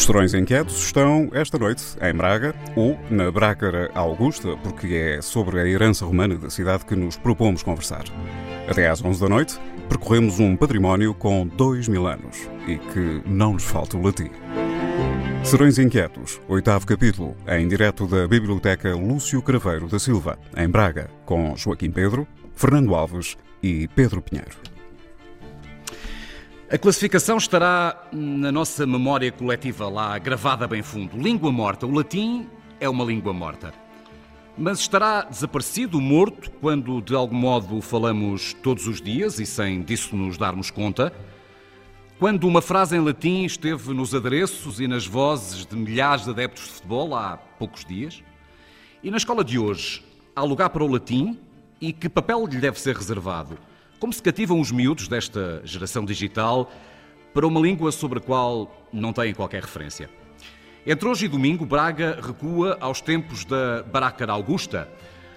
[0.00, 5.60] Os Serões Inquietos estão esta noite em Braga ou na Brácara Augusta, porque é sobre
[5.60, 8.04] a herança romana da cidade que nos propomos conversar.
[8.66, 9.60] Até às 11 da noite,
[9.90, 14.30] percorremos um património com dois mil anos e que não nos falta o latim.
[15.44, 21.54] Serões Inquietos, oitavo capítulo, em direto da Biblioteca Lúcio Craveiro da Silva, em Braga, com
[21.54, 24.69] Joaquim Pedro, Fernando Alves e Pedro Pinheiro.
[26.72, 31.18] A classificação estará na nossa memória coletiva lá gravada bem fundo.
[31.18, 31.84] Língua morta.
[31.84, 32.46] O latim
[32.78, 33.74] é uma língua morta.
[34.56, 40.14] Mas estará desaparecido, morto, quando de algum modo falamos todos os dias e sem disso
[40.14, 41.12] nos darmos conta?
[42.20, 46.66] Quando uma frase em latim esteve nos adereços e nas vozes de milhares de adeptos
[46.66, 48.22] de futebol há poucos dias?
[49.02, 50.04] E na escola de hoje,
[50.36, 51.36] há lugar para o latim?
[51.80, 53.58] E que papel lhe deve ser reservado?
[54.00, 56.72] Como se cativam os miúdos desta geração digital
[57.34, 60.08] para uma língua sobre a qual não têm qualquer referência?
[60.86, 64.88] Entre hoje e domingo, Braga recua aos tempos da Barácara Augusta.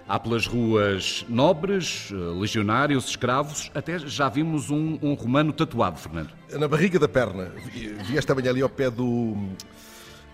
[0.08, 6.32] Há pelas ruas nobres, legionários, escravos, até já vimos um, um romano tatuado, Fernando.
[6.50, 7.52] Na barriga da perna.
[7.74, 9.36] Vi, vi esta manhã ali ao pé do.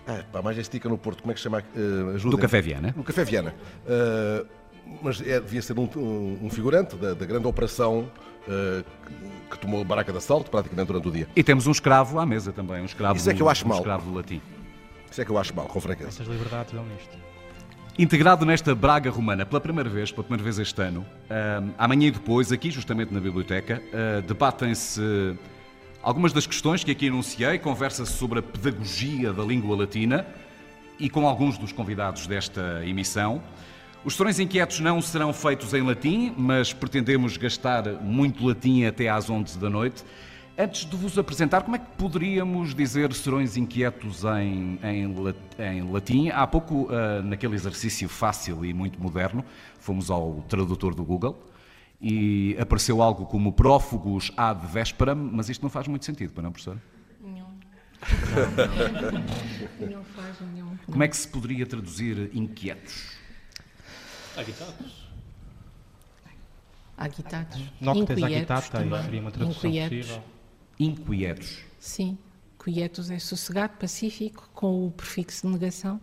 [0.06, 1.64] Ah, pá, mais estica no Porto, como é que se chama?
[1.74, 2.92] Uh, do Café Viana.
[2.96, 3.54] Do Café Viana.
[3.84, 4.59] Uh,
[5.02, 8.10] mas é, devia ser um, um, um figurante da, da, grande operação
[8.46, 11.28] uh, que, que, tomou Baraca de Assalto praticamente durante o dia.
[11.34, 13.68] E temos um escravo à mesa também, um escravo, Isso é que eu acho um
[13.68, 13.78] mal.
[13.78, 14.40] escravo do latim.
[15.10, 16.10] Isso é que eu acho mal, com franqueza.
[16.10, 17.18] Essas liberdades dão nisto.
[17.98, 22.10] Integrado nesta Braga romana pela primeira vez, pela primeira vez este ano, uh, amanhã e
[22.10, 25.36] depois, aqui justamente na biblioteca, uh, debatem-se
[26.02, 30.26] algumas das questões que aqui enunciei, conversa-se sobre a pedagogia da língua latina
[30.98, 33.42] e com alguns dos convidados desta emissão.
[34.02, 39.28] Os Serões Inquietos não serão feitos em latim, mas pretendemos gastar muito latim até às
[39.28, 40.02] 11 da noite.
[40.56, 45.14] Antes de vos apresentar, como é que poderíamos dizer Serões Inquietos em, em,
[45.58, 46.30] em latim?
[46.30, 49.44] Há pouco, uh, naquele exercício fácil e muito moderno,
[49.78, 51.38] fomos ao tradutor do Google
[52.00, 56.52] e apareceu algo como prófugos ad vesperam, mas isto não faz muito sentido, para não,
[56.52, 56.78] professor?
[57.20, 57.50] Não.
[59.90, 60.74] não faz nenhum.
[60.86, 63.19] Como é que se poderia traduzir inquietos?
[64.36, 65.10] Agitados.
[66.96, 67.62] Agitados.
[67.80, 69.02] Noctes Inquietos agitata, também.
[69.02, 69.98] seria uma tradução Inquietos.
[70.06, 70.22] possível.
[70.78, 71.58] Inquietos.
[71.78, 72.18] Sim.
[72.62, 75.98] Quietos é sossegado, pacífico, com o prefixo de negação.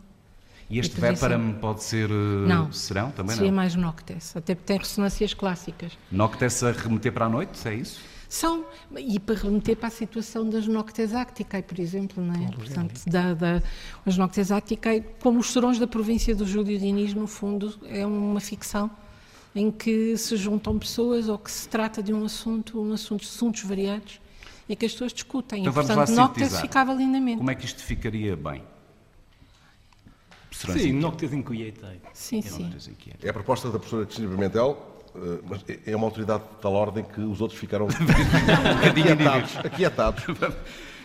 [0.69, 2.13] E este E podia ser- verparam pode ser uh,
[2.47, 2.71] Não.
[2.73, 3.55] serão também Seria não?
[3.55, 5.94] mais noctes, até porque tem ressonâncias clásicas.
[6.11, 8.01] Noctes a remeter para a noite, é isso?
[8.29, 8.65] São,
[8.97, 12.51] e para remeter para a situação das noctes acticae, por exemplo, não é?
[12.51, 13.63] Portanto, da, da,
[14.05, 18.41] as noctes acticae, como os serões da província do Júlio Diniz, no fundo, é uma
[18.41, 18.91] ficção
[19.55, 23.63] em que se juntam pessoas ou que se trata de um assunto, um assunto, assuntos
[23.63, 24.19] variados,
[24.67, 25.61] e que as pessoas discutem.
[25.61, 27.38] Então e, vamos portanto, lá noctes ficava lindamente.
[27.38, 28.61] Como é que isto ficaria bem?
[30.51, 30.94] Serões Sim.
[30.94, 32.01] Noctes Inquietae.
[32.13, 32.71] Sim, sim.
[33.21, 34.96] É a proposta da professora Cristina Pimentel,
[35.50, 37.88] mas é- é uma autoridade de tal ordem que os outros ficaram
[38.88, 39.57] aquietados.
[39.57, 40.23] aquietados.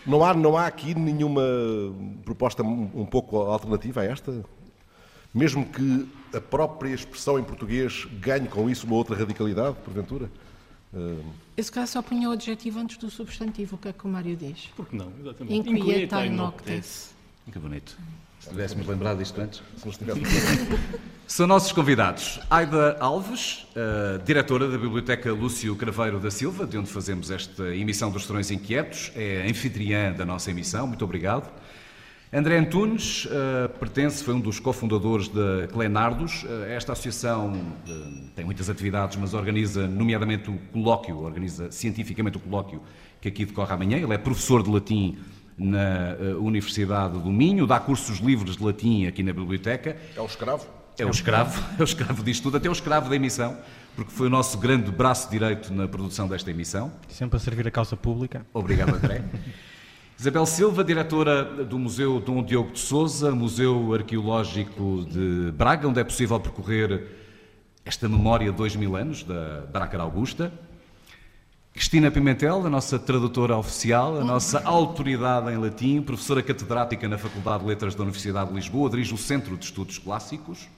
[0.05, 1.41] Não há, não há aqui nenhuma
[2.25, 4.43] proposta um pouco alternativa a esta?
[5.33, 10.29] Mesmo que a própria expressão em português ganhe com isso uma outra radicalidade, porventura?
[11.57, 14.07] Eu se calhar só punha o adjetivo antes do substantivo, o que é que o
[14.09, 14.69] Mário diz?
[14.75, 15.69] Porque não, exatamente.
[15.71, 16.67] Inquietae noctes.
[16.67, 17.15] noctes.
[17.51, 17.97] Que bonito.
[18.43, 19.63] Se tivéssemos lembrado disto antes.
[19.77, 19.89] Se.
[21.25, 26.91] São nossos convidados Aida Alves, eh, diretora da Biblioteca Lúcio Craveiro da Silva, de onde
[26.91, 31.49] fazemos esta emissão dos Serões Inquietos, é anfitriã da nossa emissão, muito obrigado.
[32.33, 36.43] André Antunes eh, pertence, foi um dos cofundadores da Clenardos.
[36.43, 37.53] Eh, esta associação
[38.35, 42.81] tem muitas atividades, mas organiza nomeadamente o colóquio, organiza cientificamente o colóquio
[43.21, 43.97] que aqui decorre amanhã.
[43.97, 45.17] Ele é professor de latim
[45.57, 49.97] na eh, Universidade do Minho, dá cursos livres de latim aqui na biblioteca.
[50.15, 50.67] É um escravo?
[50.97, 53.57] É o escravo, é o escravo disto tudo, até o escravo da emissão,
[53.95, 56.91] porque foi o nosso grande braço direito na produção desta emissão.
[57.09, 58.45] Sempre a servir a causa pública.
[58.53, 59.23] Obrigado, André.
[60.19, 66.03] Isabel Silva, diretora do Museu Dom Diogo de Souza, Museu Arqueológico de Braga, onde é
[66.03, 67.07] possível percorrer
[67.83, 70.53] esta memória de dois mil anos da Brácara Augusta.
[71.73, 77.63] Cristina Pimentel, a nossa tradutora oficial, a nossa autoridade em latim, professora catedrática na Faculdade
[77.63, 80.69] de Letras da Universidade de Lisboa, dirige o Centro de Estudos Clássicos.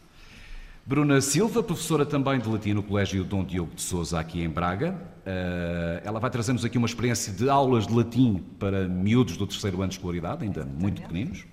[0.85, 4.95] Bruna Silva, professora também de latim no Colégio Dom Diogo de Souza, aqui em Braga.
[5.25, 9.81] Eh, ela vai trazer-nos aqui uma experiência de aulas de latim para miúdos do terceiro
[9.81, 11.43] ano de escolaridade, ainda muito pequeninos.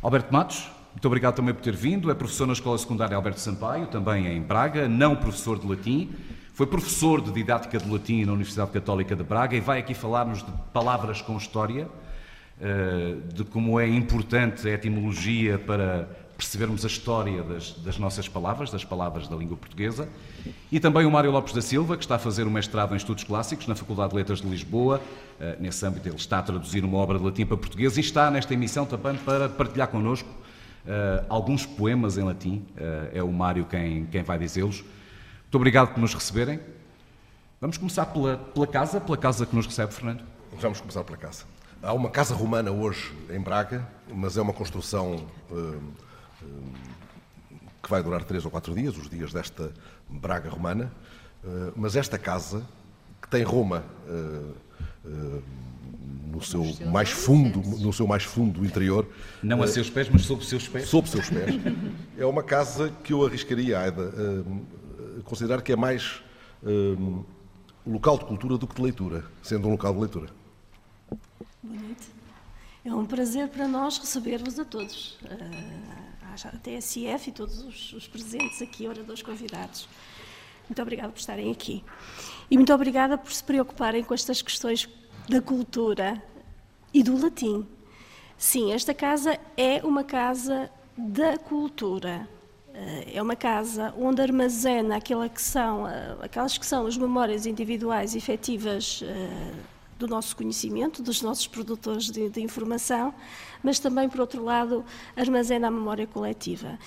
[0.00, 2.10] Alberto Matos, muito obrigado também por ter vindo.
[2.10, 6.10] É professor na Escola Secundária Alberto Sampaio, também em Braga, não professor de latim.
[6.60, 10.42] Foi professor de didática de latim na Universidade Católica de Braga e vai aqui falar-nos
[10.42, 11.88] de palavras com história.
[13.32, 18.84] de como é importante a etimologia para percebermos a história das, das, nossas palavras, das
[18.84, 20.06] palavras da língua portuguesa.
[20.70, 23.24] E também o Mário Lopes da Silva, que está a fazer um mestrado em Estudos
[23.24, 25.00] Clássicos na Faculdade de Letras de Lisboa.
[25.40, 28.30] Uh, nesse âmbito, ele está a traduzir uma obra de latim para português e está
[28.30, 32.62] nesta emissão também para partilhar connosco uh, alguns poemas em latim.
[33.14, 34.84] É o Mário quem, quem vai dizê-los.
[35.50, 36.60] Muito obrigado por nos receberem.
[37.60, 40.22] Vamos começar pela, pela casa, pela casa que nos recebe, Fernando.
[40.60, 41.42] Vamos começar pela casa.
[41.82, 45.26] Há uma casa romana hoje em Braga, mas é uma construção
[47.82, 49.72] que vai durar três ou quatro dias, os dias desta
[50.08, 50.92] Braga romana,
[51.44, 52.64] eh, mas esta casa,
[53.20, 54.52] que tem Roma eh,
[55.06, 55.40] eh,
[56.30, 59.04] no seu mais fundo, no seu mais fundo interior.
[59.42, 60.88] Não a seus pés, mas sob seus pés.
[60.88, 61.56] Sob seus pés.
[62.16, 64.12] é uma casa que eu arriscaria, Aida,
[65.24, 66.22] considerar que é mais
[66.62, 67.22] um,
[67.86, 70.30] local de cultura do que de leitura, sendo um local de leitura.
[71.62, 72.08] Boa noite.
[72.84, 75.18] É um prazer para nós receber-vos a todos
[76.46, 79.88] à TSF e todos os, os presentes aqui, oradores convidados.
[80.68, 81.84] Muito obrigada por estarem aqui.
[82.50, 84.88] E muito obrigada por se preocuparem com estas questões
[85.28, 86.22] da cultura
[86.94, 87.66] e do latim.
[88.38, 92.28] Sim, esta casa é uma casa da cultura.
[92.74, 97.46] Eh, é uma casa onde armazena aquela que são, eh, aquelas que são as memórias
[97.46, 99.52] individuais efetivas eh,
[99.98, 103.12] do nosso conhecimento, dos nossos produtores de, de informação,
[103.62, 104.84] mas também, por outro lado,
[105.16, 106.78] armazena a memória coletiva.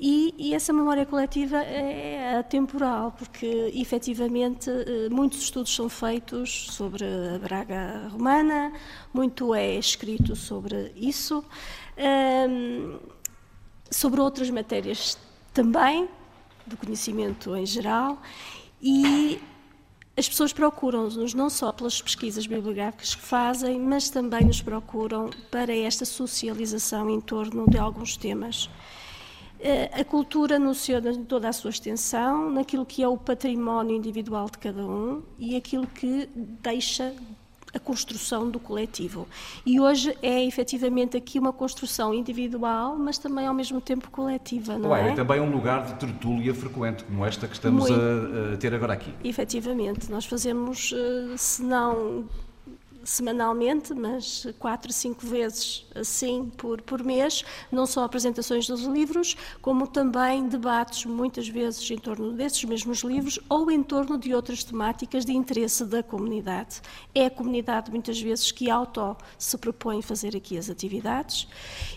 [0.00, 4.70] E, e, essa memória coletiva é atemporal, porque efetivamente
[5.10, 8.72] muitos estudos são feitos sobre a Braga romana,
[9.12, 11.44] muito é escrito sobre isso,
[12.48, 12.98] um,
[13.90, 15.18] sobre outras matérias
[15.58, 16.08] também,
[16.64, 18.22] do conhecimento em geral,
[18.80, 19.40] e
[20.16, 25.76] as pessoas procuram-nos não só pelas pesquisas bibliográficas que fazem, mas também nos procuram para
[25.76, 28.70] esta socialização em torno de alguns temas.
[29.58, 34.58] Eh, a cultura anunciou toda a sua extensão, naquilo que é o património individual de
[34.58, 36.28] cada um e aquilo que
[36.62, 37.12] deixa
[37.74, 39.26] a construção do coletivo.
[39.64, 44.90] E hoje é efetivamente aqui uma construção individual, mas também ao mesmo tempo coletiva, não
[44.90, 45.12] Ué, é?
[45.12, 48.92] É também um lugar de tertúlia frequente, como esta que estamos a, a, ter agora
[48.92, 49.12] aqui.
[49.22, 52.24] Efetivamente, nós fazemos, eh, se não
[53.08, 59.86] semanalmente, mas quatro, cinco vezes assim por, por mês, não só apresentações dos livros, como
[59.86, 65.24] também debates, muitas vezes em torno desses mesmos livros ou em torno de outras temáticas
[65.24, 66.82] de interesse da comunidade.
[67.14, 71.48] É a comunidade, muitas vezes, que auto se propõe fazer aqui as atividades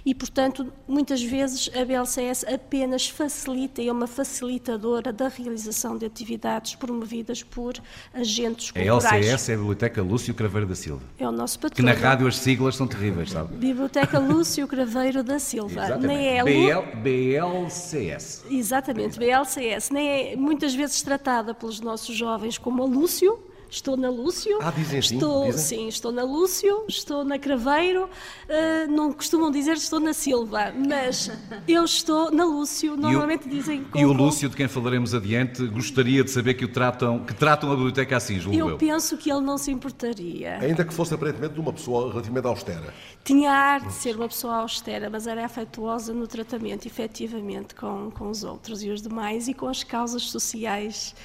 [0.06, 6.06] e, portanto, muitas vezes a BLCS apenas facilita e é uma facilitadora da realização de
[6.06, 7.74] atividades promovidas por
[8.13, 9.06] agentes culturais.
[9.06, 11.00] A LCS é a Biblioteca Lúcio Craveiro da Silva.
[11.19, 11.75] É o nosso patrão.
[11.75, 13.56] Que na rádio as siglas são terríveis, sabe?
[13.56, 15.86] Biblioteca Lúcio Craveiro da Silva.
[15.86, 16.07] Exatamente.
[16.07, 18.45] Nem é BL, BLCS.
[18.50, 19.92] Exatamente, BLCS.
[19.92, 23.39] Nem é muitas vezes tratada pelos nossos jovens como a Lúcio,
[23.72, 24.60] Estou na Lúcio.
[24.62, 25.62] Ah, dizem estou, dizem?
[25.62, 28.04] Sim, estou na Lúcio, estou na Craveiro.
[28.04, 31.32] Uh, não costumam dizer estou na Silva, mas
[31.66, 32.98] eu estou na Lúcio.
[32.98, 34.04] Normalmente o, dizem como...
[34.04, 37.72] E o Lúcio, de quem falaremos adiante, gostaria de saber que o tratam, que tratam
[37.72, 38.70] a biblioteca assim, julgo eu.
[38.72, 40.58] Eu penso que ele não se importaria.
[40.60, 42.94] Ainda que fosse aparentemente de uma pessoa relativamente austera.
[43.24, 48.12] Tinha a arte de ser uma pessoa austera, mas era afetuosa no tratamento, efetivamente, com,
[48.12, 51.16] com os outros e os demais e com as causas sociais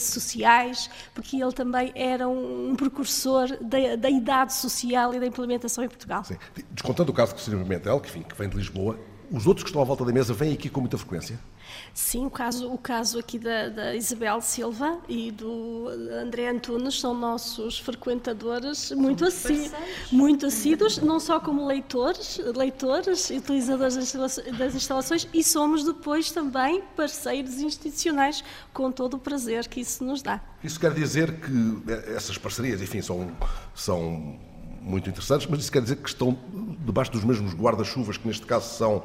[0.00, 5.88] sociais, porque ele também era um, precursor da, da, idade social e da implementação em
[5.88, 6.24] Portugal.
[6.24, 6.36] Sim.
[6.70, 8.98] Descontando o caso de Cristina Pimentel, que, enfim, que vem de Lisboa,
[9.30, 11.38] os outros que estão à volta da mesa vêm aqui com muita frequência?
[11.94, 15.86] Sim, o caso, o caso aqui da, da Isabel Silva e do
[16.20, 19.70] André Antunes são nossos frequentadores muito, assí,
[20.10, 26.82] muito assíduos, não só como leitores, leitores e utilizadores das instalações, e somos depois também
[26.96, 30.40] parceiros institucionais, com todo o prazer que isso nos dá.
[30.64, 33.30] Isso quer dizer que essas parcerias, enfim, são,
[33.72, 34.36] são
[34.80, 36.36] muito interessantes, mas isso quer dizer que estão
[36.84, 39.04] debaixo dos mesmos guarda-chuvas, que neste caso são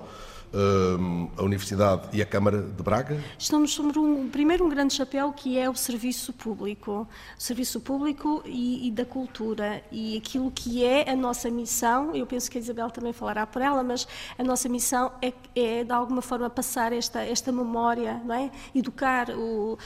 [1.37, 3.23] a Universidade e a Câmara de Braga?
[3.37, 8.41] Estamos sobre um, primeiro um grande chapéu que é o serviço público, o serviço público
[8.45, 12.61] e, e, da cultura e aquilo que é a nossa missão, eu penso que a
[12.61, 16.93] Isabel também falará por ela, mas a nossa missão é, é de alguma forma passar
[16.93, 18.51] esta, esta memória, não é?
[18.73, 19.77] educar o,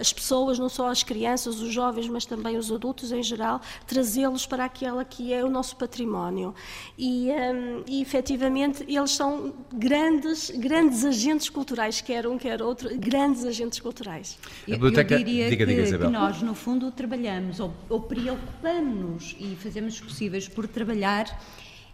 [0.00, 4.46] as pessoas, não só as crianças, os jovens, mas também os adultos em geral, trazê-los
[4.46, 6.54] para aquela que é o nosso património.
[6.98, 12.90] E, um, e efetivamente eles são grandes grandes, grandes agentes culturais, quer um, quer outro,
[12.98, 14.36] grandes agentes culturais.
[14.66, 19.54] Eu, eu diria diga, que, diga, que, nós, no fundo, trabalhamos ou, ou preocupamos-nos e
[19.56, 21.40] fazemos os possíveis por trabalhar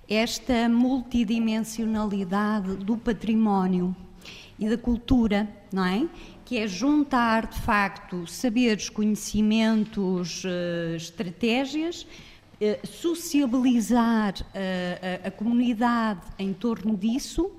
[0.08, 3.94] esta multidimensionalidade do património
[4.58, 6.06] e da cultura, não é?
[6.44, 12.06] Que é juntar, de facto, saberes, conhecimentos, uh, estratégias, uh,
[12.86, 14.44] sociabilizar uh,
[15.24, 17.50] a, a comunidade em torno disso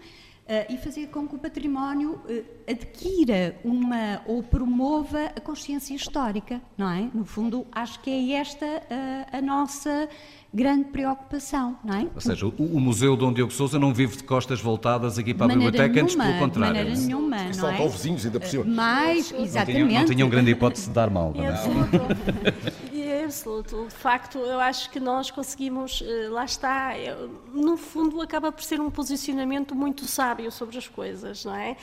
[0.48, 6.62] uh, e fazer com que o património uh, adquira uma ou promova a consciência histórica,
[6.78, 7.10] não é?
[7.14, 10.10] No fundo, acho que é esta uh, a nossa
[10.54, 12.08] grande preocupação, não é?
[12.16, 15.46] Ou seja, o, o Museu Dom Diogo Sousa não vive de costas voltadas aqui para
[15.46, 16.74] a biblioteca, nenhuma, antes pelo contrário.
[16.74, 17.88] De maneira nenhuma, não São é?
[17.88, 18.64] vizinhos ainda por cima.
[18.64, 19.88] Mais, Não exatamente.
[19.88, 21.34] tinham, não tinham grande hipótese de dar mal.
[21.36, 21.54] não é?
[23.08, 23.86] É absoluto.
[23.86, 26.92] De facto, eu acho que nós conseguimos, eh, lá está,
[27.54, 31.78] no fundo acaba por ser um posicionamento muito sábio sobre as coisas, não é?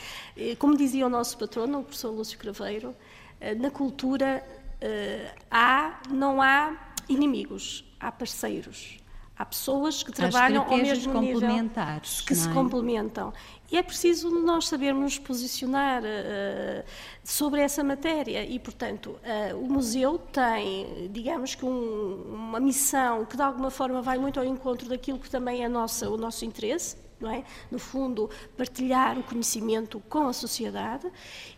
[0.59, 2.95] Como dizia o nosso patrono, o professor Lúcio Craveiro,
[3.39, 4.43] eh, na cultura
[4.81, 6.75] eh, há, não há
[7.07, 8.97] inimigos, há parceiros.
[9.37, 12.53] Há pessoas que trabalham ao mesmo nível, complementares, que se é?
[12.53, 13.33] complementam.
[13.71, 16.85] E é preciso nós sabermos nos posicionar eh,
[17.23, 23.35] sobre essa matéria e, portanto, eh, o museu tem, digamos que um- uma missão que
[23.35, 26.95] de alguma forma vai muito ao encontro daquilo que também é nossa, o nosso interesse,
[27.23, 27.43] é?
[27.71, 31.09] No fundo, partilhar o conhecimento com a sociedade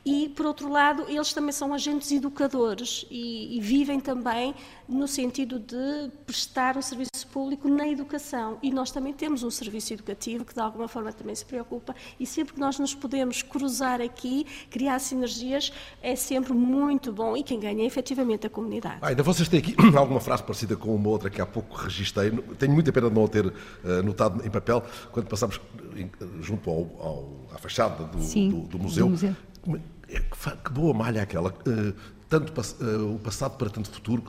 [0.09, 4.55] e, por outro lado, eles também são agentes educadores e, e vivem também
[4.87, 8.57] no sentido de prestar um serviço público na educação.
[8.63, 12.25] E nós também temos um serviço educativo que, de alguma forma, também se preocupa e
[12.25, 17.59] sempre que nós nos podemos cruzar aqui, criar sinergias, é sempre muito bom e quem
[17.59, 18.99] ganha é efetivamente a comunidade.
[19.01, 22.31] Ah, ainda vocês têm aqui alguma frase parecida com uma outra que há pouco registrei.
[22.57, 25.59] Tenho muita pena de não a ter eh, notado em papel quando passamos
[25.97, 26.09] em-
[26.41, 29.05] junto ao, ao- à fachada do, Sim, do- do museu.
[29.05, 29.35] do museu.
[30.09, 31.53] É que, boa malha aquela.
[31.67, 31.93] eh,
[32.29, 34.21] tanto eh, o passado para tanto futuro.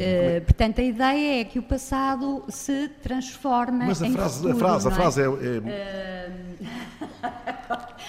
[0.00, 4.54] Eh, portanto, a ideia é que o passado se transforma Mas a em frase, futuro,
[4.54, 4.94] a frase, a é?
[4.94, 5.24] frase é.
[5.66, 6.32] é...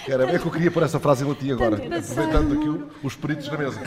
[0.06, 2.90] Era, é que eu queria pôr essa frase em latim agora, Tanto aproveitando aqui passado-
[3.02, 3.80] o- os peritos na mesa.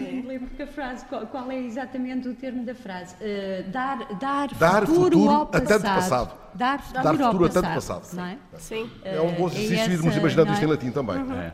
[0.00, 3.14] Me lembro que a frase, qual, qual é exatamente o termo da frase?
[3.20, 5.94] Eh, dar, dar, Dar futuro, futuro ao a tanto passado.
[5.96, 6.34] passado.
[6.54, 8.00] Dar futuro, Dar ao futuro a tanto passado.
[8.00, 8.16] passado.
[8.16, 8.38] Não é?
[8.58, 8.90] Sim.
[9.04, 10.70] É um bom exercício irmos imaginando isto em é?
[10.70, 11.16] latim também.
[11.38, 11.52] É.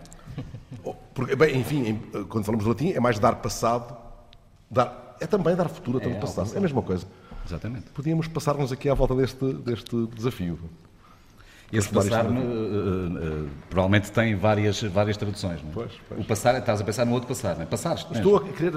[1.14, 3.96] Porque, bem, enfim, em- quando falamos de latim, é mais dar passado,
[4.70, 6.50] dar, é também dar futuro a tanto É, passado.
[6.54, 7.06] É a mesma coisa.
[7.46, 7.86] Exatamente.
[7.90, 10.58] Podíamos passar-nos aqui à volta deste, deste desafio.
[11.72, 15.62] Esse passar eh, eh, provavelmente tem várias, várias traduções.
[15.62, 15.72] Não é?
[15.72, 16.20] Pois, pois.
[16.20, 17.66] O passar, estás a pensar no outro passar, não é?
[17.66, 18.04] Passares.
[18.04, 18.16] não é?
[18.18, 18.72] Estou a querer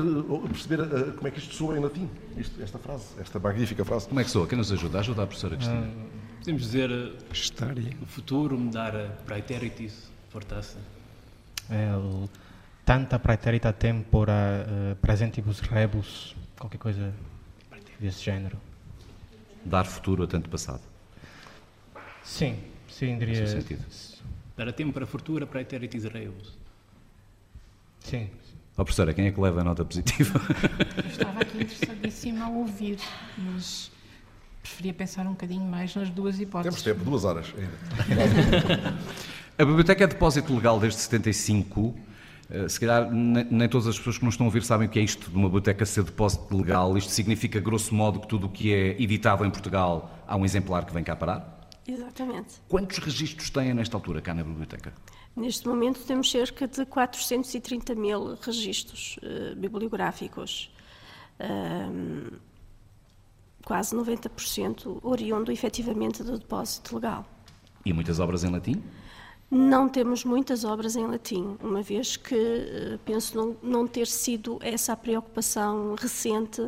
[0.48, 4.08] perceber como é que isto soa em latim, isto- esta frase, esta magnífica frase.
[4.08, 4.48] Como é que soa?
[4.48, 5.00] Quem nos ajuda?
[5.00, 5.89] Ajuda a professora Cristina.
[6.39, 6.89] Podemos dizer
[7.34, 7.94] História.
[8.01, 8.94] o futuro mudar
[9.25, 10.77] praeteritis fortasse.
[11.69, 12.29] El
[12.86, 17.13] tanta praeterita tempora eh, presentibus rebus, qualquer coisa
[18.00, 18.57] desse género.
[19.63, 20.81] Dar futuro a tanto passado.
[22.24, 23.41] Sim, sim, diria.
[23.41, 23.84] Nesse sentido.
[24.55, 26.57] Dar a tempo para fortura praeteritis reus.
[28.00, 28.29] Sim.
[28.77, 30.39] Ó professora, quem é que leva a nota positiva?
[31.10, 33.00] Estava aqui interessadíssima a ouvir,
[33.38, 33.89] mas
[34.65, 36.81] preferia pensar um bocadinho mais nas duas Temos hipóteses.
[36.81, 38.93] tempo, duas horas ainda.
[39.57, 41.95] A biblioteca é depósito legal desde 75.
[42.50, 44.91] Eh, Se calhar ne- nem todas as pessoas que nos estão a ouvir sabem o
[44.91, 46.98] que é isto de uma biblioteca ser depósito legal.
[46.98, 50.84] Isto significa, grosso modo, que tudo o que é editado em Portugal há um exemplar
[50.86, 51.69] que vem cá parar.
[51.88, 52.55] Exatamente.
[52.67, 54.91] Quantos registros têm nesta altura cá na biblioteca?
[55.36, 60.72] Neste momento temos cerca de 430 mil registros eh, bibliográficos,
[61.38, 62.31] Ahm,
[63.65, 67.25] quase 90% oriundo efetivamente do depósito legal.
[67.84, 68.81] E muitas obras em latim?
[69.51, 74.57] Não temos muitas obras em latim, uma vez que eh, penso não, não ter sido
[74.62, 76.65] essa a preocupação recente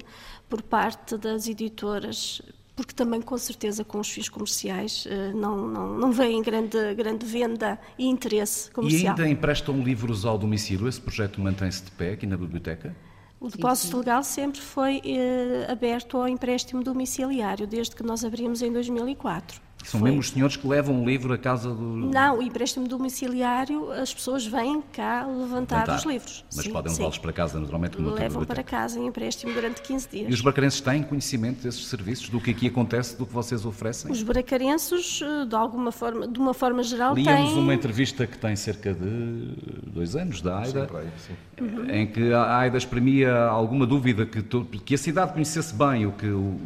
[0.48, 2.40] por parte das editoras,
[2.76, 7.26] porque também com certeza com os fins comerciais eh, não, não, não vem grande, grande
[7.26, 9.16] venda e interesse E comercial.
[9.18, 10.88] ainda emprestam livros ao domicílio?
[10.88, 12.96] Esse projeto mantém-se de pé aqui na biblioteca?
[13.40, 18.72] O depósito legal sempre foi eh, aberto ao empréstimo domiciliário, desde que nós abrimos em
[18.72, 19.67] 2004.
[19.88, 20.10] São Foi.
[20.10, 21.82] mesmo os senhores que levam o livro à casa do.
[21.82, 25.96] Não, o empréstimo domiciliário, as pessoas vêm cá levantar, Levantar.
[25.96, 26.46] os livros.
[26.54, 26.98] Mas Sim, podem sim.
[26.98, 30.30] levá-los para casa, naturalmente, como Levam para casa em empréstimo durante 15 dias.
[30.30, 34.12] E os barcarenses têm conhecimento desses serviços, do que aqui acontece, do que vocês oferecem?
[34.12, 37.60] Os bracarenses, eh, de alguma forma, de uma forma geral, Líamos têm...
[37.60, 39.54] uma entrevista que tem cerca de
[39.88, 40.90] dois anos, da Aida,
[41.26, 41.64] sim.
[41.64, 41.90] Uhum.
[41.90, 46.28] em que a Aida exprimia alguma dúvida que, que a cidade conhecesse bem o que,
[46.28, 46.58] o,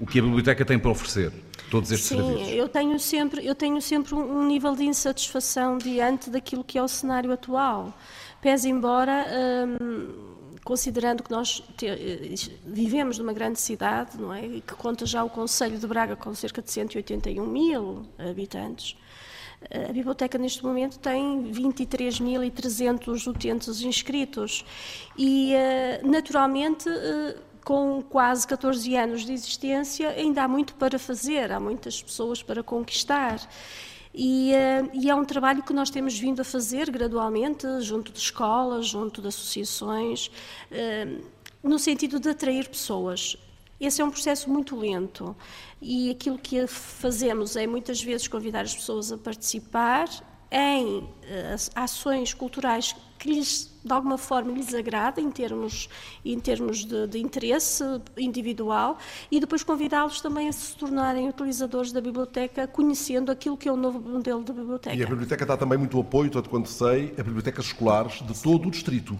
[0.00, 1.32] o que a biblioteca tem para oferecer,
[1.70, 2.52] todos estes Sim, serviços.
[2.54, 6.88] eu tenho sempre, eu tenho sempre um, nível de insatisfação diante daquilo que é o
[6.88, 7.92] cenário atual.
[8.40, 9.26] Pese embora,
[9.66, 12.34] hum, considerando que nós eh,
[12.64, 14.42] vivemos numa grande cidade, não é?
[14.42, 18.96] Que conta já o Conselho de Braga com cerca de 181 mil habitantes.
[19.88, 24.64] A biblioteca neste momento tem 23.300 utentes inscritos
[25.16, 27.36] e, eh, naturalmente, eh,
[27.68, 32.62] com quase 14 anos de existência, ainda há muito para fazer, há muitas pessoas para
[32.62, 33.46] conquistar.
[34.14, 38.18] E, uh, e, é um trabalho que nós temos vindo a fazer gradualmente, junto de
[38.20, 40.28] escolas, junto de associações,
[40.72, 41.22] uh,
[41.62, 43.36] no sentido de atrair pessoas.
[43.78, 45.36] Esse é um processo muito lento
[45.78, 50.08] e aquilo que fazemos é muitas vezes convidar as pessoas a participar
[50.50, 51.06] em uh,
[51.74, 55.88] ações culturais que lhes de alguma forma lhes agrada em termos,
[56.24, 57.82] em termos de, de interesse
[58.16, 58.98] individual
[59.30, 63.76] e depois convidá-los também a se tornarem utilizadores da biblioteca, conhecendo aquilo que é o
[63.76, 64.94] novo modelo de biblioteca.
[64.94, 68.68] E a biblioteca dá também muito apoio, tanto quanto sei, a bibliotecas escolares de todo
[68.68, 69.18] o distrito.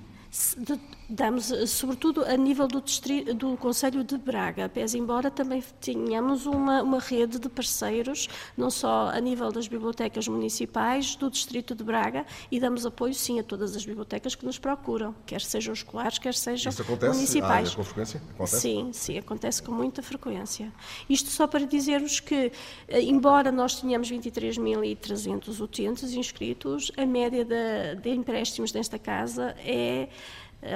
[0.59, 5.63] De, damos, eh, sobretudo a nível do, distrito, do Conselho de Braga, pese embora também
[5.81, 11.75] tenhamos uma, uma rede de parceiros, não só a nível das bibliotecas municipais do Distrito
[11.75, 15.73] de Braga, e damos apoio sim a todas as bibliotecas que nos procuram, quer sejam
[15.73, 17.15] escolares, quer sejam Isso acontece?
[17.15, 17.73] municipais.
[17.73, 18.23] Ah, com frequência?
[18.35, 18.61] Acontece?
[18.61, 20.73] Sim, sim, acontece com muita frequência.
[21.09, 22.53] Isto só para dizer-vos que,
[22.87, 30.09] eh, embora nós tenhamos 23.300 utentes inscritos, a média de, de empréstimos desta casa é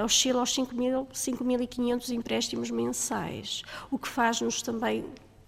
[0.05, 5.05] oscila aos 5.500 empréstimos mensais, o que faz-nos também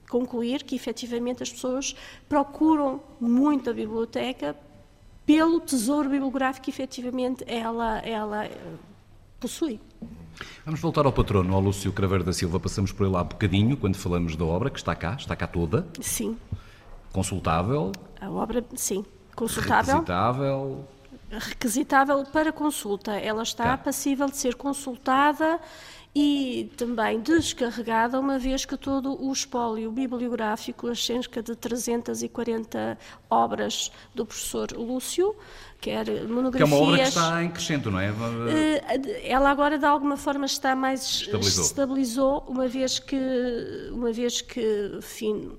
[0.09, 1.95] concluir que efetivamente as pessoas
[2.29, 4.57] procuram muito a biblioteca
[5.25, 8.75] pelo tesouro bibliográfico que efetivamente ela, ela eh,
[9.41, 9.81] possui.
[10.64, 12.61] Vamos voltar ao patrono, ao Lúcio Craveiro da Silva.
[12.61, 15.87] Passamos por ele há bocadinho, quando falamos da obra, que está cá, está cá toda.
[16.00, 16.37] Sim.
[17.12, 17.93] Consultável.
[18.21, 19.05] A obra, sim.
[19.35, 19.95] Consultável.
[19.95, 20.85] Requisitável
[21.38, 23.12] requisitável para consulta.
[23.12, 23.79] Ela está tá.
[23.79, 25.61] passível de ser consultada
[26.14, 32.97] e também descarregada, uma vez que todo o espólio bibliográfico, as cerca de 340
[33.29, 35.35] obras do professor Lúcio,
[35.81, 36.68] quer monografias...
[36.68, 38.14] Que é uma obra que está em crescendo, não é?
[38.49, 41.23] Eh, ela agora, de alguma forma, está mais...
[41.23, 41.64] Estabilizou.
[41.64, 43.18] estabilizou uma vez que,
[43.90, 45.51] uma vez que enfim,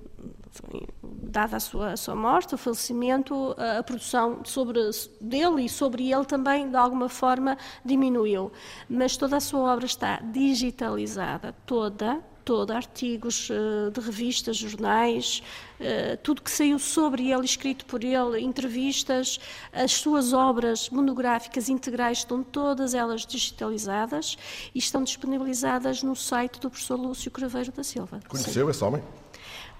[1.02, 4.80] dada a sua, a sua morte, o falecimento, a, a, produção sobre
[5.20, 8.52] dele e sobre ele também, de alguma forma, diminuiu.
[8.88, 15.42] Mas toda a sua obra está digitalizada, toda, toda, artigos uh, de revistas, jornais,
[15.80, 19.40] uh, tudo que saiu sobre ele, escrito por ele, entrevistas,
[19.72, 24.38] as suas obras monográficas integrais estão todas elas digitalizadas
[24.72, 28.20] e estão disponibilizadas no site do professor Lúcio Craveiro da Silva.
[28.28, 28.70] Conheceu Sim.
[28.70, 29.02] esse homem?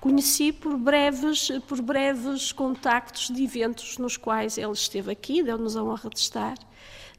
[0.00, 5.82] Conheci por breves, por breves contactos de eventos nos quais ele esteve aqui, deu-nos a
[5.82, 6.56] honra de estar.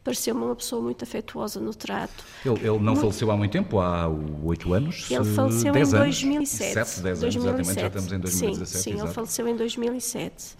[0.03, 2.23] Pareceu-me uma pessoa muito afetuosa no trato.
[2.45, 3.01] Ele, ele não muito...
[3.01, 4.07] faleceu há muito tempo, há
[4.43, 5.11] oito anos?
[5.11, 6.73] Ele faleceu em 2007.
[6.73, 7.37] 7, 10 anos, 2007.
[7.37, 8.83] exatamente, já estamos em 2017.
[8.83, 10.55] Sim, sim ele faleceu em 2007.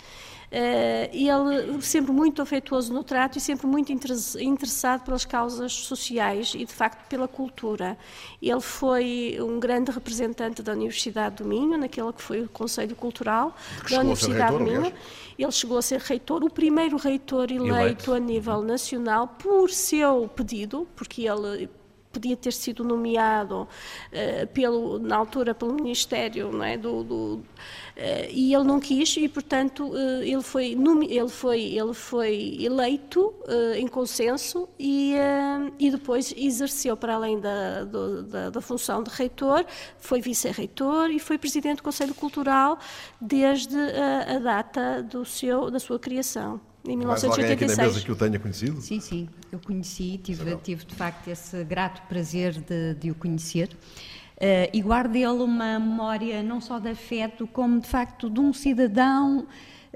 [0.50, 6.64] Uh, ele sempre muito afetuoso no trato e sempre muito interessado pelas causas sociais e,
[6.64, 7.98] de facto, pela cultura.
[8.42, 13.54] Ele foi um grande representante da Universidade do Minho, naquele que foi o Conselho Cultural
[13.86, 14.78] que da Universidade reitor, do Minho.
[14.78, 14.96] Aliás.
[15.38, 20.30] Ele chegou a ser reitor, o primeiro reitor eleito, eleito a nível nacional por seu
[20.30, 21.70] pedido, porque ele
[22.18, 27.44] podia ter sido nomeado uh, pelo, na altura pelo Ministério não é, do, do uh,
[28.32, 30.76] e ele não quis e portanto uh, ele foi
[31.10, 33.34] ele foi ele foi eleito
[33.76, 35.14] em consenso e
[35.80, 39.66] e depois exerceu para além da, do, da, da, função de reitor
[40.00, 42.80] foi vice-reitor e foi presidente do Conselho Cultural
[43.22, 46.60] desde a, a data do seu da sua criação
[46.92, 46.98] em 1986.
[46.98, 48.82] Mais alguém aqui na mesa que o tenha conhecido?
[48.82, 53.70] Sim, sim, eu conheci, tive, tive de facto esse grato prazer de, de o conhecer.
[54.38, 58.54] Uh, e guardo dele uma memória não só de afeto, como de facto de um
[58.54, 59.48] cidadão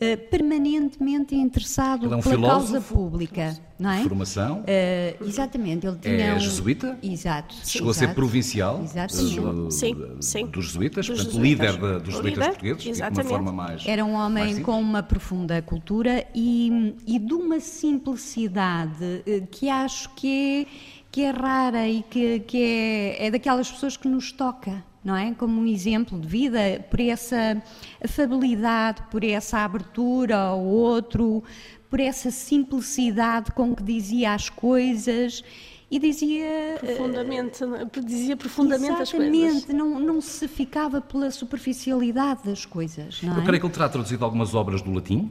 [0.02, 4.02] eh, permanentemente interessado é um pela causa pública, não é?
[4.02, 4.62] Formação.
[4.62, 6.40] Uh, exatamente, ele tinha é um...
[6.40, 6.98] jesuíta.
[7.04, 7.54] Exato.
[7.64, 8.06] Chegou exato.
[8.06, 8.82] a ser provincial.
[8.84, 9.40] Exatamente.
[9.40, 10.48] Do, sim, sim.
[10.48, 11.76] Dos jesuítas, dos portanto, jesuítas.
[11.76, 13.28] líder de, dos jesuítas portugueses, exatamente.
[13.28, 13.86] de uma forma mais.
[13.86, 20.10] Era um homem com uma profunda cultura e, e de uma simplicidade eh, que acho
[20.16, 24.82] que é que é rara e que, que é, é daquelas pessoas que nos toca
[25.04, 25.34] não é?
[25.34, 26.60] Como um exemplo de vida,
[26.90, 27.62] por essa
[28.04, 31.44] afabilidade, por essa abertura ao outro,
[31.90, 35.44] por essa simplicidade com que dizia as coisas
[35.90, 39.36] e dizia profundamente, uh, dizia profundamente as coisas.
[39.36, 43.22] Exatamente, não, não se ficava pela superficialidade das coisas.
[43.22, 43.46] Não Eu é?
[43.46, 45.30] creio que ele terá traduzido algumas obras do latim.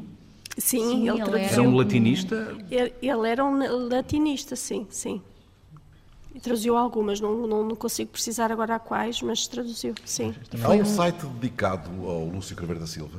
[0.58, 2.58] Sim, sim ele, ele era um latinista.
[2.70, 5.22] Ele, ele era um latinista, sim, sim.
[6.34, 10.34] E traduziu algumas, não, não, não consigo precisar agora a quais, mas traduziu, sim.
[10.62, 13.18] Há um site dedicado ao Lúcio Craveiro da Silva.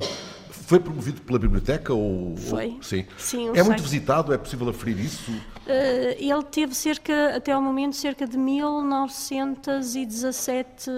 [0.50, 2.38] Foi promovido pela biblioteca ou.
[2.38, 2.78] Foi.
[2.82, 3.06] sim.
[3.18, 3.82] Sim, um é muito site.
[3.82, 5.30] visitado, é possível aferir isso?
[5.68, 10.90] Eh, ele teve cerca, até ao momento, cerca de 1917,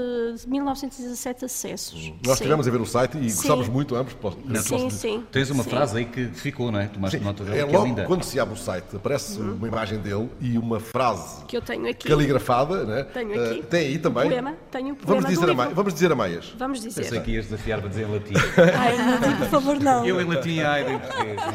[0.47, 2.13] 1917 acessos.
[2.25, 3.35] Nós estivemos a ver o site e Sim.
[3.35, 4.13] gostávamos muito ambos.
[4.13, 5.23] Posso- Sim, sim.
[5.31, 5.69] Tens uma sim.
[5.69, 6.87] frase aí que ficou, não é?
[6.87, 8.05] Tomaste Sim, nota dela, é que é logo linda.
[8.05, 11.85] quando se abre o site, aparece uma imagem dele e uma frase Que eu tenho
[11.89, 12.07] aqui.
[12.07, 13.03] caligrafada, né?
[13.03, 13.63] Tenho Eh, aqui.
[13.63, 14.29] tem aí também.
[14.29, 16.53] Poema, tenho o Vamos poema do dizer, a vamos dizer a meias.
[16.57, 17.21] Vamos Pensei dizer.
[17.21, 18.33] que ias desafiar para dizer em latim.
[18.79, 20.05] Ai, não por favor, não.
[20.05, 21.41] Eu em latim, ai, em português.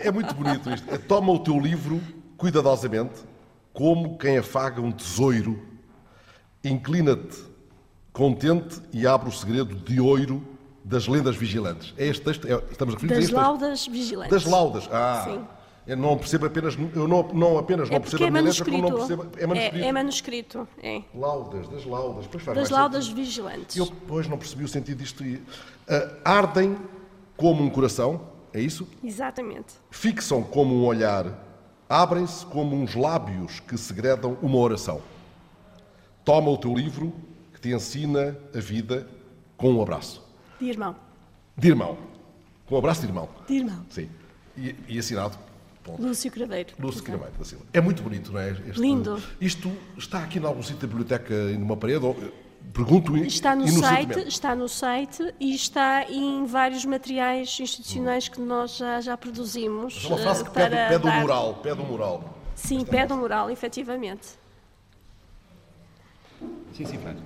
[0.00, 0.70] É muito bonito isto.
[0.94, 2.00] É, Toma o teu livro
[2.36, 3.14] cuidadosamente,
[3.72, 5.60] como quem afaga um tesouro.
[6.64, 7.44] Inclina-te
[8.12, 10.42] contente e abre o segredo de ouro
[10.84, 11.92] das lendas vigilantes.
[11.96, 12.46] É este texto?
[12.48, 14.30] É- estamos a referir a Das laudas vigilantes.
[14.30, 14.88] Das laudas.
[14.90, 15.22] Ah.
[15.24, 15.44] Sim.
[15.86, 18.42] Eu não percebo apenas, eu não, não apenas não É percebo porque a é minha
[18.42, 19.26] letra, como não percebo.
[19.38, 19.76] É manuscrito.
[19.84, 21.02] É, é manuscrito, é.
[21.14, 22.26] Laudas, das laudas.
[22.26, 23.16] Pois faz Das laudas sentido.
[23.24, 23.76] vigilantes.
[23.76, 25.22] Eu, pois, não percebi o sentido disto.
[25.88, 26.76] Ah, ardem
[27.36, 28.20] como um coração,
[28.58, 28.86] é isso?
[29.02, 29.74] Exatamente.
[29.90, 31.26] Fixam como um olhar,
[31.88, 35.00] abrem-se como uns lábios que segredam uma oração.
[36.24, 37.12] Toma o teu livro
[37.54, 39.06] que te ensina a vida
[39.56, 40.22] com um abraço.
[40.60, 40.96] De irmão.
[41.56, 41.96] De irmão.
[42.66, 43.28] Com um abraço de irmão.
[43.46, 43.86] De irmão.
[43.90, 44.08] Sim.
[44.56, 45.38] E, e assinado.
[46.00, 46.74] Lúcio Craveiro.
[46.80, 47.64] Lúcio Craveiro da Silva.
[47.72, 48.50] É muito bonito, não é?
[48.50, 49.22] Este- Lindo.
[49.40, 52.04] Isto está aqui em algum sítio da biblioteca, em uma parede?
[52.04, 52.16] Ou,
[52.72, 58.76] pergunto Está no site, está no site e está em vários materiais institucionais que nós
[58.76, 60.04] já, já produzimos.
[60.04, 61.54] É uma frase eh, que pede, para pede o dar- mural.
[61.62, 62.38] Pede o mural.
[62.54, 64.26] Sim, pede o mural, efetivamente.
[66.74, 67.16] Sim, sim, Fran.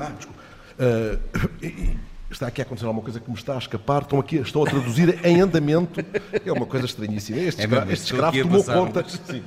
[0.00, 0.42] Ah, desculpa.
[2.30, 4.02] E está aqui a acontecer alguma coisa que me está a escapar.
[4.02, 5.98] Estão aqui, estão a traduzir em andamento.
[6.44, 7.38] É uma coisa estranhíssima.
[7.38, 8.78] Este É escravo, este estou escravo tomou passar.
[8.78, 9.08] conta.
[9.08, 9.42] Sim.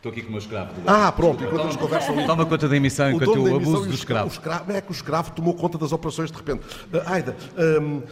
[0.00, 0.72] Estou aqui com o meu escravo.
[0.86, 2.26] Ah, pronto, enquanto eles conversam ali.
[2.26, 4.28] Toma conta da emissão O enquanto eu emissão abuso do o escravo.
[4.28, 6.64] O escravo é que o escravo tomou conta das operações de repente.
[7.04, 7.36] Ah, Aida,
[7.82, 8.02] hum,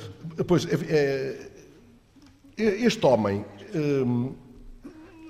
[0.47, 1.49] pois, é,
[2.59, 3.43] é, este homem,
[3.75, 4.35] hum,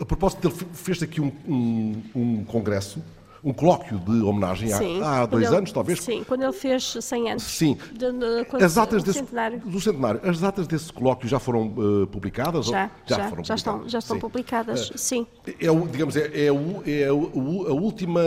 [0.00, 3.00] a propósito dele, fez aqui um, um, um congresso,
[3.44, 5.02] um colóquio de homenagem há- Sim.
[5.02, 6.00] há, dois ele- anos, talvez.
[6.00, 7.42] Sim, quando ele fez 100 anos.
[7.44, 7.78] Sim.
[7.92, 9.58] De, de, quando- As atas do desse, centenário.
[9.60, 11.72] do centenário, as datas desse colóquio já foram
[12.02, 12.66] eh, publicadas?
[12.66, 14.20] Já, já, já, foram estão, publicadas, já estão sim.
[14.20, 15.26] publicadas, sim.
[15.60, 18.20] É, o, digamos, é, é, o- é o- a última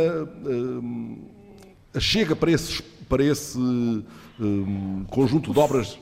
[1.93, 3.57] a chega para, esses, para esse
[5.09, 5.97] conjunto de obras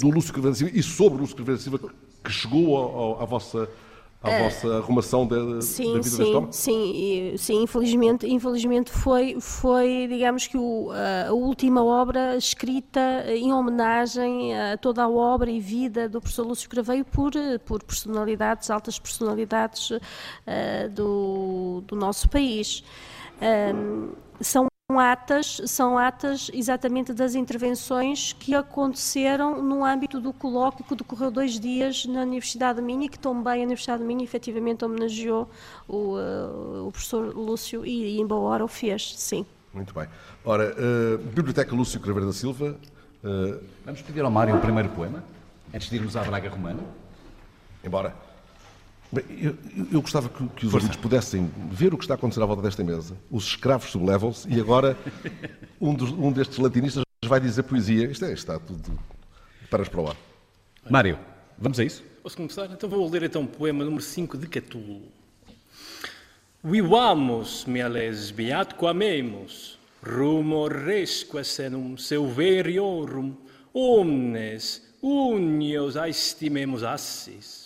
[0.00, 1.78] do Lúcio Silva e sobre o Lúcio Silva
[2.22, 3.68] que chegou ao- ao- à vossa,
[4.22, 5.60] à vossa arrumação da, da É.
[5.62, 6.50] Sim, vida deste sim, homem?
[6.50, 6.92] sim,
[7.34, 10.90] e- sim, infelizmente, infelizmente foi, foi, digamos que o-
[11.28, 16.68] a última obra escrita em homenagem a toda a obra e vida do professor Lúcio
[16.70, 17.32] Craveio por,
[17.66, 19.92] por personalidades, altas personalidades
[20.46, 22.82] eh, do, do nosso país.
[23.42, 30.94] Ahm, são atas, são atas exatamente das intervenções que aconteceram no âmbito do colóquio que
[30.94, 34.84] decorreu dois dias na Universidade de Minho e que também a Universidade de Minho efetivamente
[34.84, 35.48] homenageou
[35.86, 39.44] o, eh, o professor Lúcio e, e em boa hora o fez, sim.
[39.72, 40.08] Muito bem.
[40.44, 42.76] Ora, eh, Biblioteca Lúcio Craveiro da Silva,
[43.22, 45.22] eh, Vamos pedir ao Mário o primeiro poema,
[45.74, 46.82] antes de irmos à Braga Romana.
[47.84, 48.29] embora.
[49.12, 49.56] Bem, eu,
[49.92, 52.62] eu- gostava que, que os ouvintes pudessem ver o que está a acontecer à volta
[52.62, 53.16] desta mesa.
[53.30, 54.96] Os escravos sublevam-se e agora
[55.80, 58.08] um, dos- um destes latinistas vai dizer poesia.
[58.10, 58.96] Isto é, está tudo
[59.68, 60.16] paras para o ar.
[60.88, 61.18] Mário,
[61.58, 62.04] vamos a isso?
[62.22, 62.66] Posso começar?
[62.66, 65.02] Então vou ler então o poema número 5 de Catulo.
[66.62, 73.34] Vivamos, meales beatque amemus, rumor resque senum silveriorum,
[73.72, 77.59] omnes unios aestimemus assis.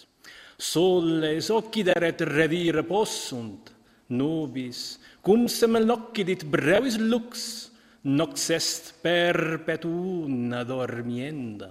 [0.57, 3.73] soles occideret revir possunt,
[4.07, 7.71] nobis, cum semel occidit brevis lux,
[8.03, 11.71] nox est perpetuna dormienda.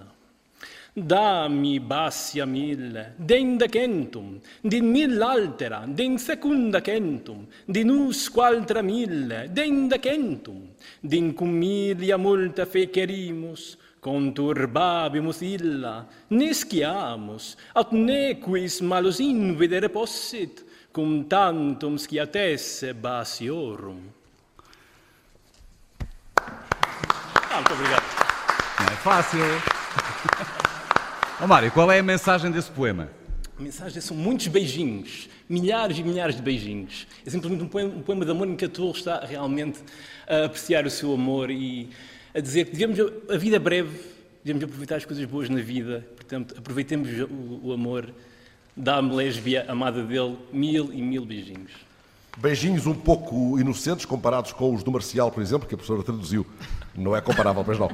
[0.96, 10.70] Dami bassia mille, denda centum, din mill'altera, din secunda centum, din usqualtra mille, denda centum,
[11.00, 20.62] din cum milia multa fecerimus, conturbabimus illa, nesciamus, at nequis malus invidere possit,
[20.92, 24.02] cum tantum sciatesse basiorum.
[26.36, 28.04] Ah, muito obrigado.
[28.80, 29.40] Não é fácil.
[31.40, 33.08] Ó Mário, qual é a mensagem desse poema?
[33.58, 37.06] A mensagem são muitos beijinhos, milhares e milhares de beijinhos.
[37.24, 39.78] É simplesmente um poema, um poema de amor em que a Tolo está realmente
[40.28, 41.88] a apreciar o seu amor e
[42.34, 42.98] a dizer que devemos,
[43.30, 43.98] a vida é breve,
[44.44, 48.12] devemos aproveitar as coisas boas na vida, portanto, aproveitemos o, o amor
[48.76, 51.70] Dá-me lésbia, amada dele, mil e mil beijinhos.
[52.36, 56.44] Beijinhos um pouco inocentes comparados com os do Marcial, por exemplo, que a professora traduziu.
[56.92, 57.88] Não é comparável, pois não.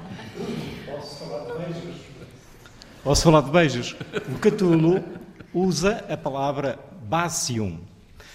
[3.04, 3.94] Posso falar de beijos?
[4.34, 5.04] O Catulo
[5.52, 7.78] usa a palavra basium,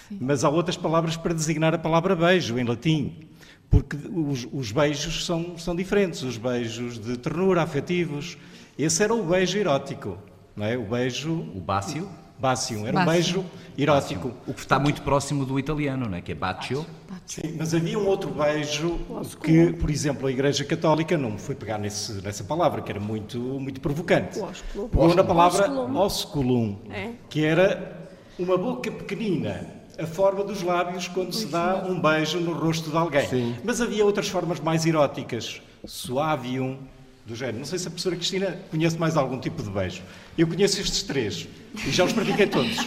[0.08, 3.25] mas há outras palavras para designar a palavra beijo em latim,
[3.70, 8.36] porque os, os beijos são, são diferentes, os beijos de ternura, afetivos.
[8.78, 10.18] Esse era o beijo erótico,
[10.54, 10.76] não é?
[10.76, 11.32] O beijo...
[11.54, 12.08] O bácio?
[12.38, 13.42] Bácio, era um beijo
[13.78, 14.30] erótico.
[14.46, 16.20] O que está muito próximo do italiano, não é?
[16.20, 16.84] que é bacio.
[17.24, 19.00] Sim, mas havia um outro beijo
[19.42, 23.38] que, por exemplo, a Igreja Católica não foi pegar nesse, nessa palavra, que era muito,
[23.38, 24.38] muito provocante.
[24.74, 27.12] Pegou na palavra osculum, É.
[27.30, 28.06] que era
[28.38, 29.66] uma boca pequenina,
[29.98, 33.56] a forma dos lábios quando se dá um beijo no rosto de alguém.
[33.64, 36.78] Mas havia outras formas mais eróticas, suavium,
[37.26, 37.58] do género.
[37.58, 40.02] Não sei se a professora Cristina conhece mais algum tipo de beijo.
[40.38, 42.76] Eu conheço estes três e já os pratiquei todos.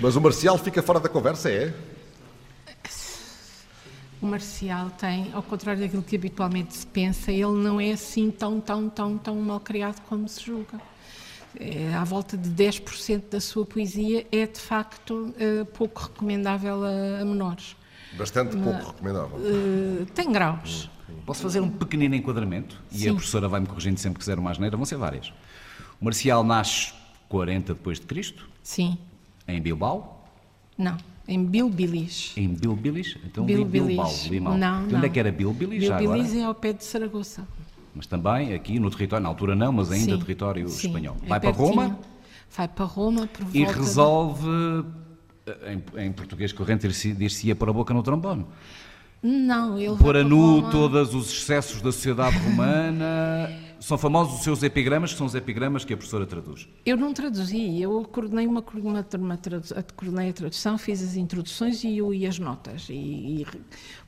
[0.00, 1.74] Mas o Marcial fica fora da conversa, é?
[4.20, 8.60] O Marcial tem, ao contrário daquilo que habitualmente se pensa, ele não é assim tão,
[8.60, 10.80] tão, tão, tão mal criado como se julga.
[11.60, 17.20] É, à volta de 10% da sua poesia é, de facto, eh, pouco recomendável a,
[17.20, 17.76] a menores.
[18.16, 19.38] Bastante pouco recomendável.
[19.44, 20.90] Eh, tem graus.
[21.26, 22.80] Posso fazer um pequenino enquadramento?
[22.90, 23.10] E Sim.
[23.10, 25.32] a professora vai-me corrigindo sempre que quiser uma asneira, vão ser várias.
[26.00, 26.92] O Marcial nasce
[27.28, 28.98] 40 depois de Cristo, Sim.
[29.46, 30.26] em Bilbao,
[30.76, 30.96] Não.
[31.28, 32.32] Em Bilbilis.
[32.36, 33.86] em Bilbilis, então li Bilbilis.
[33.88, 34.58] Bilbao, li mal.
[34.58, 35.10] Não, então onde é não.
[35.10, 36.14] que era Bilbilis já agora?
[36.18, 37.46] Bilbilis é ao pé de Saragoça.
[37.94, 41.16] Mas também aqui no território, na altura não, mas ainda Sim, território sim, espanhol.
[41.24, 41.68] é Vai para pertinho.
[41.68, 41.98] Roma
[42.56, 44.48] Vai para Roma por e volta de- resolve,
[45.46, 48.44] eh, em, em português corrente, dir-se- dir-se-ia pôr a boca no trombone.
[49.22, 50.70] Não, ele Pôr a para nu Roma.
[50.70, 53.50] todos os excessos da sociedade romana.
[53.82, 56.68] São famosos os seus epigramas, que são os epigramas que a professora traduz.
[56.86, 61.82] Eu não traduzi, eu coordenei, uma, uma, uma tradu- coordenei a tradução, fiz as introduções
[61.82, 62.86] e, e as notas.
[62.88, 62.94] E,
[63.42, 63.46] e-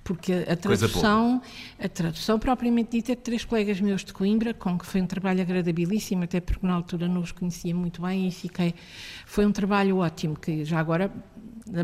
[0.04, 1.42] porque a tradução,
[1.78, 5.06] a tradução propriamente dita é de três colegas meus de Coimbra, com que foi um
[5.06, 8.74] trabalho agradabilíssimo, até porque na altura não os conhecia muito bem e fiquei.
[9.26, 11.10] Foi um trabalho ótimo, que já agora,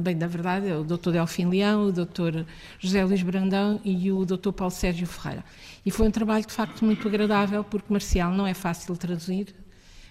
[0.02, 1.10] bem da verdade, é o Dr.
[1.12, 2.44] Delfim Leão, o Dr.
[2.78, 4.52] José Luís Brandão e o Dr.
[4.52, 5.44] Paulo Sérgio Ferreira.
[5.84, 9.54] E foi um trabalho de facto muito agradável, porque Marcial não é fácil traduzir,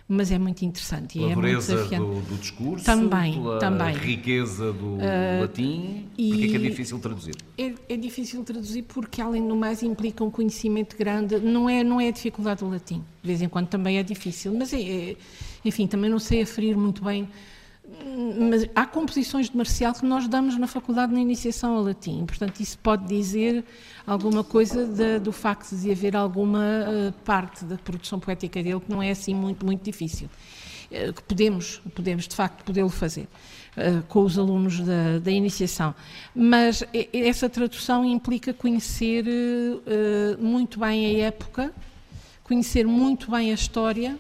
[0.08, 2.06] mas é muito interessante e Pela é muito dureza desafiante.
[2.06, 3.96] do, do discurso, Também, pela também.
[3.96, 4.98] riqueza do
[5.40, 6.08] latim.
[6.18, 7.36] e- Porque é que é difícil traduzir?
[7.58, 11.38] É, é difícil traduzir porque, além do mais, implica um conhecimento grande.
[11.40, 13.04] Não é, não é a dificuldade do latim.
[13.22, 14.52] De vez em quando também é difícil.
[14.58, 15.16] Mas, é, é-
[15.64, 17.30] enfim, também não sei aferir muito bem.
[18.50, 22.26] Mas há composições de Marcial que nós damos na faculdade na iniciação ao latim.
[22.26, 23.64] Portanto, isso pode dizer
[24.06, 28.90] alguma coisa da- do facto de haver alguma eh, parte da produção poética dele que
[28.92, 30.30] não é assim muito, muito difícil.
[30.92, 33.28] Eh, que podemos, podemos de facto podê-lo fazer
[33.78, 35.96] eh, com os alunos da, da iniciação.
[36.36, 39.26] Mas essa tradução implica conhecer
[40.40, 41.72] muito bem a época,
[42.44, 44.18] conhecer muito bem a história,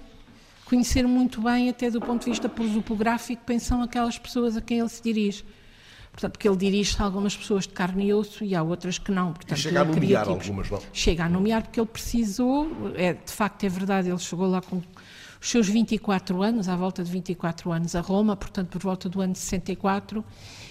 [0.70, 4.80] conhecer muito bem, até do ponto de vista prosopográfico, quem são aquelas pessoas a quem
[4.80, 5.44] ele se dirige.
[6.12, 9.12] Portanto, porque ele dirige-se a algumas pessoas de carne e osso e há outras que
[9.12, 9.34] não.
[9.34, 10.80] Portanto, chega a nomear algumas, não?
[10.94, 14.78] Chega a nomear porque ele precisou, é, de facto é verdade, ele chegou lá com
[15.42, 19.22] os seus 24 anos, à volta de 24 anos, a Roma, portanto por volta do
[19.22, 20.24] ano 64,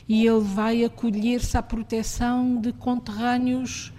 [0.08, 3.92] e ele vai acolher-se à proteção de conterrâneos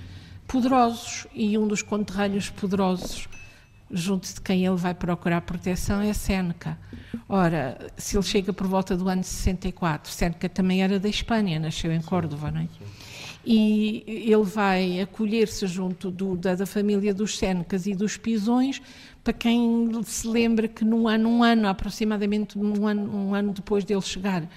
[0.47, 3.27] poderosos, e um dos conterrâneos poderosos
[3.91, 6.77] junto de quem ele vai procurar proteção é Séneca.
[7.27, 11.91] Ora, se ele chega por volta do ano 64, Séneca também era da Espanha, nasceu
[11.91, 12.67] em Córdoba, não é?
[13.45, 18.81] E ele vai acolher-se junto do- da, da família dos Sénecas e dos Pisões,
[19.23, 23.83] para quem se lembra que num ano, um ano, aproximadamente um ano, um ano depois
[23.85, 24.47] dele chegar,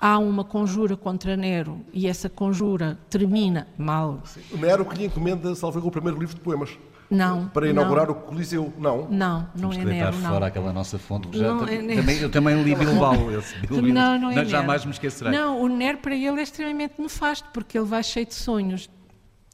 [0.00, 4.22] há uma conjura contra Nero e essa conjura termina mal.
[4.52, 6.70] Nero que lhe encomenda, salvo o primeiro livro de poemas.
[7.10, 7.48] Não.
[7.48, 8.72] Para inaugurar o Coliseu.
[8.78, 9.08] Não.
[9.08, 10.30] Não, não, não Temos é Nero, não.
[10.30, 11.28] fora aquela nossa fonte.
[11.28, 13.32] que Já Não é também, eu também li Bilbao.
[13.32, 13.82] Esse Bilbao.
[13.82, 14.48] Não, não é Nero.
[14.48, 15.32] Jamais me esquecerei.
[15.32, 18.90] Não, o Nero para ele é extremamente nefasto, porque ele vai cheio de sonhos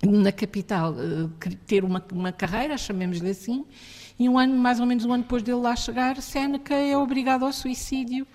[0.02, 3.64] na capital eh, ter uma, uma carreira, chamemos-lhe assim,
[4.18, 7.44] e um ano, mais ou menos um ano depois dele lá chegar, Séneca é obrigado
[7.44, 8.26] ao suicídio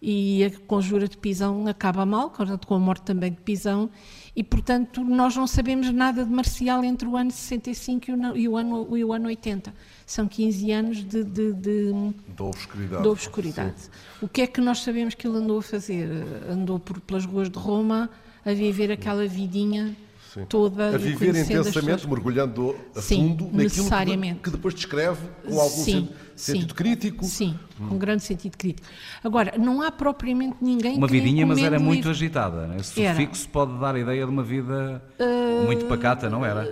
[0.00, 2.30] e a conjura de Pisão acaba mal,
[2.66, 3.88] com a morte também de Pisão,
[4.34, 8.60] e portanto nós não sabemos nada de Marcial entre o ano 65 e o, e
[8.60, 9.72] ano, e o ano 80.
[10.06, 11.92] São 15 anos de- de- de
[12.36, 13.02] Da obscuridade.
[13.02, 13.74] da obscuridade.
[14.22, 16.08] O que é que nós sabemos que ele andou a fazer?
[16.50, 18.08] Andou por, pelas ruas de Roma
[18.44, 19.94] a viver aquela vidinha
[20.32, 20.46] Sim.
[20.46, 24.40] toda A viver intensamente, mergulhando a Sim, fundo naquilo que, necessariamente.
[24.40, 26.74] que depois descreve com algum Sim, sen- sentido sim.
[26.74, 27.24] crítico.
[27.24, 28.88] Sim, com grande sentido crítico.
[29.22, 32.10] Agora, não há propriamente ninguém Uma que vidinha, mas era muito livro.
[32.12, 32.66] agitada.
[32.66, 32.76] né?
[32.80, 33.14] Esse Era.
[33.14, 36.64] sufixo pode dar a ideia de uma vida Uh, muito pacata, não era?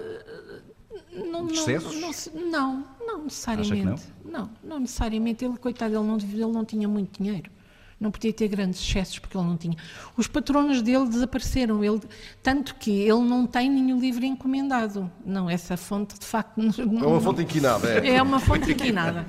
[1.12, 2.00] Não, de não, excessos?
[2.34, 4.02] não, não, não necessariamente.
[4.24, 4.48] não?
[4.64, 5.44] não, necessariamente.
[5.44, 7.50] Ele, coitado, ele não, ele não tinha muito dinheiro.
[8.00, 9.76] Não podia ter grandes excessos porque ele não tinha.
[10.16, 12.00] Os patronos dele desapareceram, ele,
[12.42, 15.10] tanto que ele não tem nenhum livro encomendado.
[15.24, 18.14] Não, essa fonte de facto não, É uma fonte inquinada, é.
[18.14, 19.26] É uma fonte inquinada.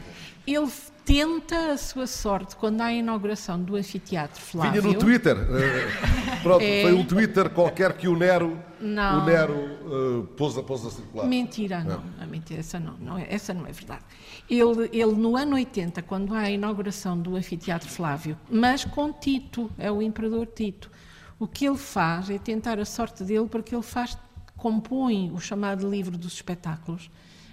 [0.47, 0.67] Ele
[1.05, 4.81] tenta a sua sorte quando há a inauguração do anfiteatro Flávio.
[4.81, 5.35] Vinha no Twitter.
[5.37, 6.81] eh, pronto, É.
[6.83, 9.21] foi um Twitter qualquer que o Nero, Não.
[9.21, 11.25] o Nero eh, pôs, a, pôs a circular.
[11.27, 12.03] Mentira, não.
[12.19, 14.03] A mentira, essa não, não é, essa não é verdade.
[14.49, 19.71] Ele, ele, no ano 80, quando há a inauguração do Anfiteatro Flávio, mas com Tito,
[19.77, 20.89] é o Imperador Tito,
[21.39, 24.17] o que ele faz é tentar a sorte dele, porque ele faz,
[24.55, 27.09] compõe o chamado livro dos espetáculos,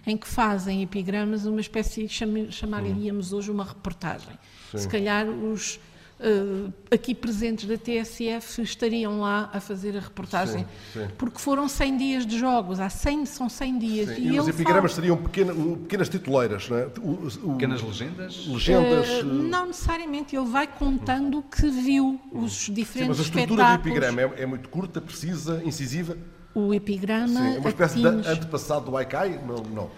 [0.08, 4.38] em que fazem epigramas uma espécie, chama- chamaríamos hoje uma reportagem.
[4.74, 5.78] Se calhar os
[6.20, 11.08] eh, aqui presentes da TSF estariam lá a fazer a reportagem, Sim, sim.
[11.16, 14.08] porque foram 100 dias de jogos, há 100, são 100 dias.
[14.16, 16.86] Sim, E, os ele epigramas fala- seriam pequena- pequenas tituleiras, não é?
[17.00, 18.46] O- o- Pequenas legendas?
[18.48, 19.08] legendas.
[19.08, 23.64] Eh, não necessariamente, ele vai contando o que viu, os sim, diferentes mas a estrutura
[23.64, 26.16] do epigrama é, é muito curta, precisa, incisiva.
[26.58, 29.40] O epigrama Sim, é uma espécie de atinge- antepassado do Haikai?
[29.46, 29.90] Não, não.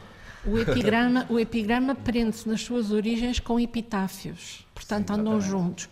[0.45, 5.89] O epigrama, o epigrama prende-se nas suas origens com epitáfios, portanto andam juntos.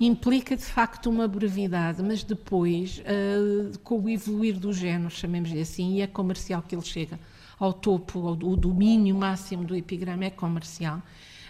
[0.00, 5.94] Implica de facto uma brevidade, mas depois, ah, com o evoluir do género, chamemos-lhe assim,
[5.96, 7.18] e é comercial que ele chega
[7.58, 11.00] ao topo, ao, o domínio máximo do epigrama é comercial.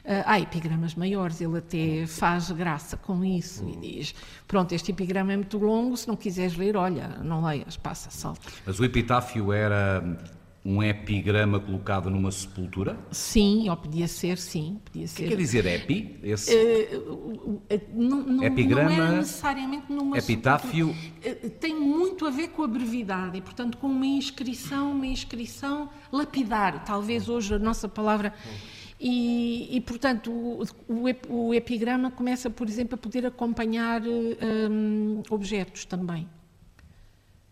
[0.04, 4.14] Ah, há epigramas maiores, ele até faz graça com isso e diz:
[4.48, 8.40] Pronto, este epigrama é muito longo, se não quiseres ler, olha, não leias, passa, salta.
[8.66, 10.02] Mas o epitáfio era
[10.64, 12.96] um epigrama colocado numa sepultura?
[13.12, 15.22] Sim, ou podia ser, sim, podia O ser.
[15.24, 16.18] que quer dizer epi?
[16.22, 16.52] Esse
[17.08, 17.62] o- o-
[17.94, 20.88] não, não, Epigrama, não era necessariamente numa epitáfio.
[20.94, 21.36] sepultura.
[21.44, 25.88] Eh, Tem muito a ver com a brevidade e, portanto, com uma inscrição, uma inscrição
[26.10, 28.32] lapidar, talvez hoje a nossa palavra.
[29.04, 34.00] E, e, portanto, o, o ep- o epigrama começa, por exemplo, a poder acompanhar
[34.70, 36.28] hum, objetos também.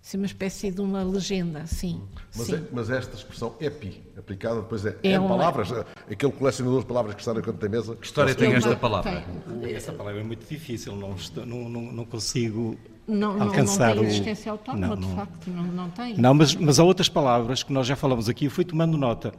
[0.01, 2.01] Ser uma espécie de uma legenda, sim.
[2.37, 2.55] Mas, sim.
[2.55, 5.73] é- mas esta expressão epi, aplicada depois é, É em uma- palavras,
[6.09, 7.97] aquele colecionador de palavras que está na canto da mesa.
[7.97, 9.25] Que história tem Ele esta palavra?
[9.61, 9.75] tem.
[9.75, 14.05] Essa palavra é muito difícil, não, não, não, não consigo Não, não, alcançar não tem
[14.05, 15.17] o- existência autónoma, Não, de não.
[15.17, 16.17] facto, não, não tem.
[16.17, 19.35] Não, mas, mas há outras palavras que nós já falamos aqui, eu fui tomando nota.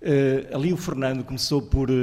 [0.00, 1.94] Eh, ali o Fernando começou por eh,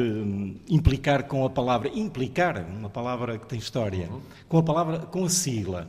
[0.70, 4.10] implicar com a palavra, implicar, uma palavra que tem história,
[4.50, 5.88] com a palavra, com a sigla.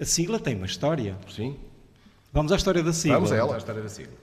[0.00, 1.16] A sigla tem uma história.
[1.28, 1.56] Sim.
[2.32, 3.16] Vamos à história da sigla.
[3.18, 3.58] Vamos a ela.
[3.58, 4.14] história da sigla.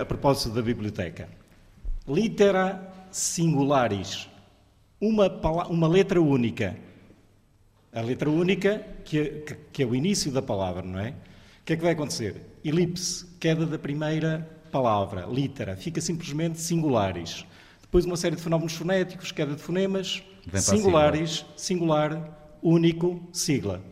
[0.00, 1.28] A propósito da biblioteca.
[2.06, 4.28] Litera singularis.
[5.00, 5.28] Uma,
[5.68, 6.76] uma letra única.
[7.92, 11.10] A letra única, que é, que- que é o início da palavra, não é?
[11.10, 12.36] O que é que vai acontecer?
[12.64, 17.44] Elipse, queda da primeira palavra, litera, fica simplesmente singulares.
[17.82, 20.22] Depois uma série de fenómenos fonéticos, queda de fonemas,
[20.56, 23.82] singulares, singular, único, sigla.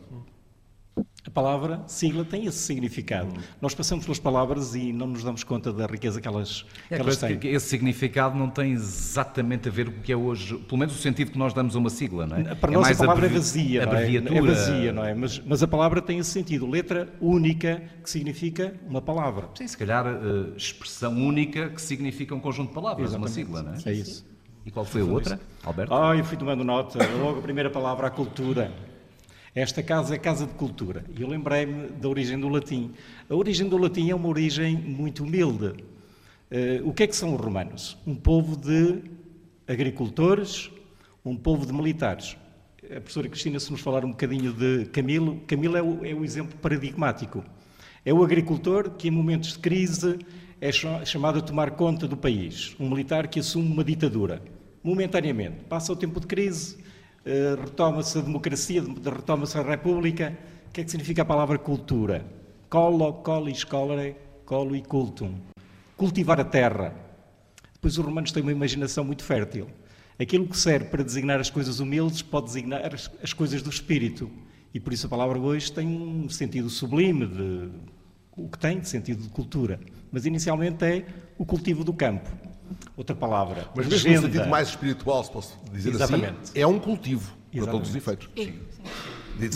[1.31, 3.33] A palavra sigla tem esse significado.
[3.61, 7.01] Nós passamos pelas palavras e não nos damos conta da riqueza que elas, É, que
[7.01, 7.39] elas têm.
[7.39, 10.93] que esse significado não tem exatamente a ver com o que é hoje, pelo menos
[10.93, 12.53] o sentido que nós damos a uma sigla, não é?
[12.53, 13.95] Para é nós a palavra abrevi- é vazia, não é?
[13.95, 14.37] abreviatura.
[14.37, 15.13] É vazia, não é?
[15.15, 16.69] Mas, mas a palavra tem esse sentido.
[16.69, 19.47] Letra única que significa uma palavra.
[19.55, 23.33] Sim, se calhar eh, expressão única que significa um conjunto de palavras, uma Exatamente.
[23.33, 23.77] sigla, não é?
[23.85, 24.29] É isso.
[24.65, 25.93] E qual foi a outra, Alberto?
[25.93, 26.99] Ah, eu fui tomando nota.
[27.21, 28.69] Logo a primeira palavra, a cultura.
[29.53, 31.03] Esta casa é casa de cultura.
[31.17, 32.91] E eu lembrei-me da origem do latim.
[33.29, 35.73] A origem do latim é uma origem muito humilde.
[36.49, 37.97] Eh, o que é que são os romanos?
[38.07, 39.01] Um povo de
[39.67, 40.71] agricultores,
[41.23, 42.37] um povo de militares.
[42.85, 46.23] A professora Cristina, se nos falar um bocadinho de Camilo, Camilo é o, é o
[46.23, 47.43] exemplo paradigmático.
[48.05, 50.17] É o agricultor que, em momentos de crise,
[50.61, 52.73] é cha- chamado a tomar conta do país.
[52.79, 54.41] Um militar que assume uma ditadura.
[54.81, 55.57] Momentaneamente.
[55.69, 56.77] Passa o tempo de crise,
[57.25, 60.37] retoma-se a democracia, de- retoma-se a república.
[60.69, 62.25] O que é que significa a palavra cultura?
[62.69, 64.15] Colo, coli, scolare,
[64.45, 65.35] colo e cultum.
[65.97, 66.95] Cultivar a terra.
[67.73, 69.67] Depois os romanos têm uma imaginação muito fértil.
[70.19, 72.81] Aquilo que serve para designar as coisas humildes pode designar
[73.23, 74.29] as coisas do espírito.
[74.73, 77.69] E por isso a palavra hoje tem um sentido sublime, de,
[78.37, 79.79] o que tem de sentido de cultura.
[80.11, 81.05] Mas inicialmente é
[81.37, 82.29] o cultivo do campo.
[82.97, 83.67] Outra palavra.
[83.75, 84.27] Mas mesmo legenda.
[84.27, 86.35] no sentido mais espiritual, se posso dizer Exatamente.
[86.43, 87.71] assim, é um cultivo, para Exatamente.
[87.71, 88.29] todos os efeitos.
[88.35, 88.53] Sim.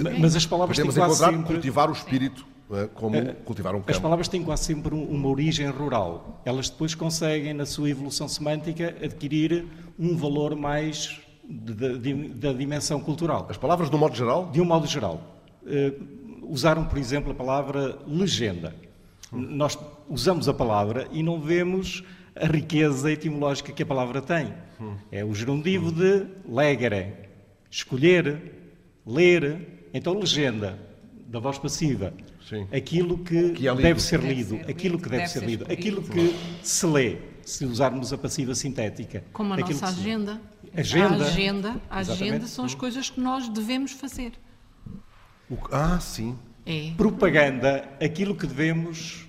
[0.04, 1.54] Ma- Mas as palavras têm Podemos quase encontrar sempre...
[1.54, 2.88] cultivar o espírito é?
[2.88, 3.92] como uh, cultivar um campo.
[3.92, 6.42] As palavras têm quase sempre uma origem rural.
[6.46, 9.66] Elas depois conseguem, na sua evolução semântica, adquirir
[10.00, 13.46] um valor mais da dimensão cultural.
[13.50, 14.50] As palavras, de um modo geral?
[14.52, 15.22] De um modo geral.
[15.64, 18.76] Uh, usaram, por exemplo, a palavra legenda.
[19.32, 19.42] Hum.
[19.42, 19.78] Nós
[20.10, 22.04] usamos a palavra e não vemos
[22.36, 24.54] a riqueza etimológica que a palavra tem.
[24.80, 24.96] Hum.
[25.12, 25.94] É o gerundivo hum.
[25.94, 27.14] de legere,
[27.70, 28.54] escolher,
[29.06, 29.88] ler.
[29.94, 30.78] Então, legenda,
[31.28, 32.14] da voz passiva.
[32.48, 32.68] Sim.
[32.72, 36.04] Aquilo que, que é deve ser lido, aquilo que deve, deve ser, ser lido, aquilo
[36.04, 39.24] que se lê, se usarmos a passiva sintética.
[39.34, 40.40] Como a nossa agenda.
[40.76, 41.24] Agenda.
[41.24, 44.34] A agenda, a agenda são as coisas que nós devemos fazer.
[45.50, 46.38] O, ah, sim.
[46.66, 46.92] É.
[46.98, 49.26] Propaganda, aquilo que devemos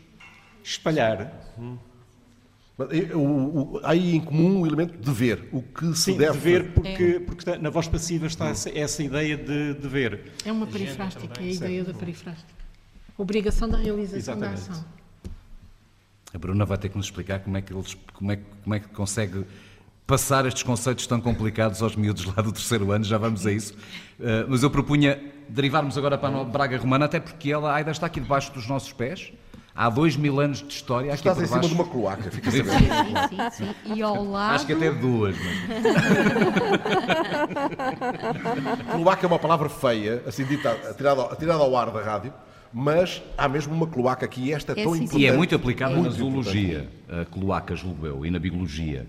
[0.64, 1.32] espalhar.
[1.58, 1.76] Hum.
[3.82, 7.02] Há aí em comum o elemento de ver, o que se Sim, deve dever, porque,
[7.02, 7.20] é.
[7.20, 10.32] porque na voz passiva está essa, essa, ideia de dever.
[10.44, 12.52] É uma perifrástica, é a ideia da perifrástica.
[13.16, 14.68] Obrigação da realização Exatamente.
[14.68, 14.84] da ação.
[16.34, 18.80] A Bruna vai ter que nos explicar como é que, eles, como é, como é
[18.80, 19.46] que consegue
[20.06, 23.72] passar estes conceitos tão complicados aos miúdos lá do terceiro ano, já vamos a isso.
[24.20, 25.18] Uh, mas eu propunha
[25.48, 28.92] derivarmos agora para a Braga Romana, até porque ela ainda está aqui debaixo dos nossos
[28.92, 29.32] pés.
[29.76, 31.12] Há dois mil anos de história.
[31.12, 32.70] Aqui Estás em cima de uma cloaca, fica sabendo.
[32.78, 33.94] Sim, sim, sim.
[33.94, 34.54] E ao lado...
[34.54, 35.36] Acho que até duas.
[35.38, 35.56] Mas...
[38.96, 42.32] cloaca é uma palavra feia, assim dita, atirada, atirada ao ar da rádio,
[42.72, 45.20] mas há mesmo uma cloaca aqui e esta é, é tão importante.
[45.20, 46.00] E é muito aplicada é.
[46.00, 49.06] na zoologia, a cloaca, julgo eu, e na biologia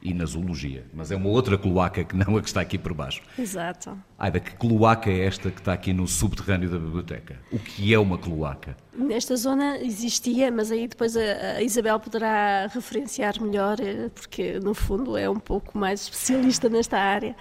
[0.00, 2.94] e na zoologia, mas é uma outra cloaca que não a que está aqui por
[2.94, 3.22] baixo.
[3.38, 3.98] Exato.
[4.18, 7.36] Aida, que cloaca é esta que está aqui no subterrâneo da biblioteca?
[7.52, 8.76] O que é uma cloaca?
[8.96, 15.16] Nesta zona existia, mas aí depois a, Isabel poderá referenciar melhor, eh, porque no fundo
[15.16, 17.36] é um pouco mais especialista nesta área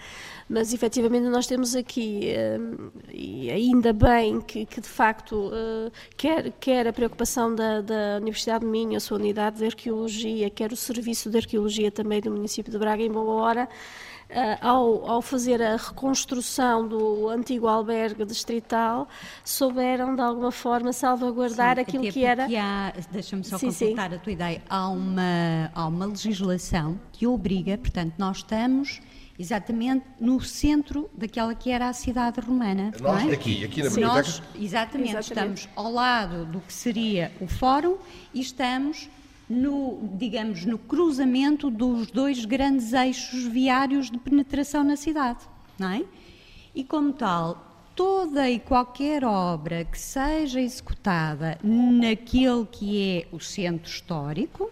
[0.50, 6.52] mas efetivamente nós temos aqui, uh, e ainda bem que, que de facto, uh, quer,
[6.60, 10.76] quer a preocupação da, da Universidade de Minho, a sua unidade de arqueologia, quer o
[10.76, 13.70] serviço de arqueologia também do município de Braga, em boa hora,
[14.30, 19.08] Uh, ao, ao, fazer a reconstrução do antigo albergue distrital,
[19.42, 22.46] souberam de alguma forma salvaguardar sim, aquilo que era.
[23.10, 24.16] Deixa-me só sim, completar sim.
[24.18, 24.62] a tua ideia.
[24.70, 29.00] Há uma, há uma legislação que obriga, portanto, nós estamos
[29.40, 32.92] exatamente no centro daquela que era a cidade romana.
[33.00, 33.34] Nós, é?
[33.34, 34.16] aqui, aqui na biblioteca?
[34.16, 37.98] Nós, exatamente, exatamente, estamos ao lado do que seria o fórum
[38.34, 39.10] e estamos
[39.50, 45.40] no, digamos, no cruzamento dos dois grandes eixos viários de penetração na cidade,
[45.80, 46.04] não é?
[46.76, 53.90] E como tal, toda e qualquer obra que seja executada naquele que é o centro
[53.90, 54.72] histórico,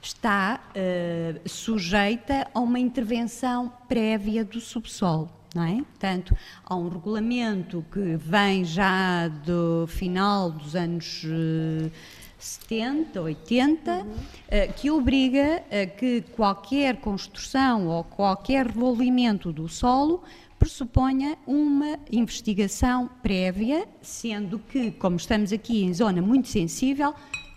[0.00, 5.30] está uh, sujeita a uma intervenção prévia do subsolo.
[5.54, 5.76] Não é?
[5.76, 11.90] Portanto, há um regulamento que vem já do final dos anos uh,
[12.38, 14.00] 70, 80, uhum.
[14.02, 20.22] uh, que obriga a que qualquer construção ou qualquer revolvimento do solo
[20.58, 27.14] pressuponha uma investigação prévia, sendo que, como estamos aqui em zona muito sensível,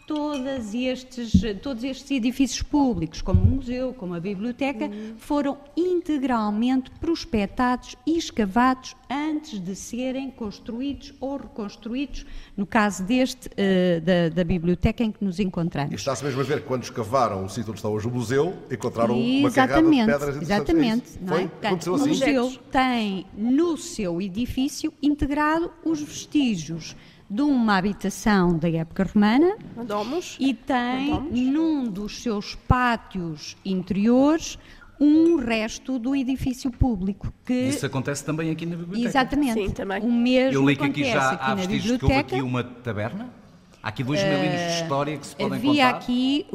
[0.07, 1.31] todos estes,
[1.61, 5.15] todos estes edifícios públicos, como o museu, como a biblioteca, uhum.
[5.17, 12.25] foram integralmente prospectados e escavados antes de serem construídos ou reconstruídos,
[12.55, 15.91] no caso deste, uh, da, da, biblioteca em que nos encontramos.
[15.91, 18.53] E está-se mesmo a ver que quando escavaram o sítio onde está hoje o museu,
[18.71, 21.19] encontraram uma carrada de pedras Exatamente.
[21.23, 21.47] É Foi?
[21.47, 22.03] Portanto, assim?
[22.03, 26.95] O museu tem no seu edifício integrado os vestígios
[27.31, 29.55] de uma habitação da época romana
[29.87, 30.35] Domos.
[30.37, 31.39] e tem Domos.
[31.39, 34.59] num dos seus pátios interiores
[34.99, 37.33] um resto do edifício público.
[37.45, 37.69] Que...
[37.69, 39.07] Isso acontece também aqui na biblioteca?
[39.07, 39.53] Exatamente.
[39.53, 40.01] Sim, também.
[40.03, 43.40] O mesmo Eu li que aqui já há vestígios que houve aqui uma taberna?
[43.83, 45.97] Há aqui dois mil anos de história que se podem Havia contar?
[45.97, 46.45] aqui,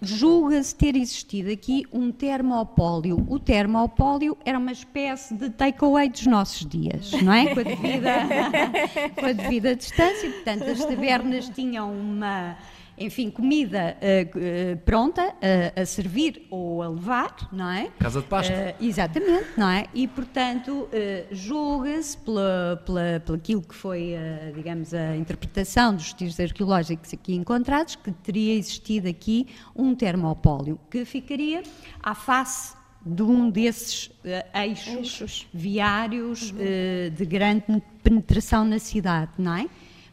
[0.00, 3.26] julga-se ter existido aqui um termopólio.
[3.28, 7.52] O termopólio era uma espécie de takeaway dos nossos dias, não é?
[7.52, 8.12] Com a devida,
[9.18, 10.30] com a devida distância.
[10.30, 12.56] Portanto, as tabernas tinham uma
[13.00, 17.90] enfim, comida uh, uh, pronta uh, a servir ou a levar, não é?
[17.98, 18.74] Casa de pasta.
[18.80, 19.86] exatamente, não é?
[19.94, 20.88] E, portanto,
[21.30, 24.14] julga-se pela, pela, pela aquilo que foi,
[24.54, 31.04] digamos, a interpretação dos vestígios arqueológicos aqui encontrados, que teria existido aqui um termopólio, que
[31.04, 31.62] ficaria
[32.02, 34.10] à face de um desses
[34.54, 36.58] eixos, eixos, viários uhum.
[37.14, 39.66] de grande penetração na cidade, não é?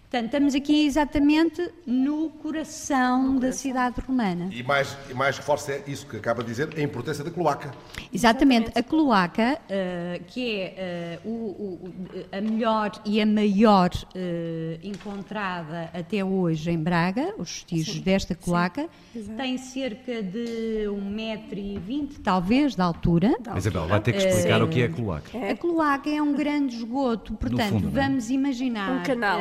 [0.10, 4.50] Portanto, estamos aqui exatamente no coração da cidade romana.
[4.52, 7.74] E mais, e mais reforça isso que acaba de dizer, a importância da cloaca.
[8.14, 8.72] Exatamente.
[8.76, 11.94] A cloaca, uh, que é uh, o, o,
[12.32, 18.88] a melhor e a maior uh, encontrada até hoje em Braga, os vestígios desta cloaca,
[19.36, 23.36] tem cerca de 1,20m, talvez, de altura.
[23.58, 25.52] Isabel, vai ter que explicar o que é a cloaca.
[25.52, 28.02] A cloaca é um grande esgoto, portanto, fundo, é?
[28.04, 29.40] vamos imaginar Um canal,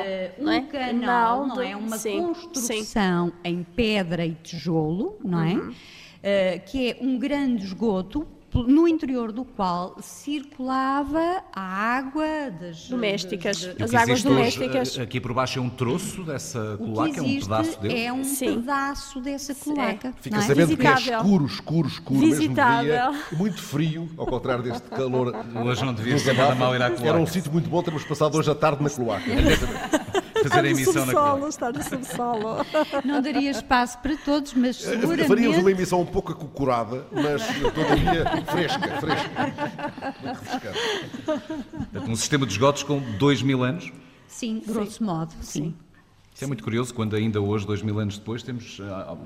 [0.59, 0.87] um não é?
[0.87, 1.77] canal, não é?
[1.77, 5.55] Uma sim, construção em pedra e tijolo, não é?
[5.55, 5.75] Uhum.
[6.23, 8.27] Eh, que é um grande esgoto
[8.63, 12.25] no interior do qual circulava a água
[12.61, 13.69] das Domésticas.
[13.81, 14.99] As águas existe hoje, domésticas.
[14.99, 18.01] eh, aqui por baixo é um troço dessa cloaca, é um pedaço dele.
[18.05, 18.55] é um Sim.
[18.55, 20.15] pedaço dessa cloaca.
[20.21, 20.47] Fica não é?
[20.47, 21.21] sabendo que é Visitável.
[21.21, 22.85] escuro, escuro, escuro, mesmo Visitável.
[23.13, 25.35] dia, muito frio, ao contrário deste calor.
[25.67, 27.09] Hoje não devia ser nada mal ir à cloaca.
[27.09, 29.25] Era um sítio muito bom, termos passado hoje à tarde na cloaca.
[30.49, 32.67] Fazer a emissão na está no subsolo.
[33.05, 37.43] Não daria espaço para todos, mas Faríamos uma seguramente emissão um pouco acocorada, mas
[37.75, 40.73] todavia fresca, fresca.
[42.09, 43.93] Um sistema de esgotos com 2 mil anos.
[44.27, 45.75] sim, grosso modo, sim.
[46.35, 49.17] Isso é muito curioso, quando ainda hoje, dois mil anos depois, temos ah,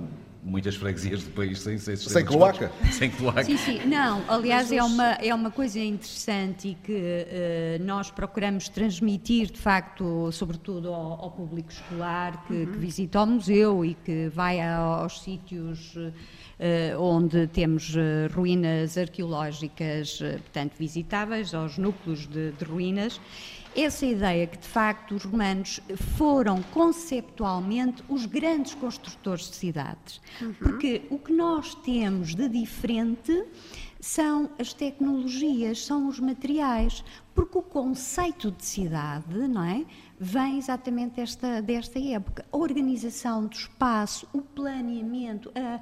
[0.43, 2.71] muitas freguesias do país sem, sem, Sem cloaca?
[2.93, 3.45] Sem cloaca.
[3.45, 3.81] Sim, sim.
[3.87, 9.59] Não, aliás, é uma, é uma coisa interessante e que eh, nós procuramos transmitir, de
[9.59, 15.23] facto, sobretudo ao, ao público escolar que, que visita o museu e que vai aos
[15.23, 15.97] sítios
[16.59, 17.95] eh, onde temos
[18.35, 23.19] ruínas arqueológicas, portanto, visitáveis, aos núcleos de, de ruínas.
[23.81, 25.79] Essa ideia que, de facto, os romanos
[26.17, 30.21] foram conceptualmente os grandes construtores de cidades.
[30.59, 33.45] Porque o que nós temos de diferente
[34.01, 37.05] são as tecnologias, são os materiais.
[37.33, 39.85] Porque o conceito de cidade, não é?
[40.19, 42.45] Vem exatamente desta, desta época.
[42.51, 45.81] A organização do espaço, o planeamento, a,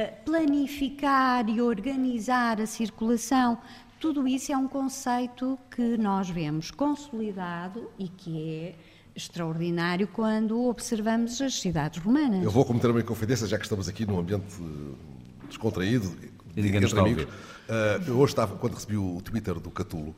[0.00, 3.58] a planificar e organizar a circulação.
[4.02, 8.74] Tudo isso é um conceito que nós vemos consolidado e que é
[9.14, 12.42] extraordinário quando observamos as cidades romanas.
[12.42, 16.12] Eu vou cometer uma inconfidência, já que estamos aqui num ambiente eh, descontraído,
[16.56, 17.28] E entre amigos.
[17.68, 20.16] Eh, eu hoje estava, quando recebi o Twitter do Catulo,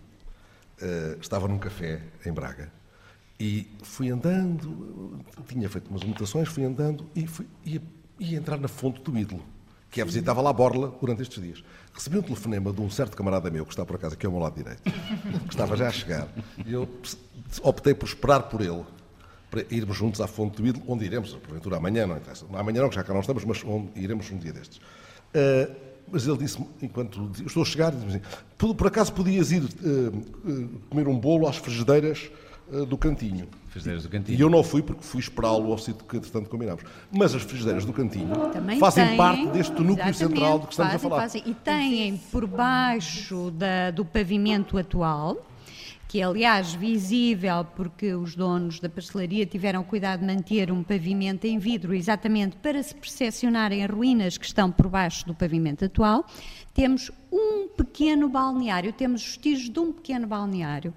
[0.80, 2.72] eh, estava num café em Braga
[3.38, 7.82] e fui andando, tinha feito umas anotações, fui andando e fui, ia,
[8.18, 9.44] ia entrar na fonte do ídolo,
[9.90, 11.62] que é visitava lá a Borla durante estes dias.
[11.94, 14.40] Recebi um telefonema de um certo camarada meu, que está por acaso aqui ao meu
[14.40, 16.26] lado direito, que estava já a chegar,
[16.66, 16.88] e eu
[17.62, 18.84] optei por esperar por ele,
[19.48, 22.44] para irmos juntos à fonte do ídolo, onde iremos, porventura amanhã, não interessa.
[22.52, 24.80] Amanhã não, que já cá não estamos, mas onde iremos um dia destes.
[25.32, 25.70] Ah,
[26.10, 28.22] mas ele disse-me, enquanto estou a chegar, disse-me assim,
[28.58, 30.12] por, por acaso podias ir ah,
[30.46, 32.28] ah, comer um bolo às frigideiras
[32.88, 33.46] do cantinho?
[33.74, 34.40] Frigideiras do E cantinho.
[34.40, 36.84] eu não fui porque fui esperá-lo ao sítio que, entretanto, combinámos.
[37.10, 40.92] Mas as frigideiras do cantinho Também fazem têm, parte deste núcleo central do que estamos
[40.92, 41.22] fazem, a falar.
[41.22, 41.42] fazem.
[41.44, 45.44] E têm por baixo da- do pavimento atual,
[46.06, 51.44] que é aliás visível porque os donos da pastelaria tiveram cuidado de manter um pavimento
[51.44, 56.24] em vidro exatamente para se percepcionarem as ruínas que estão por baixo do pavimento atual.
[56.72, 60.94] Temos um pequeno balneário, temos vestígios de um pequeno balneário.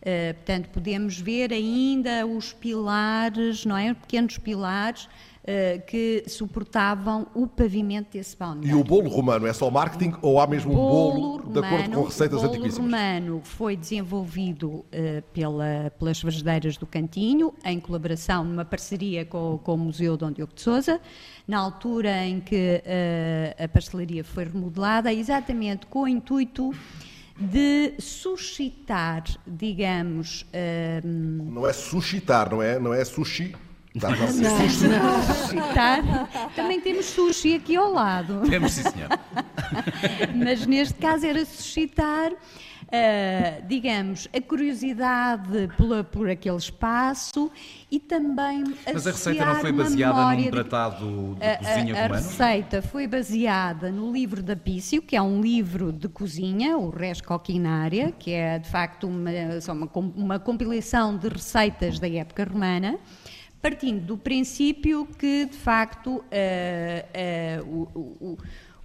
[0.00, 3.92] Uh, portanto, podemos ver ainda os pilares, não é?
[3.92, 8.80] Pequenos pilares uh, que suportavam o pavimento desse E balneário.
[8.80, 12.38] o bolo romano é só marketing ou há mesmo um bolo, de acordo com receitas
[12.38, 12.90] o bolo antiquíssimas?
[12.92, 19.74] romano foi desenvolvido eh, pela, pelas frigideiras do Cantinho, em colaboração, numa parceria com, com
[19.74, 20.98] o Museu Dom Diogo de Sousa,
[21.46, 26.72] na altura em que eh, a pastelaria foi remodelada, exatamente com o intuito
[27.40, 33.56] de suscitar, digamos, eh, Não é suscitar, não é, não é sushi.
[33.98, 34.28] Tá, não,
[35.34, 36.50] suscitar.
[36.54, 38.42] Também temos sushi aqui ao lado.
[38.48, 39.08] Temos, sim, senhor.
[40.36, 42.30] mas neste caso era suscitar,
[42.92, 47.50] ah, digamos, a curiosidade pela, por aquele espaço
[47.90, 51.94] e também Mas a receita não foi baseada num de- tratado de a, a- cozinha
[51.94, 52.14] a romano?
[52.28, 57.20] receita foi baseada no livro da Pício, que é um livro de cozinha, o Res
[57.20, 59.30] Coquinária, que é de facto uma,
[59.68, 62.98] uma, uma compilação de receitas da época romana,
[63.62, 68.38] partindo do princípio que de facto eh, o- o-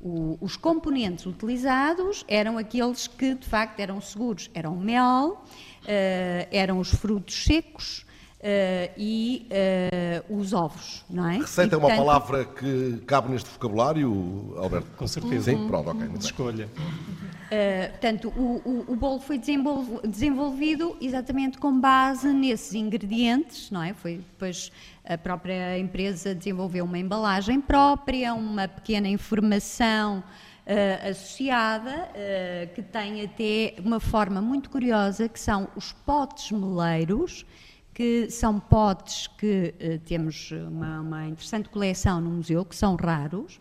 [0.05, 5.43] o- os componentes utilizados eram aqueles que de facto eram seguros, eram o mel,
[5.87, 8.05] eh, eram os frutos secos.
[8.47, 11.37] eh, e eh, os ovos, não é?
[11.37, 14.87] Receita E, é uma portanto, palavra que cabe neste vocabulário, Alberto?
[14.95, 15.49] Com certeza.
[15.49, 16.25] Sim, pronto, ok, muito.
[16.25, 16.69] Escolha.
[16.75, 23.93] Uh, portanto, o, o, o, bolo foi desenvolvido exatamente com base nesses ingredientes, não é?
[23.95, 24.71] Foi depois
[25.07, 33.23] a própria empresa desenvolveu uma embalagem própria, uma pequena informação uh, associada, uh, que tem
[33.23, 37.45] até uma forma muito curiosa, que são os potes meleiros,
[37.93, 43.57] que são potes que temos uma, uma interessante coleção no museu, que são raros,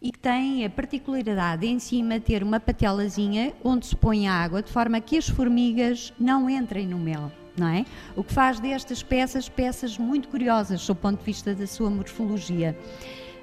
[0.00, 4.70] e que tem a particularidade em cima ter uma patelazinha onde se põe água de
[4.70, 7.32] forma que as formigas não entrem no mel.
[7.58, 7.84] Não é?
[8.14, 12.76] O que faz destas peças peças muito curiosas do ponto de vista da sua morfologia.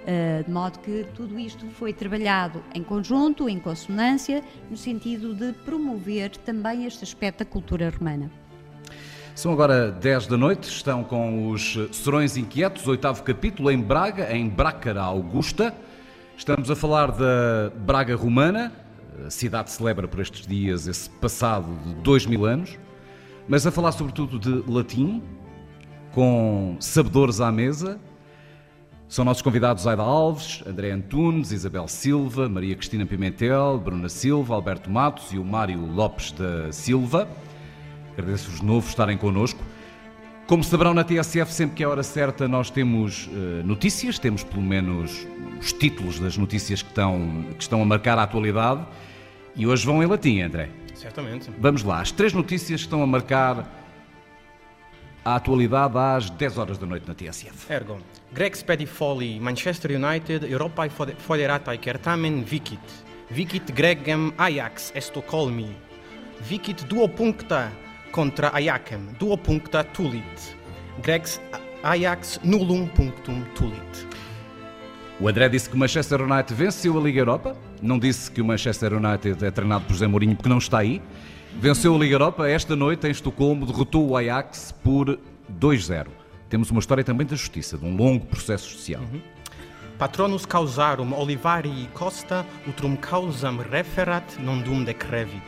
[0.06, 5.52] Uh, de modo que tudo isto foi trabalhado em conjunto, em consonância, no sentido de
[5.52, 8.30] promover também este aspecto da cultura romana.
[9.34, 14.48] São agora 10 da noite, estão com os Serões Inquietos, oitavo capítulo, em Braga, em
[14.48, 15.76] Brácara Augusta.
[16.38, 18.72] Estamos a falar da Braga Romana,
[19.26, 22.78] a cidade celebra por estes dias esse passado de dois mil anos,
[23.48, 25.22] mas a falar sobretudo de latim,
[26.12, 28.00] com sabedores à mesa.
[29.08, 34.90] São nossos convidados Aida Alves, André Antunes, Isabel Silva, Maria Cristina Pimentel, Bruna Silva, Alberto
[34.90, 37.28] Matos e o Mário Lopes da Silva.
[38.14, 39.62] Agradeço-vos de novo estarem connosco.
[40.48, 44.62] Como saberão na TSF, sempre que é hora certa nós temos uh, notícias, temos pelo
[44.62, 45.28] menos
[45.60, 48.86] os títulos das notícias que estão, que estão a marcar a atualidade
[49.56, 50.70] e hoje vão em latim, André.
[51.06, 51.52] Certamente.
[51.60, 53.70] Vamos lá, as três notícias que estão a marcar
[55.24, 57.72] a atualidade às 10 horas da noite na TSF.
[57.72, 58.00] Ergo,
[58.34, 60.90] Greg Spedifoli, Manchester United, Europa
[61.20, 62.80] Foderatai Kertamen, Vikit.
[63.30, 65.76] Vikit Gregem Ajax, Estocolmi.
[66.42, 67.72] Vikit duo puncta
[68.12, 70.58] contra Ajaxem, duo puncta tulit.
[71.04, 71.40] Gregs
[71.84, 74.08] Ajax nullum punctum tulit.
[75.18, 77.56] O André disse que o Manchester United venceu a Liga Europa.
[77.82, 81.02] Não disse que o Manchester United é treinado por José Mourinho porque não está aí.
[81.54, 85.18] Venceu a Liga Europa esta noite em Estocolmo, derrotou o Ajax por
[85.58, 86.08] 2-0.
[86.50, 89.02] Temos uma história também da justiça, de um longo processo social.
[89.04, 89.22] Uhum.
[89.98, 95.42] Patronus causarum Olivari Costa utrum causam referat non dum decrevit.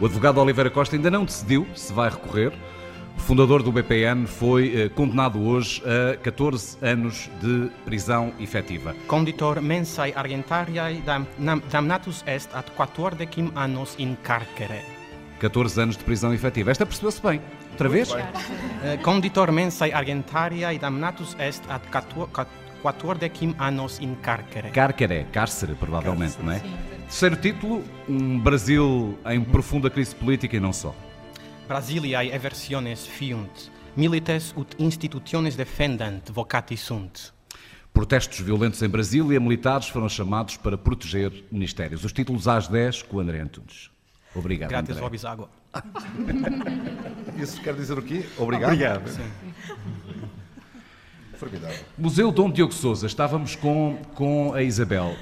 [0.00, 2.52] O advogado Oliveira Costa ainda não decidiu se vai recorrer.
[3.16, 8.94] O fundador do BPN foi eh, condenado hoje a 14 anos de prisão efetiva.
[9.08, 11.02] Conditor mensae argentariae
[11.70, 14.84] damnatus est ad quatordequim annos in carcere.
[15.40, 16.70] 14 anos de prisão efetiva.
[16.70, 17.40] Esta percebeu-se bem.
[17.72, 18.12] Outra vez?
[18.12, 18.18] Uh,
[19.02, 21.82] conditor mensae argentariae damnatus est ad
[22.82, 24.70] quatordequim annos in carcere.
[24.70, 26.60] Carcere, cárcere, provavelmente, não é?
[26.60, 26.76] Sim.
[27.06, 30.94] Terceiro título, um Brasil em profunda crise política e não só.
[31.66, 37.32] Brasiliae eversiones fiunt, milites ut institutiones defendant vocati sunt.
[37.92, 42.04] Protestos violentos em Brasília, militares foram chamados para proteger ministérios.
[42.04, 43.90] Os títulos às 10 com André Antunes.
[44.32, 44.70] Obrigado.
[44.70, 45.28] Graças André.
[45.28, 45.50] água.
[47.36, 48.24] Isso quer dizer o quê?
[48.38, 48.70] Obrigado.
[48.70, 49.08] Obrigado.
[49.08, 49.24] Sim.
[51.34, 51.84] Formidável.
[51.98, 53.06] Museu Dom Diogo Souza.
[53.06, 55.16] Estávamos com, com a Isabel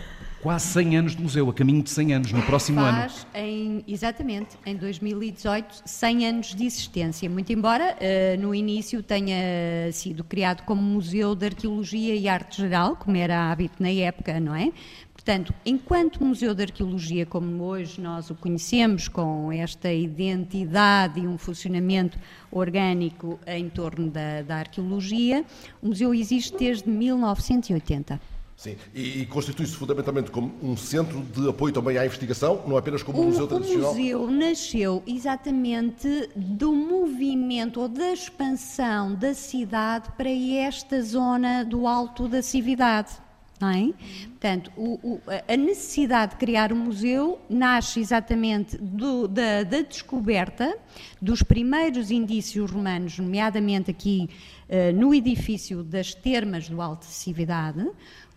[0.45, 3.47] quase 100 anos de museu, a caminho de 100 anos, no próximo Faz ano.
[3.47, 7.31] Em, exatamente, em 2018, 100 anos de existência.
[7.31, 12.95] Muito embora uh, no início tenha sido criado como Museu de Arqueologia e Arte Geral,
[12.95, 14.71] como era hábito na época, não é?
[15.15, 21.39] Portanto, enquanto Museu de Arqueologia, como hoje nós o conhecemos, com esta identidade e um
[21.39, 22.19] funcionamento
[22.53, 25.43] orgânico em torno da, da arqueologia,
[25.81, 28.34] o museu existe desde 1980.
[28.57, 33.03] Sim, e, e constitui-se fundamentalmente como um centro de apoio também à investigação, não apenas
[33.03, 33.91] como um museu tradicional?
[33.91, 41.87] O museu nasceu exatamente do movimento ou da expansão da cidade para esta zona do
[41.87, 43.25] alto da cividade.
[43.61, 43.93] Não é?
[44.31, 50.77] Portanto, o, o, a necessidade de criar um museu nasce exatamente do, da, da, descoberta
[51.23, 54.29] dos primeiros indícios romanos, nomeadamente aqui
[54.69, 57.89] uh, no edifício das termas do Alto de Cividade,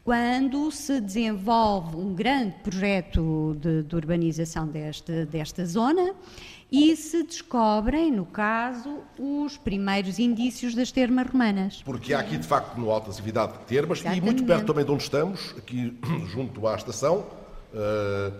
[0.08, 6.14] quando se desenvolve um grande projeto de, de urbanização desta, desta zona
[6.72, 11.84] e se descobrem, no caso, os primeiros indícios das termas romanas.
[11.84, 14.22] Porque há aqui, de facto, no Alta Cividade, termas Exatamente.
[14.22, 16.00] e muito perto também de onde estamos, aqui
[16.32, 17.26] junto à estação,
[17.74, 18.34] uh,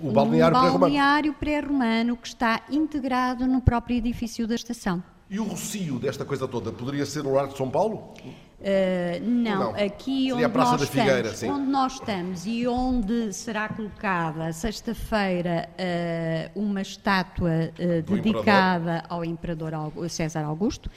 [0.00, 0.78] o balneário um pré-romano.
[0.80, 5.00] balneário pré-romano que está integrado no próprio edifício da estação.
[5.30, 8.12] E o rocio desta coisa toda poderia ser o Lar de São Paulo?
[8.60, 14.52] Uh, não, não, aqui onde nós, Figueira, estamos, onde nós estamos e onde será colocada
[14.52, 19.02] sexta-feira uh, uma estátua uh, dedicada imperador.
[19.08, 19.72] ao imperador
[20.10, 20.90] César Augusto,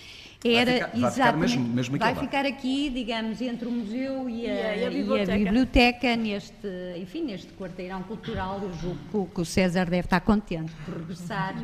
[0.43, 1.15] era vai ficar, exatamente.
[1.15, 4.89] Vai ficar, mesmo, mesmo vai ficar aqui, digamos, entre o museu e a, e a,
[4.89, 5.31] biblioteca.
[5.31, 6.15] E a biblioteca.
[6.17, 8.59] neste, enfim, neste quarteirão cultural.
[8.61, 11.55] Eu julgo que o César deve estar contente por regressar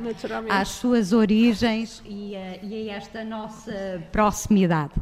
[0.50, 4.94] às suas origens e a, e a esta nossa proximidade.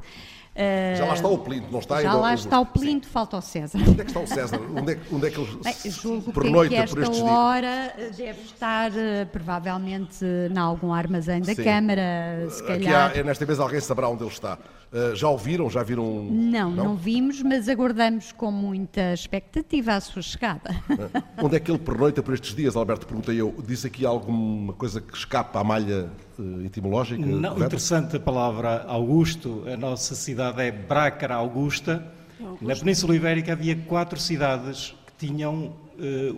[0.98, 3.14] Já lá está o Plinto, não está Já lá está o Plinto, Sim.
[3.14, 3.78] falta o César.
[3.80, 4.60] Onde é que está o César?
[4.76, 8.18] Onde é, onde é que ele Bem, julgo pernoita que, que esta hora dias?
[8.18, 11.64] deve estar uh, provavelmente em algum armazém da Sim.
[11.64, 13.08] Câmara, se calhar.
[13.10, 14.58] Aqui há, nesta mesa alguém saberá onde ele está.
[14.92, 15.70] Uh, já o viram?
[15.70, 16.24] Já viram?
[16.32, 20.72] Não, não, não, vimos, mas aguardamos com muita expectativa a sua chegada.
[20.90, 23.06] Uh, onde é que ele pernoita por estes dias, Alberto?
[23.06, 23.54] Perguntei eu.
[23.68, 26.10] Disse aqui alguma coisa que escapa à malha
[26.40, 27.26] uh, etimológica?
[27.26, 29.64] Não, interessante a palavra Augusto.
[29.68, 32.10] A nossa cidade é Brácara Augusta.
[32.40, 32.66] Augusto.
[32.66, 35.74] Na Península Ibérica havia quatro cidades que tinham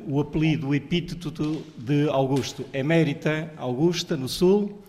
[0.07, 2.65] o apelido, o epíteto de Augusto.
[2.71, 4.79] Emérita Augusta, no sul.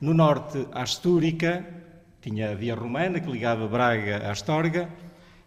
[0.00, 1.64] No norte, Astúrica,
[2.24, 4.88] tinha a via romana que ligava Braga à Astorga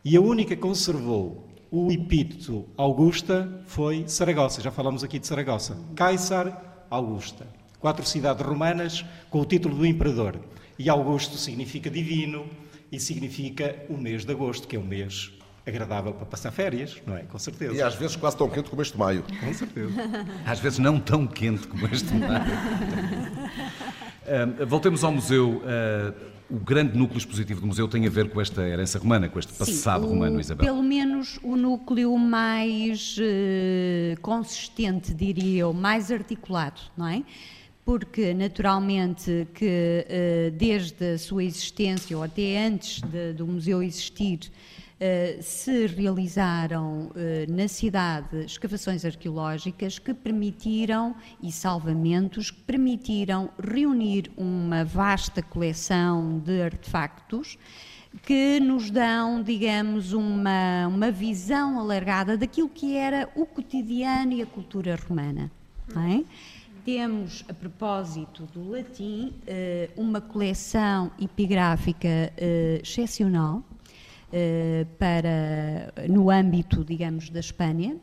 [0.06, 4.62] e a única que conservou o epíteto Augusta foi Saragossa.
[4.62, 5.76] Já falamos aqui de Saragossa.
[5.96, 7.48] Caesar Augusta.
[7.80, 10.40] Quatro cidades romanas com o título do imperador.
[10.78, 12.46] E Augusto significa divino
[12.92, 15.32] e significa o mês de agosto, que é um mês
[15.66, 17.24] agradável para passar férias, não é?
[17.24, 17.74] Com certeza.
[17.74, 19.24] E às vezes quase tão quente como este maio.
[19.40, 19.96] Com certeza.
[20.46, 22.46] às vezes não tão quente como este maio.
[24.62, 25.64] uh, voltemos ao museu.
[25.64, 29.38] Uh, o grande núcleo expositivo do museu tem a ver com esta herança romana, com
[29.38, 30.66] este passado Sim, o, romano, Isabel?
[30.66, 37.24] Pelo menos o núcleo mais uh, consistente, diria eu, mais articulado, não é?
[37.84, 44.52] Porque, naturalmente, que uh, desde a sua existência, ou até antes de, do museu existir,
[45.42, 47.12] se realizaram uh,
[47.52, 56.62] na cidade escavações arqueológicas que permitiram, e salvamentos, que permitiram reunir uma vasta coleção de
[56.62, 57.58] artefactos
[58.24, 64.46] que nos dão, digamos, uma, uma visão alargada daquilo que era o cotidiano e a
[64.46, 65.52] cultura romana.
[65.96, 66.24] É?
[66.84, 72.34] Temos, a propósito do latim, uh, uma coleção epigráfica
[72.82, 73.67] excepcional, eh,
[75.00, 77.98] para, no âmbito, digamos, da Espanha.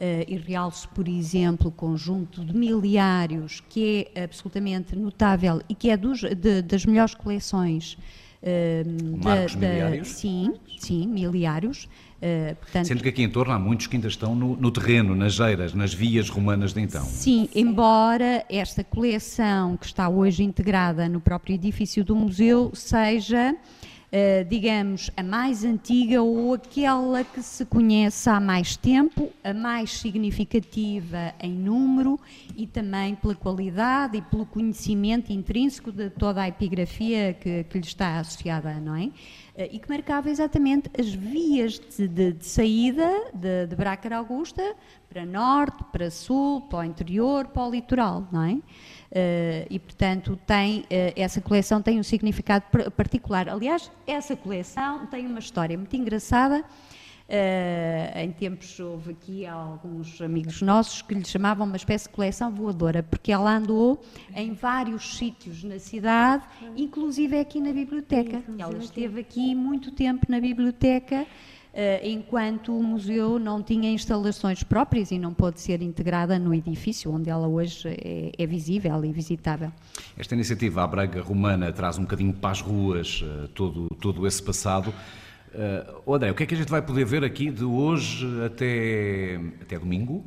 [0.00, 5.90] Uh, e realço, por exemplo, o conjunto de miliários, que é absolutamente notável e que
[5.90, 7.98] é dos, de, das melhores coleções.
[8.42, 10.08] Uh, Marcos da, miliários?
[10.08, 11.84] sim, sim, miliários.
[12.16, 15.14] Uh, portanto, Sendo que aqui em torno há muitos que ainda estão no, no, terreno,
[15.14, 17.04] nas geiras, nas vias romanas de então.
[17.04, 23.54] Sim, embora esta coleção que está hoje integrada no próprio edifício do museu seja
[24.12, 29.92] eh, digamos, a mais antiga ou aquela que se conhece há mais tempo, a mais
[29.92, 32.18] significativa em número
[32.56, 37.86] e também pela qualidade e pelo conhecimento intrínseco de toda a epigrafia que, que lhe
[37.86, 39.10] está associada, não é?
[39.60, 44.74] Eh, e que marcava exatamente as vias de, de, de saída de, de Brácara Augusta
[45.06, 48.52] para norte, para sul, para o interior, para o litoral, não é?
[48.54, 50.84] Uh, e, portanto, tem, uh,
[51.16, 52.64] essa coleção tem um significado
[52.96, 53.48] particular.
[53.48, 56.64] Aliás, essa coleção tem uma história muito engraçada.
[57.30, 62.52] Uh, em tempos houve aqui alguns amigos nossos que lhe chamavam uma espécie de coleção
[62.52, 64.02] voadora, porque ela andou
[64.34, 66.42] em vários sítios na cidade,
[66.76, 68.42] inclusive aqui na biblioteca.
[68.58, 71.24] Ela esteve aqui muito tempo na biblioteca
[71.72, 77.12] eh, enquanto o museu não tinha instalações próprias e não pode ser integrada no edifício,
[77.12, 79.70] onde ela hoje é, é visível e visitável.
[80.18, 84.42] Esta iniciativa, a Braga Romana, traz um bocadinho para as ruas eh, todo, todo esse
[84.42, 84.92] passado.
[85.54, 89.40] Uh, André, o que é que a gente vai poder ver aqui de hoje até,
[89.62, 90.24] até domingo?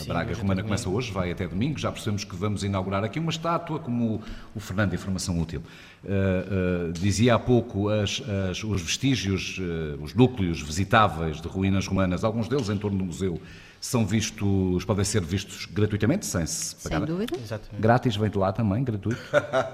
[0.00, 1.78] A Braga Romana começa hoje, vai até domingo.
[1.78, 4.22] Já percebemos que vamos inaugurar aqui uma estátua, como o,
[4.54, 5.62] o Fernando, Informação Útil.
[6.02, 11.86] Uh, uh, dizia há pouco as, as, os vestígios, uh, os núcleos visitáveis de ruínas
[11.86, 13.40] romanas, alguns deles em torno do museu,
[13.80, 16.98] são vistos, podem ser vistos gratuitamente, sem se pagar.
[16.98, 17.36] Sem dúvida.
[17.36, 17.80] Exatamente.
[17.80, 19.20] Grátis vem de lá também, gratuito?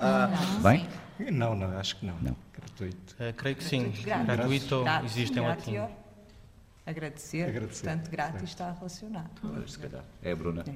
[0.63, 0.85] Bem?
[1.33, 2.17] Não, não, acho que não.
[2.21, 2.37] não.
[2.53, 3.17] Gratuito.
[3.37, 3.93] creio que sim.
[4.05, 5.79] Gratuito, gratuito existe em latim
[6.89, 7.85] agradecer, agradecer.
[7.85, 9.31] portanto, grátis está relacionado.
[9.41, 10.05] Pois, se calhar.
[10.23, 10.65] É, Bruna.
[10.67, 10.73] É.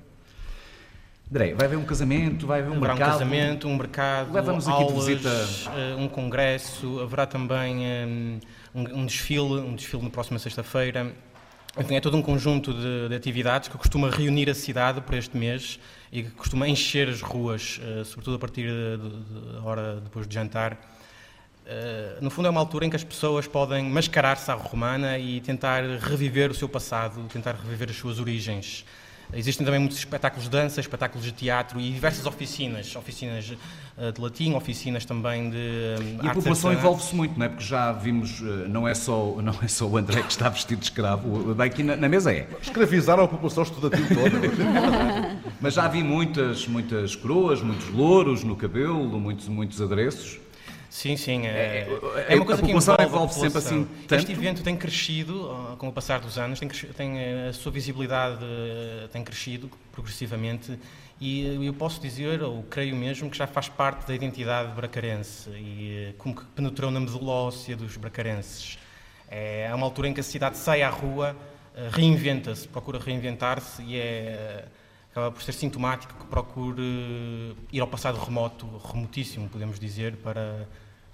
[1.30, 3.09] André, vai haver um casamento, vai haver um haverá mercado?
[3.09, 5.30] um casamento, um mercado, Leva-nos aqui de visita...
[5.74, 8.07] Eh, um congresso, haverá também eh,
[8.74, 11.11] um, um desfile, um desfile na próxima sexta-feira.
[11.78, 15.34] Enfim, é todo um conjunto de, de, atividades que costuma reunir a cidade por este
[15.34, 15.80] mês
[16.12, 20.78] e que costuma encher as ruas, eh, sobretudo a partir da hora depois de jantar,
[22.20, 25.82] no fundo, é uma altura em que as pessoas podem mascarar-se à romana e tentar
[26.00, 28.84] reviver o seu passado, tentar reviver as suas origens.
[29.35, 33.55] Existem também muitos espetáculos de dança, espetáculos de teatro e diversas oficinas, oficinas
[33.97, 37.49] eh, de latim, oficinas também de E a população envolve-se muito, não é?
[37.49, 40.80] Porque já vimos, eh, não é só, não é só o André que está vestido
[40.80, 42.47] de escravo, aqui na, na mesa é.
[42.61, 44.39] Escravizaram a população estudantil toda.
[45.61, 50.41] Mas já vi muitas, muitas coroas, muitos louros no cabelo, muitos, muitos adereços.
[50.93, 51.47] Sim, sim.
[51.47, 51.88] É,
[52.28, 54.14] é, é uma coisa que envolve, envolve sempre assim tanto?
[54.14, 59.09] Este evento tem crescido com o passar dos anos, tem, tem, a sua visibilidade eh,
[59.11, 60.78] tem crescido progressivamente
[61.18, 66.09] e eu posso dizer, ou creio mesmo, que já faz parte da identidade bracarense e
[66.11, 68.78] eh, como que penetrou na medula óssea dos bracarenses.
[69.30, 71.34] É uma altura em que a cidade sai à rua,
[71.74, 74.66] eh, reinventa-se, procura reinventar-se e é
[75.12, 80.66] acaba por ser sintomático que procure ir ao passado remoto, remotíssimo, podemos dizer, para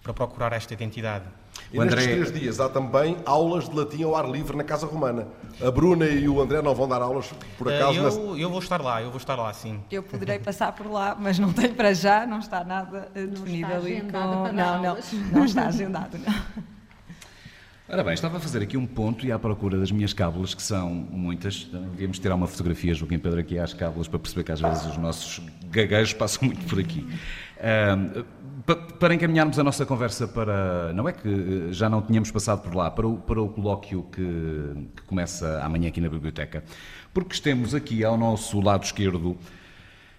[0.09, 1.25] para procurar esta identidade.
[1.73, 1.97] E André...
[1.97, 5.27] nestes três dias há também aulas de latim ao ar livre na Casa Romana.
[5.63, 7.99] A Bruna e o André não vão dar aulas, por eh, acaso?
[7.99, 9.81] Eu, eu vou estar lá, eu vou estar lá, sim.
[9.91, 13.73] Eu poderei passar por lá, mas não tenho para já, não está nada eh, definido
[13.73, 14.01] ali.
[14.01, 14.53] Com...
[14.53, 14.99] Não, não,
[15.33, 16.65] não está agendado, não.
[17.91, 20.63] Ora bem, estava a fazer aqui um ponto e à procura das minhas cábulas, que
[20.63, 21.65] são muitas.
[21.65, 24.99] Devíamos tirar uma fotografia, Joaquim Pedro, aqui às cábulas, para perceber que às vezes os
[24.99, 25.41] nossos
[25.71, 27.07] gaguejos passam muito por aqui.
[27.59, 28.25] Uh,
[28.99, 30.93] para encaminharmos a nossa conversa para.
[30.93, 34.03] Não é que eh, já não tínhamos passado por lá, para o, para o colóquio
[34.13, 34.21] que,
[34.95, 36.63] que começa amanhã aqui na biblioteca,
[37.15, 39.39] porque temos aqui ao nosso lado esquerdo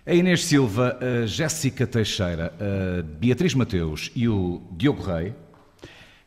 [0.06, 5.36] a Inês Silva, a Jéssica Teixeira, a Beatriz Mateus e o Diogo Rei,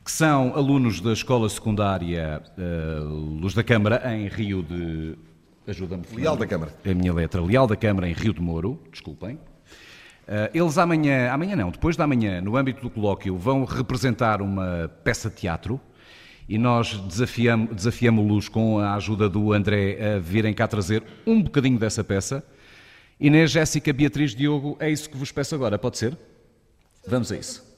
[0.05, 5.17] que são alunos da escola secundária uh, Luz da Câmara, em Rio de.
[5.67, 6.05] Ajuda-me.
[6.15, 6.73] Leal da Câmara.
[6.85, 7.41] A minha letra.
[7.41, 8.81] Leal da Câmara, em Rio de Moro.
[8.91, 9.39] Desculpem.
[10.23, 14.91] Uh, eles amanhã, amanhã não, depois da manhã, no âmbito do colóquio, vão representar uma
[15.03, 15.81] peça de teatro
[16.49, 21.79] e nós desafiamos-los desafiamos com a ajuda do André a virem cá trazer um bocadinho
[21.79, 22.45] dessa peça.
[23.19, 26.17] Inês, Jéssica, Beatriz, Diogo, é isso que vos peço agora, pode ser?
[27.07, 27.73] Vamos a isso.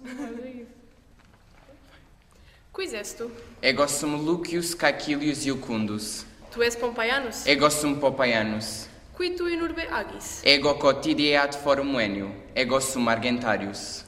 [2.74, 3.30] Quis és tu?
[3.62, 6.26] Ego sum Lucius Caecilius Iucundus.
[6.50, 7.46] Tu és Pompeianus?
[7.46, 8.88] Ego sum Pompeianus.
[9.16, 10.42] qui tu in urbe agis.
[10.44, 14.04] Ego cotidie ad forum venio, ego sum argentarius.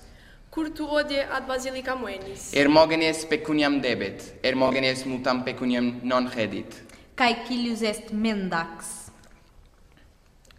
[0.51, 2.53] Cur tu odie ad basilica moenis.
[2.53, 6.83] Hermogenes pecuniam debet, Hermogenes multam pecuniam non redit.
[7.15, 9.11] Cae cilius est mendax.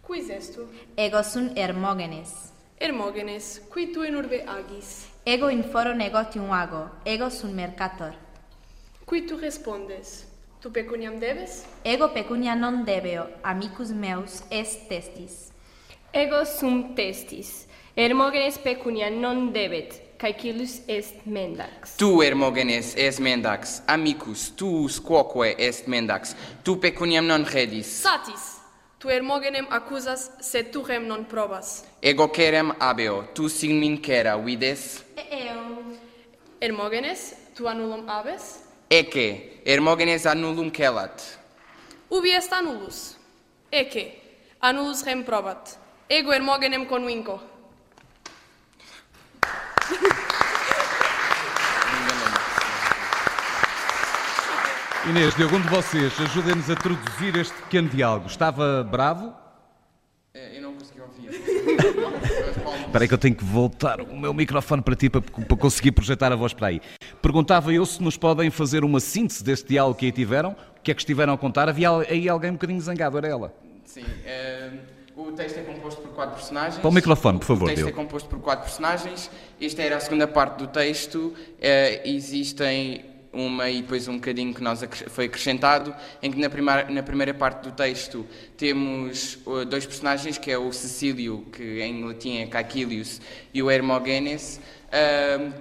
[0.02, 0.62] Quis est tu?
[0.96, 2.52] Ego sum Hermogenes.
[2.80, 5.08] Hermogenes, qui tu in urbe agis.
[5.26, 8.14] Ego in foro negotium ago, ego sum mercator.
[9.04, 10.27] Qui tu respondes?
[10.60, 11.64] Tu pecuniam debes?
[11.84, 15.52] Ego pecunia non debeo, amicus meus est testis.
[16.12, 21.96] Ego sum testis, Hermogenes pecunia non debet, caecilus est mendax.
[21.96, 26.34] Tu, Hermogenes, est mendax, amicus, tu quoque est mendax,
[26.64, 27.86] tu pecuniam non redis.
[27.86, 28.58] Satis!
[28.98, 31.84] Tu Hermogenem accusas, sed tu rem non probas.
[32.02, 35.04] Ego cerem abeo, tu signin cera, vides?
[35.16, 35.84] Eo.
[36.60, 38.67] Hermogenes, tu annulum abes?
[38.90, 41.38] Ece, Hermogenes annulum celat.
[42.10, 43.16] Ubi est annulus?
[43.70, 44.14] Ece,
[44.60, 45.76] annulus rem probat.
[46.08, 47.38] Ego Hermogenem convinco.
[55.10, 58.26] Inês, de algum de vocês, ajudem-nos a traduzir este pequeno diálogo.
[58.26, 59.34] Estava bravo?
[60.34, 60.67] É, eu não.
[62.86, 65.92] Espera aí que eu tenho que voltar o meu microfone para ti para, para conseguir
[65.92, 66.80] projetar a voz para aí.
[67.20, 70.90] Perguntava eu se nos podem fazer uma síntese deste diálogo que aí tiveram, o que
[70.90, 71.68] é que estiveram a contar.
[71.68, 73.54] Havia aí alguém um bocadinho zangado, era ela.
[73.84, 74.02] Sim.
[74.02, 76.78] Uh, o texto é composto por quatro personagens.
[76.78, 77.64] Para o microfone, por favor.
[77.64, 79.30] O texto é composto por quatro personagens.
[79.60, 81.18] Esta era a segunda parte do texto.
[81.18, 81.34] Uh,
[82.04, 87.02] existem uma e depois um bocadinho que nós foi acrescentado, em que na primeira, na
[87.02, 88.26] primeira parte do texto
[88.56, 93.20] temos dois personagens, que é o Cecílio, que em latim é Caquilius,
[93.52, 94.60] e o Hermogenes,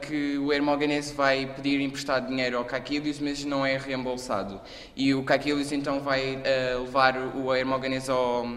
[0.02, 4.62] que o Hermogenes vai pedir emprestado dinheiro ao Caquilius, mas não é reembolsado.
[4.96, 8.48] E o Caquilius então vai uh, levar o Hermogenes ao,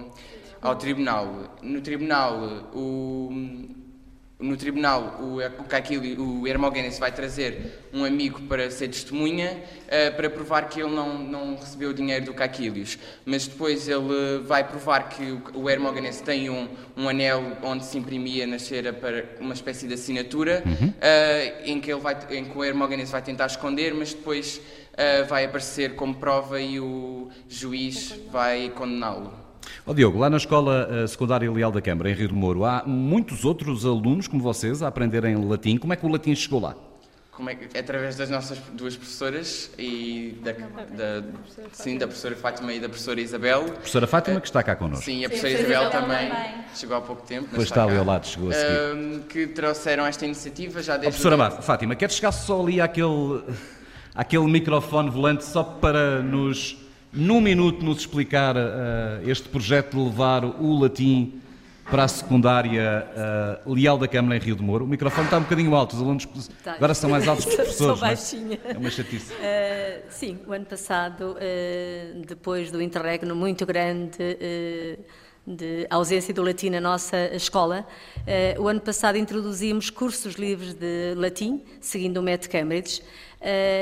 [0.63, 1.57] ao tribunal.
[1.63, 3.31] No tribunal, o
[4.41, 10.17] no tribunal o, o Caquili, o Hermógenes vai trazer um amigo para ser testemunha uh,
[10.17, 12.99] para provar que ele não, não recebeu dinheiro do Caquilius.
[13.25, 17.99] Mas depois ele vai provar que o, o Hermógenes tem um, um anel onde se
[17.99, 20.89] imprimia na cera para uma espécie de assinatura, uhum.
[20.89, 25.27] uh, em, que ele vai, em que o Hermógenes vai tentar esconder, mas depois uh,
[25.29, 29.50] vai aparecer como prova e o juiz vai condená-lo.
[29.87, 32.83] Oh, Diogo, lá na Escola eh, Secundária Leal da Câmara, em Rio de Moro, há
[32.87, 35.77] muitos outros alunos como vocês a aprenderem latim.
[35.77, 36.75] Como é que o latim chegou lá?
[37.41, 41.27] como é que, através das nossas duas professoras e da, da,
[41.73, 43.61] sim, da professora Fátima e da professora Isabel.
[43.63, 45.07] A professora Fátima que está cá connosco.
[45.07, 47.49] Sim, a professora sim, Isabel, Isabel também, também, chegou há pouco tempo.
[47.55, 49.21] Pois está, ali ao lado, chegou a seguir.
[49.31, 51.19] Que trouxeram esta iniciativa já desde...
[51.19, 53.43] Oh, professora Fátima, quer chegar só ali àquele,
[54.15, 56.77] àquele microfone volante só para nos,
[57.13, 61.41] num minuto, nos explicar uh, este projeto de levar o latim
[61.91, 63.05] para a secundária
[63.67, 64.85] uh, Leal da Câmara em Rio de Moro.
[64.85, 66.25] O microfone está um bocadinho alto, os alunos
[66.63, 66.75] tá.
[66.79, 67.99] agora são mais altos que os professores.
[67.99, 68.11] Sou é?
[68.11, 68.61] baixinha.
[68.65, 69.33] É uma chatice.
[69.33, 74.19] Uh, sim, o ano passado, uh, depois do interregno muito grande
[75.45, 77.85] de ausência do latim na nossa escola,
[78.59, 83.30] o ano passado introduzimos cursos livres de latim, seguindo o método Cambridge, Uh,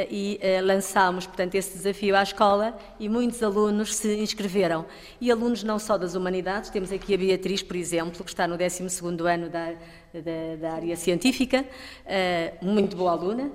[0.09, 4.87] e uh, lançámos, portanto, esse desafio à escola e muitos alunos se inscreveram.
[5.21, 8.57] E alunos não só das humanidades, temos aqui a Beatriz, por exemplo, que está no
[8.57, 9.73] 12º ano da,
[10.15, 13.51] da, da área científica, uh, muito boa aluna,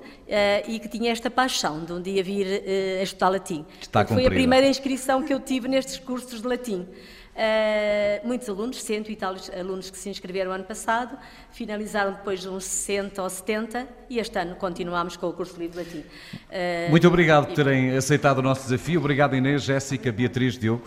[0.68, 2.46] e que tinha esta paixão de um dia vir
[3.00, 3.64] a estudar latim.
[3.80, 6.86] Está Foi a primeira inscrição que eu tive nestes cursos de latim.
[7.34, 11.18] Uh, muitos alunos, cento e tal alunos que se inscreveram ano passado,
[11.50, 15.78] finalizaram depois de uns 60 ou 70 e este ano continuamos com o curso livre
[15.78, 15.98] latim.
[15.98, 19.00] Uh, Muito obrigado por terem aceitado o nosso desafio.
[19.00, 20.84] Obrigado Inês, Jéssica, Beatriz, Diogo.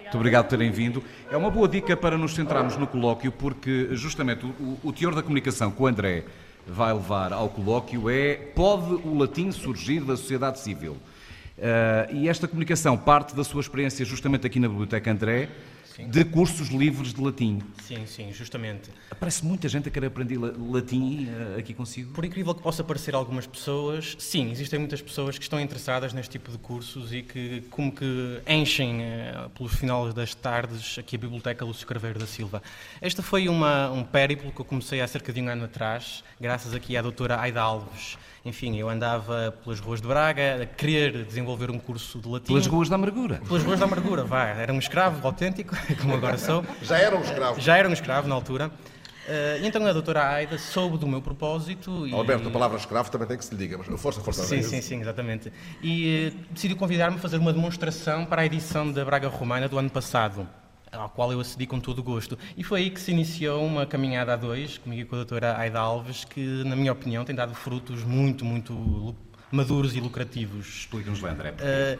[0.00, 1.02] Muito obrigado por terem vindo.
[1.30, 5.22] É uma boa dica para nos centrarmos no colóquio, porque justamente o, o teor da
[5.22, 6.24] comunicação que o André
[6.66, 10.92] vai levar ao colóquio é pode o latim surgir da sociedade civil?
[10.92, 15.48] Uh, e esta comunicação parte da sua experiência justamente aqui na Biblioteca André,
[15.96, 16.08] sim.
[16.08, 17.60] de cursos livres de latim.
[17.82, 18.90] Sim, sim, justamente.
[19.10, 22.12] Aparece muita gente a querer aprender latim uh, aqui consigo.
[22.12, 26.32] Por incrível que possa parecer algumas pessoas, sim, existem muitas pessoas que estão interessadas neste
[26.32, 31.18] tipo de cursos e que como que enchem uh, pelos finais das tardes aqui a
[31.18, 32.62] Biblioteca Lúcio Carveiro da Silva.
[33.00, 36.74] Este foi uma, um périplo que eu comecei há cerca de um ano atrás, graças
[36.74, 41.70] aqui à doutora Aida Alves, enfim, eu andava pelas ruas de Braga a querer desenvolver
[41.70, 42.46] um curso de latim.
[42.46, 43.40] Pelas ruas da amargura.
[43.46, 44.46] Pelas ruas da amargura, vá.
[44.46, 46.64] Era um escravo autêntico, como agora sou.
[46.82, 47.60] Já era um escravo.
[47.60, 48.68] Já era um escravo na altura.
[48.68, 52.12] Uh, então a doutora Aida soube do meu propósito e...
[52.12, 54.42] Alberto, a palavra escravo também tem que se lhe diga, mas força, força.
[54.42, 55.52] Sim, sim, sim, exatamente.
[55.80, 59.78] E uh, decidiu convidar-me a fazer uma demonstração para a edição da Braga Romana do
[59.78, 60.48] ano passado
[60.92, 62.38] ao qual eu acedi com todo o gosto.
[62.56, 65.58] E foi aí que se iniciou uma caminhada a dois, comigo e com a doutora
[65.58, 69.16] Aida Alves, que, na minha opinião, tem dado frutos muito, muito
[69.50, 70.66] maduros e lucrativos.
[70.66, 71.50] Explica-nos lá, André.
[71.52, 71.98] Uh,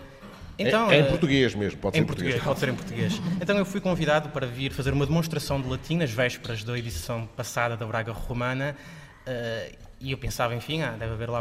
[0.59, 2.35] então, é, é, em português mesmo, pode ser em português.
[2.35, 2.45] português.
[2.45, 3.41] Pode ser em português.
[3.41, 7.27] Então eu fui convidado para vir fazer uma demonstração de latim nas vésperas da edição
[7.37, 8.77] passada da Braga Romana
[9.27, 11.41] uh, e eu pensava, enfim, ah, deve haver lá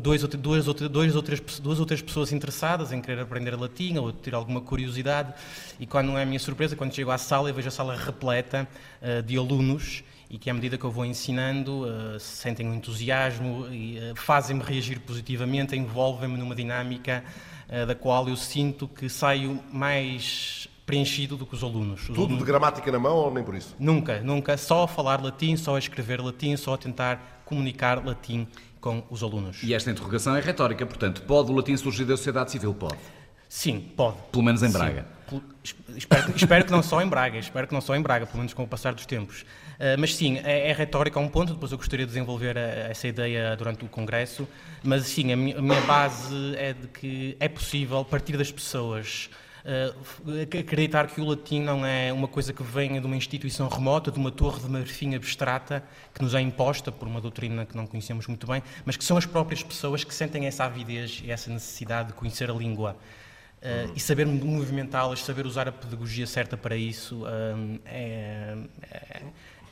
[0.00, 3.54] dois ou, duas, ou, dois ou três, duas ou três pessoas interessadas em querer aprender
[3.54, 5.32] latim ou ter alguma curiosidade.
[5.78, 7.96] E quando não é a minha surpresa, quando chego à sala, eu vejo a sala
[7.96, 8.68] repleta
[9.00, 13.68] uh, de alunos e que, à medida que eu vou ensinando, uh, sentem um entusiasmo
[13.70, 17.24] e uh, fazem-me reagir positivamente, envolvem-me numa dinâmica
[17.84, 22.02] da qual eu sinto que saio mais preenchido do que os alunos.
[22.02, 22.38] Os Tudo alunos...
[22.38, 23.74] de gramática na mão ou nem por isso?
[23.76, 24.56] Nunca, nunca.
[24.56, 28.46] Só a falar latim, só a escrever latim, só a tentar comunicar latim
[28.86, 29.60] com os alunos.
[29.64, 32.72] E esta interrogação é retórica, portanto, pode o latim surgir da sociedade civil?
[32.72, 32.96] Pode.
[33.48, 34.16] Sim, pode.
[34.30, 35.04] Pelo menos em Braga.
[35.96, 38.54] Espero, espero, que não só em Braga, espero que não só em Braga, pelo menos
[38.54, 39.42] com o passar dos tempos.
[39.42, 42.60] Uh, mas sim, é, é, retórica a um ponto, depois eu gostaria de desenvolver a,
[42.60, 44.46] essa ideia durante o Congresso,
[44.84, 49.28] mas sim, a minha, a minha base é de que é possível partir das pessoas
[50.58, 54.18] acreditar que o latim não é uma coisa que venha de uma instituição remota, de
[54.18, 55.82] uma torre de marfim abstrata
[56.14, 59.16] que nos é imposta por uma doutrina que não conhecemos muito bem, mas que são
[59.16, 62.96] as próprias pessoas que sentem essa avidez e essa necessidade de conhecer a língua.
[63.56, 69.22] Uh, e saber movimentá-las, saber usar a pedagogia certa para isso uh, é, é,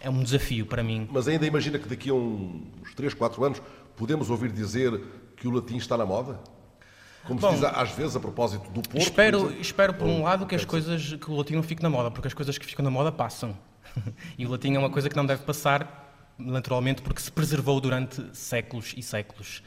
[0.01, 1.07] é, um desafio para mim.
[1.13, 3.63] Mas ainda imagina que daqui a uns 3, 4 anos
[3.95, 5.01] podemos ouvir dizer
[5.37, 6.41] que o latim está na moda?
[7.27, 8.99] Como Bom, se diz às vezes a propósito do Porto.
[8.99, 11.89] Espero, por espero por um lado que as coisas, que o latim não fique na
[11.89, 13.57] moda, porque as coisas que ficam na moda passam.
[14.39, 18.23] e o latim é uma coisa que não deve passar, naturalmente, porque se preservou durante
[18.33, 19.63] séculos e séculos.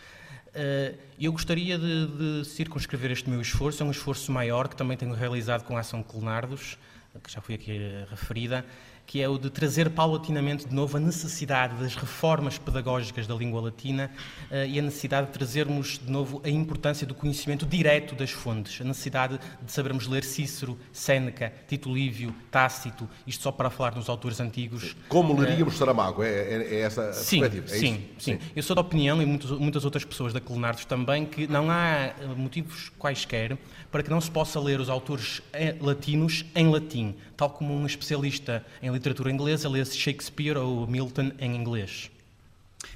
[0.53, 4.97] Eh, eu gostaria de, de circunscrever este meu esforço, é um esforço maior que também
[4.97, 6.77] tenho realizado com a Ação Clenardos,
[7.23, 8.65] que já foi aqui eh, referida,
[9.07, 13.61] que é o de trazer paulatinamente de novo a necessidade das reformas pedagógicas da língua
[13.61, 14.11] latina
[14.51, 18.81] uh, e a necessidade de trazermos de novo a importância do conhecimento direto das fontes,
[18.81, 24.09] a necessidade de sabermos ler Cícero, Séneca, Tito Lívio, Tácito, isto só para falar nos
[24.09, 24.93] autores antigos.
[25.07, 27.75] Como leríamos uh, Saramago, é, é, é essa a sim, perspectiva?
[27.75, 30.83] É sim, sim, sim, Eu sou da opinião, e muitas, muitas outras pessoas da Clenardos
[30.83, 33.57] também, que não há motivos quaisquer
[33.89, 37.85] para que não se possa ler os autores eh, latinos em latim, tal como um
[37.85, 42.11] especialista em literatura inglesa lê Shakespeare ou Milton em inglês.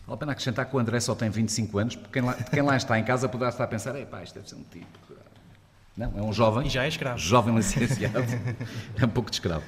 [0.05, 2.61] Vale a pena acrescentar que o André só tem 25 anos, porque quem lá, quem
[2.61, 4.87] lá está em casa poderá estar a pensar, pá, isto deve ser um tipo.
[5.97, 6.65] Não, é um jovem.
[6.65, 7.19] E já é escravo.
[7.19, 8.19] Jovem licenciado.
[8.97, 9.63] é um pouco de escravo.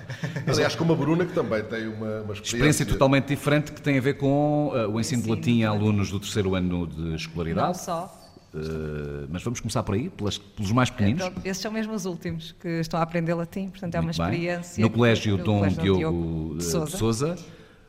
[0.47, 2.43] Aliás, como a Bruna, que também tem uma, uma experiência.
[2.43, 6.09] Experiência totalmente diferente que tem a ver com uh, o ensino de latim a alunos
[6.09, 7.67] do terceiro ano de escolaridade.
[7.67, 8.22] Não só.
[8.53, 11.23] Uh, mas vamos começar por aí, pelas, pelos mais pequeninos.
[11.23, 14.17] É, esses são mesmo os últimos que estão a aprender latim, portanto é uma Muito
[14.17, 14.25] bem.
[14.27, 14.81] experiência.
[14.81, 16.97] No Colégio no Dom Colégio Diogo de Sousa.
[16.97, 17.35] Sousa.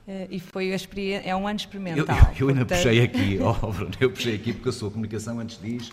[0.09, 2.17] Eh, E foi a experiência, é um ano Eu, experimental.
[2.17, 4.91] eu- eu ainda portanto, puxei aqui, oh, Bruno, eu puxei aqui porque eu sou a
[4.91, 5.91] comunicação antes diz.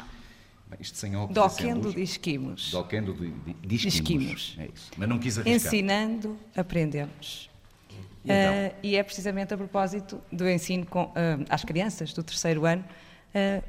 [0.70, 1.36] Bem, isto sem óculos.
[1.36, 1.96] Doquendo luz.
[1.96, 2.72] de esquimos.
[2.72, 4.56] Doquendo de, de, de esquimos.
[4.58, 4.90] É isso.
[4.98, 5.74] Mas não quis arriscar.
[5.74, 7.50] Ensinando, aprendemos.
[7.90, 8.36] E então?
[8.36, 12.84] Eh, e é precisamente a propósito do ensino com, eh, às crianças do terceiro ano,
[12.86, 12.94] eh,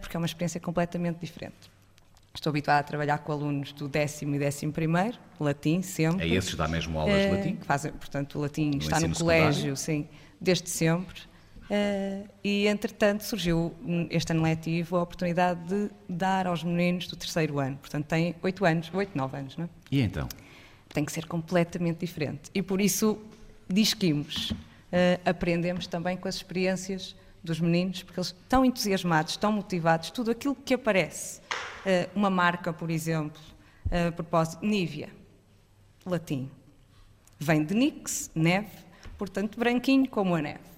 [0.00, 1.70] porque é uma experiência completamente diferente.
[2.34, 6.24] Estou habituada a trabalhar com alunos do décimo e décimo primeiro, latim sempre.
[6.24, 7.56] A esses dá mesmo aulas de Eh, latim?
[7.56, 10.08] que fazem, portanto, o latim está no colégio, sim,
[10.40, 11.20] desde sempre.
[11.70, 13.74] Eh, e, entretanto, surgiu
[14.10, 17.76] este ano letivo a oportunidade de dar aos meninos do terceiro ano.
[17.76, 19.68] Portanto, têm oito anos, oito, nove anos, não é?
[19.90, 20.26] E então?
[20.92, 22.50] Tem que ser completamente diferente.
[22.54, 23.18] E por isso
[23.68, 24.52] disquimos,
[24.90, 30.30] eh, aprendemos também com as experiências dos meninos, porque eles estão entusiasmados, estão motivados, tudo
[30.30, 31.40] aquilo que aparece.
[31.84, 33.40] Eh, uma marca, por exemplo,
[33.90, 35.10] eh, a propósito, Nívia,
[36.06, 36.50] latim.
[37.38, 38.70] Vem de nix, neve,
[39.18, 40.72] portanto branquinho como a neve.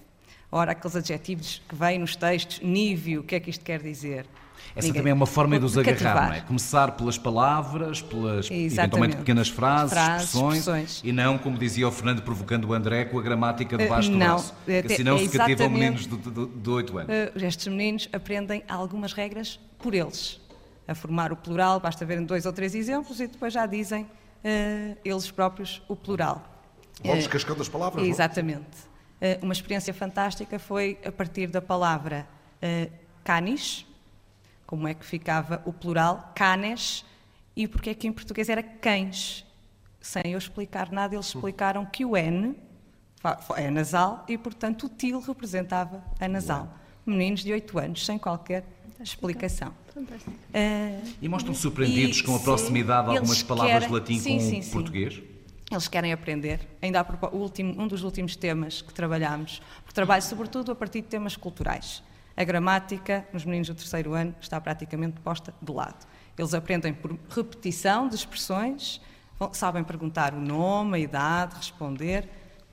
[0.51, 4.25] Ora, aqueles adjetivos que vêm nos textos, nívio, o que é que isto quer dizer?
[4.75, 6.41] Essa Ninguém- também é uma forma de os agarrar, não é?
[6.41, 8.73] Começar pelas palavras, pelas Exatamente.
[8.77, 11.01] eventualmente pequenas frases, Frases, expressões, expressões.
[11.03, 14.17] e não, como dizia o Fernando, provocando o André com a gramática debaixo Eh, do
[14.17, 14.53] não, braço.
[14.67, 17.09] é- Porque senão é se cativam meninos de, de, de 8 anos.
[17.13, 20.41] Uh, estes meninos aprendem algumas regras por eles.
[20.87, 24.97] A formar o plural, basta verem dois ou três exemplos e depois já dizem uh,
[25.03, 26.43] eles próprios o plural.
[27.03, 28.09] Vão Uh, descascando as palavras, não?
[28.09, 28.65] Exatamente.
[29.21, 32.27] Uh, uma experiência fantástica foi a partir da palavra
[32.61, 32.91] uh,
[33.23, 33.85] canis,
[34.65, 37.05] como é que ficava o plural, canes,
[37.55, 39.45] e porque é que em português era cães.
[40.01, 42.55] Sem eu explicar nada, eles explicaram que o N
[43.55, 46.71] é nasal e, portanto, o til representava a nasal.
[47.05, 48.63] Meninos de 8 anos, sem qualquer
[48.99, 49.73] explicação.
[49.93, 50.31] Fantástico.
[50.31, 54.19] Uh, E mostram-se surpreendidos e- com a sim, proximidade de algumas palavras querem- de latim
[54.19, 54.71] sim, com sim, o sim.
[54.71, 55.21] português?
[55.71, 56.67] Eles querem aprender.
[56.81, 61.07] Ainda há último- um dos últimos temas que trabalhámos, porque trabalho sobretudo a partir de
[61.07, 62.03] temas culturais.
[62.37, 66.05] A gramática, nos meninos do terceiro ano, está praticamente posta de lado.
[66.37, 68.99] Eles aprendem por repetição de expressões,
[69.53, 72.27] sabem perguntar o nome, a idade, responder,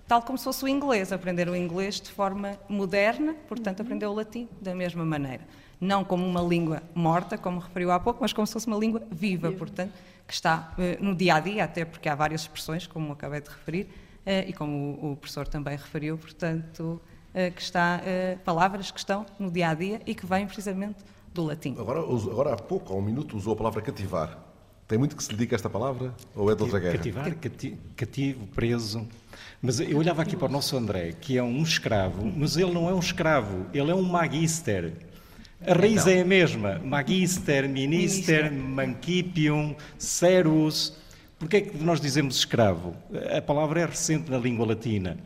[0.09, 4.13] tal como se fosse o inglês, aprender o inglês de forma moderna, portanto, aprender o
[4.13, 5.47] latim da mesma maneira.
[5.81, 9.03] Não como uma língua morta, como referiu há pouco, mas como se fosse uma língua
[9.11, 9.93] viva, portanto,
[10.27, 13.49] que está eh, no dia a dia, até porque há várias expressões, como acabei de
[13.49, 13.89] referir,
[14.27, 17.01] eh, e como o, o professor também referiu, portanto,
[17.51, 20.97] que está, eh, palavras que estão no dia a dia e que vêm precisamente
[21.33, 21.75] do latim.
[21.79, 24.39] Agora, agora há pouco, há um minuto, usou a palavra cativar.
[24.87, 26.13] Tem muito que se dedica a esta palavra?
[26.37, 26.97] Ou é de outra guerra?
[26.99, 29.07] Cativar, cati- cativo, preso.
[29.63, 32.91] Mas eu olhava aqui para o nosso André, que é um escravo, mas ele não
[32.91, 34.93] é um escravo, ele é um magister.
[35.67, 36.13] A raiz Então.
[36.13, 36.79] é a mesma.
[36.81, 40.99] Magister, minister, mancipium, serus.
[41.39, 42.95] Porquê é que nós dizemos escravo?
[43.37, 45.17] A palavra é recente na língua latina.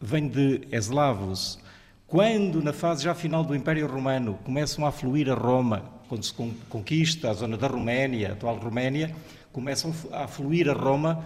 [0.00, 1.58] Vem de eslavos.
[2.06, 6.32] Quando, na fase já final do Império Romano, começam a fluir a Roma, quando se
[6.32, 9.14] con- conquista a zona da Roménia, a atual Roménia,
[9.52, 11.24] começam a fluir a Roma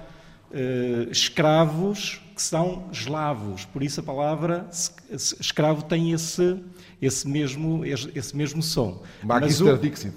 [0.53, 3.64] eh, escravos que são eslavos.
[3.64, 6.59] Por isso a palavra es- es- escravo tem esse,
[7.01, 9.03] esse, mesmo, esse mesmo som.
[9.22, 10.14] Magister Dixit.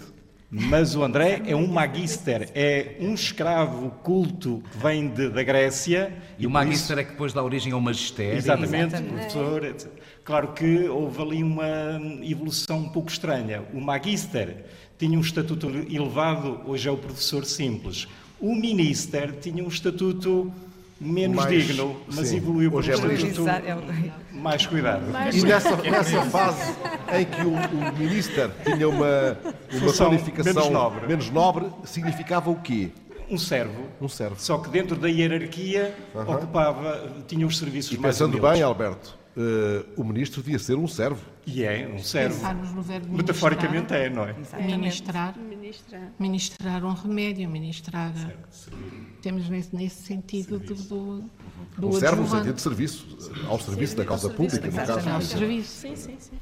[0.49, 6.13] Mas o André é um magister, é um escravo culto que vem de- da Grécia.
[6.39, 8.37] E o por magister é que depois dá origem ao magistério.
[8.37, 9.13] Exatamente, Exatamente.
[9.13, 9.65] professor.
[9.65, 9.91] etc.
[10.23, 13.63] Claro que houve ali uma evolução um pouco estranha.
[13.73, 14.65] O magister
[14.97, 18.07] tinha um estatuto elevado, hoje é o professor simples.
[18.39, 20.51] O minister tinha um estatuto
[20.99, 22.37] menos Mais- digno, mas sim.
[22.37, 23.47] evoluiu para Hoje um é ministro.
[23.47, 23.77] É
[24.33, 25.03] mais cuidado.
[25.33, 26.73] E nessa, nessa fase
[27.13, 29.37] em que o, o minister tinha uma,
[29.71, 31.07] uma Função qualificação menos nobre.
[31.07, 32.89] menos nobre, significava o quê?
[33.29, 33.83] Um servo.
[34.01, 34.35] Um servo.
[34.37, 38.51] Só que dentro da hierarquia ocupava, tinha os serviços E mais pensando humildes.
[38.53, 41.23] bem, Alberto, eh, o ministro devia ser um servo.
[41.45, 42.33] E é, um servo.
[42.33, 44.35] Pensarmos no verbo Metaforicamente é, não é?
[44.59, 46.11] Ministrar, Ministrar.
[46.17, 48.11] ministrar um remédio, ministrar.
[49.21, 51.23] Temos nesse, nesse sentido do, do,
[51.77, 55.07] do Um servo no sentido de serviço, ao serviço da causa pública, no caso.
[55.07, 55.81] Ao serviço.
[55.81, 56.37] Sim, sim, sim.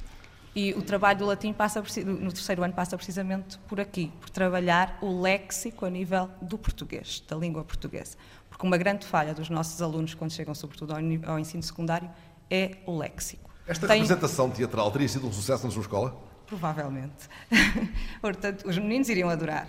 [0.56, 4.98] E o trabalho do latim passa no terceiro ano passa precisamente por aqui, por trabalhar
[5.02, 8.16] o léxico a nível do português, da língua portuguesa.
[8.50, 10.94] Porque uma grande falha dos nossos alunos quando chegam sobretudo
[11.26, 12.10] ao ensino secundário
[12.50, 13.50] é o léxico.
[13.68, 14.02] Esta tem...
[14.02, 16.16] representação teatral teria sido um sucesso na sua escola?
[16.46, 17.28] Provavelmente.
[18.22, 19.68] Portanto, os meninos iriam adorar.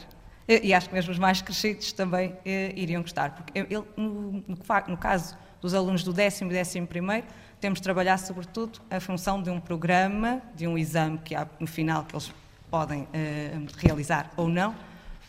[0.48, 3.34] E acho que mesmo os mais crescidos também eh, iriam gostar.
[3.34, 7.26] Porque ele, no, no, caso dos alunos do décimo e décimo primeiro,
[7.60, 11.66] temos de trabalhar sobretudo a função de um programa, de um exame que há no
[11.66, 12.32] final que eles
[12.70, 14.74] podem eh, realizar ou não,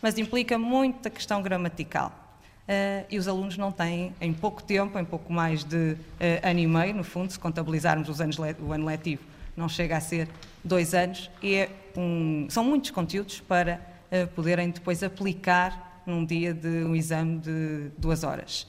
[0.00, 2.27] mas implica muito a questão gramatical.
[2.68, 5.96] Uh, e os alunos não têm, em pouco tempo, em pouco mais de uh,
[6.42, 9.22] ano e meio, no fundo, se contabilizarmos os anos o ano letivo,
[9.56, 10.28] não chega a ser
[10.62, 13.80] dois anos, é um, são muitos conteúdos para
[14.12, 18.66] uh, poderem depois aplicar num dia de um exame de duas horas.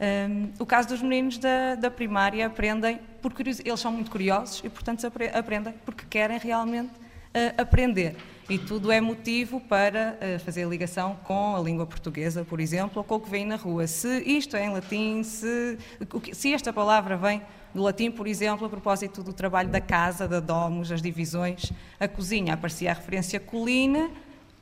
[0.00, 4.70] Um, o caso dos meninos da, da primária aprendem, porque eles são muito curiosos e,
[4.70, 6.92] portanto, aprendem porque querem realmente
[7.58, 8.16] aprender
[8.48, 13.04] e tudo é motivo para uh, fazer ligação com a língua portuguesa, por exemplo, ou
[13.04, 13.86] com o que vem na rua.
[13.86, 15.78] Se isto é em latim, se,
[16.32, 17.42] se esta palavra vem
[17.74, 22.06] do latim, por exemplo, a propósito do trabalho da casa, da domus, as divisões, a
[22.06, 24.10] cozinha, aparecia a referência colina,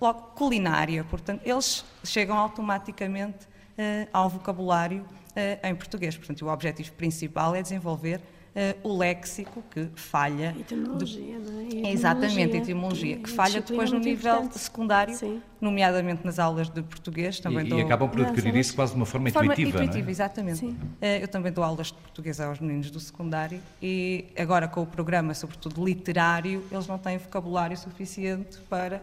[0.01, 1.05] logo culinária.
[1.05, 6.17] Portanto, eles chegam automaticamente uh, ao vocabulário uh, em português.
[6.17, 8.21] Portanto, o objetivo principal é desenvolver
[8.55, 10.55] uh, o léxico que falha.
[10.59, 11.51] Etimologia, de...
[11.51, 11.65] não é?
[11.65, 14.59] Etimologia, Exatamente, etimologia, que falha depois no nível importante.
[14.59, 15.43] secundário, Sim.
[15.61, 17.41] nomeadamente nas aulas de português.
[17.41, 17.79] Também e, dou...
[17.79, 19.85] e acabam por adquirir isso quase de uma forma, forma intuitiva.
[19.85, 20.11] Intuitiva, é?
[20.11, 20.65] exatamente.
[20.65, 24.87] Uh, eu também dou aulas de português aos meninos do secundário e agora com o
[24.87, 29.03] programa, sobretudo literário, eles não têm vocabulário suficiente para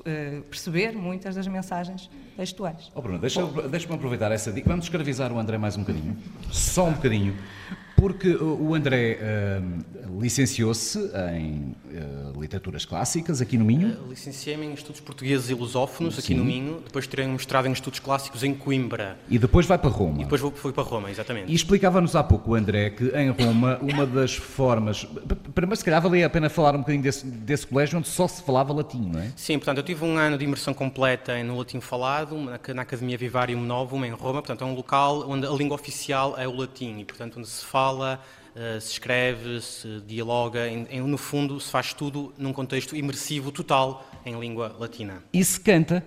[0.00, 2.90] Uh, perceber muitas das mensagens textuais.
[2.92, 4.68] Oh Bruno, deixa-me deixa aproveitar essa dica.
[4.68, 6.16] Vamos escravizar o André mais um bocadinho.
[6.50, 7.36] Só um bocadinho.
[7.96, 10.98] Porque o André uh, licenciou-se
[11.32, 13.88] em uh, literaturas clássicas aqui no Minho.
[13.88, 16.20] Uh, Licenciei-me em estudos portugueses e lusófonos Sim.
[16.20, 16.82] aqui no Minho.
[16.84, 19.18] Depois tirei um mestrado em estudos clássicos em Coimbra.
[19.30, 20.20] E depois vai para Roma.
[20.20, 21.50] E depois fui para Roma, exatamente.
[21.50, 25.06] E explicava-nos há pouco, André, que em Roma uma das formas.
[25.54, 28.42] Primeiro, se calhar valia a pena falar um bocadinho desse, desse colégio onde só se
[28.42, 29.32] falava latim, não é?
[29.34, 33.16] Sim, portanto, eu tive um ano de imersão completa no latim falado, na, na Academia
[33.16, 34.42] Vivarium Novum, em Roma.
[34.42, 37.64] Portanto, é um local onde a língua oficial é o latim e, portanto, onde se
[37.64, 38.20] fala fala,
[38.54, 43.52] uh, se escreve, se dialoga, em, em, no fundo se faz tudo num contexto imersivo
[43.52, 45.22] total em língua latina.
[45.32, 46.04] E se canta?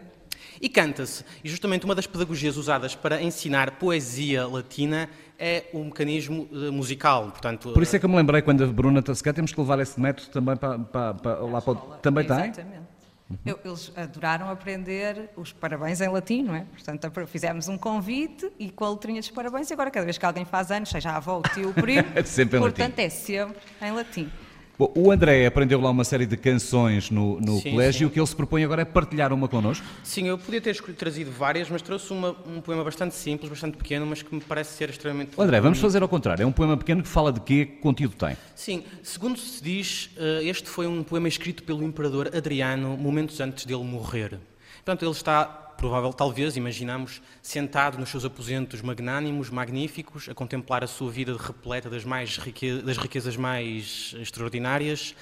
[0.62, 1.24] E canta-se.
[1.42, 7.32] E justamente uma das pedagogias usadas para ensinar poesia latina é o mecanismo uh, musical.
[7.32, 9.60] Portanto, Por isso é que eu me lembrei, quando a Bruna está se temos que
[9.60, 11.76] levar esse método também para, para, para lá para o...
[12.02, 12.89] Também Exatamente.
[13.30, 13.56] Uhum.
[13.64, 16.66] Eles adoraram aprender os parabéns em latim, não é?
[16.72, 20.26] Portanto, fizemos um convite e com a letrinha dos parabéns, e agora cada vez que
[20.26, 23.60] alguém faz anos, seja a avó, o tio, o primo, sempre em portanto é sempre
[23.82, 24.32] em latim.
[24.80, 28.04] Bom, o André aprendeu lá uma série de canções no, no sim, colégio sim.
[28.06, 29.86] e o que ele se propõe agora é partilhar uma connosco?
[30.06, 34.06] Sim, eu podia ter trazido várias, mas trouxe uma, um poema bastante simples, bastante pequeno,
[34.06, 35.32] mas que me parece ser extremamente...
[35.38, 36.44] André, vamos fazer ao contrário.
[36.44, 37.66] É um poema pequeno que fala de quê?
[37.66, 38.38] Que conteúdo tem?
[38.56, 43.66] Sim, segundo se diz, eh, este foi um poema escrito pelo imperador Adriano momentos antes
[43.66, 44.40] dele morrer.
[44.78, 50.88] Portanto, ele está provável, talvez, imaginamos, sentado nos seus aposentos magnânimos, magníficos, a contemplar a
[50.88, 52.82] sua vida repleta das, mais rique...
[52.82, 55.16] das riquezas mais extraordinárias.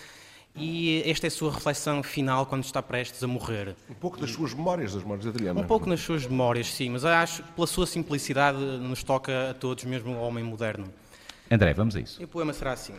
[0.55, 3.75] E esta é a sua reflexão final quando está prestes a morrer.
[3.87, 5.61] Um pouco das suas memórias, das memórias de Adriano.
[5.61, 9.53] Um pouco nas suas memórias, sim, mas acho que pela sua simplicidade nos toca a
[9.53, 10.91] todos, mesmo ao homem moderno.
[11.51, 12.19] André, vamos a isso.
[12.19, 12.95] E o poema será assim.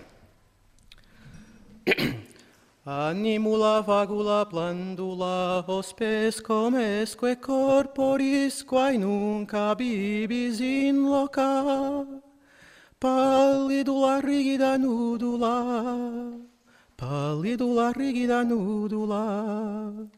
[2.88, 12.06] Animula vagula blandula hospes comesque corporis quae nunc habibis in loca.
[12.98, 16.40] Pallidula rigida nudula
[16.96, 20.08] pallidula rigida nudula.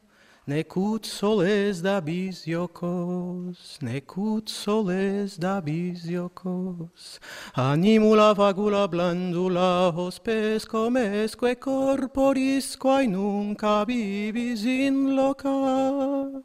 [0.48, 7.20] Necut soles dabis iocos, necut soles dabis iocos,
[7.54, 16.42] animula vagula blandula hospes comesque corporis quae nunca vivis in loca,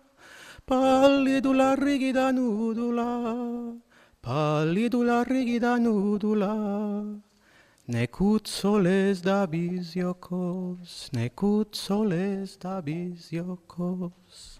[0.67, 3.79] pallidula rigida nudula,
[4.21, 7.21] pallidula rigida nudula,
[7.87, 14.59] Necut soles da bisiocos, necut soles da bisiocos.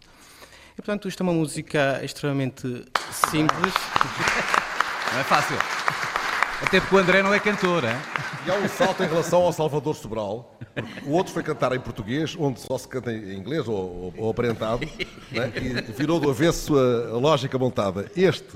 [0.74, 3.74] E portanto, isto é uma música extremamente simples.
[5.12, 5.58] Não é fácil.
[6.62, 7.96] Até porque o André não é cantor, hein?
[8.46, 10.60] E há um salto em relação ao Salvador Sobral.
[11.04, 14.88] O outro foi cantar em português, onde só se canta em inglês ou, ou, aparentado,
[15.32, 15.52] né?
[15.56, 18.10] e virou do avesso a, a lógica montada.
[18.16, 18.56] Este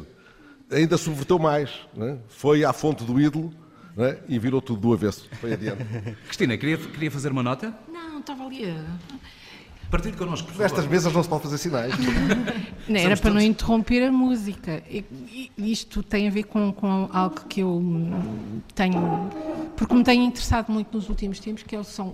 [0.72, 2.20] ainda subverteu mais, né?
[2.28, 3.52] foi à fonte do ídolo
[4.06, 4.20] é?
[4.28, 5.28] e virou tudo do avesso.
[5.40, 5.84] Foi adiante.
[6.26, 7.74] Cristina, queria, queria fazer uma nota?
[7.92, 8.84] Não, estava ali a...
[9.90, 11.94] Partilhe connosco, por Nestas mesas não se pode fazer sinais.
[12.88, 14.84] Não, era para não interromper a música.
[14.90, 17.84] E, isto tem a ver com, com algo que eu
[18.74, 19.30] tenho
[19.76, 22.14] porque me tem interessado muito nos últimos tempos, que são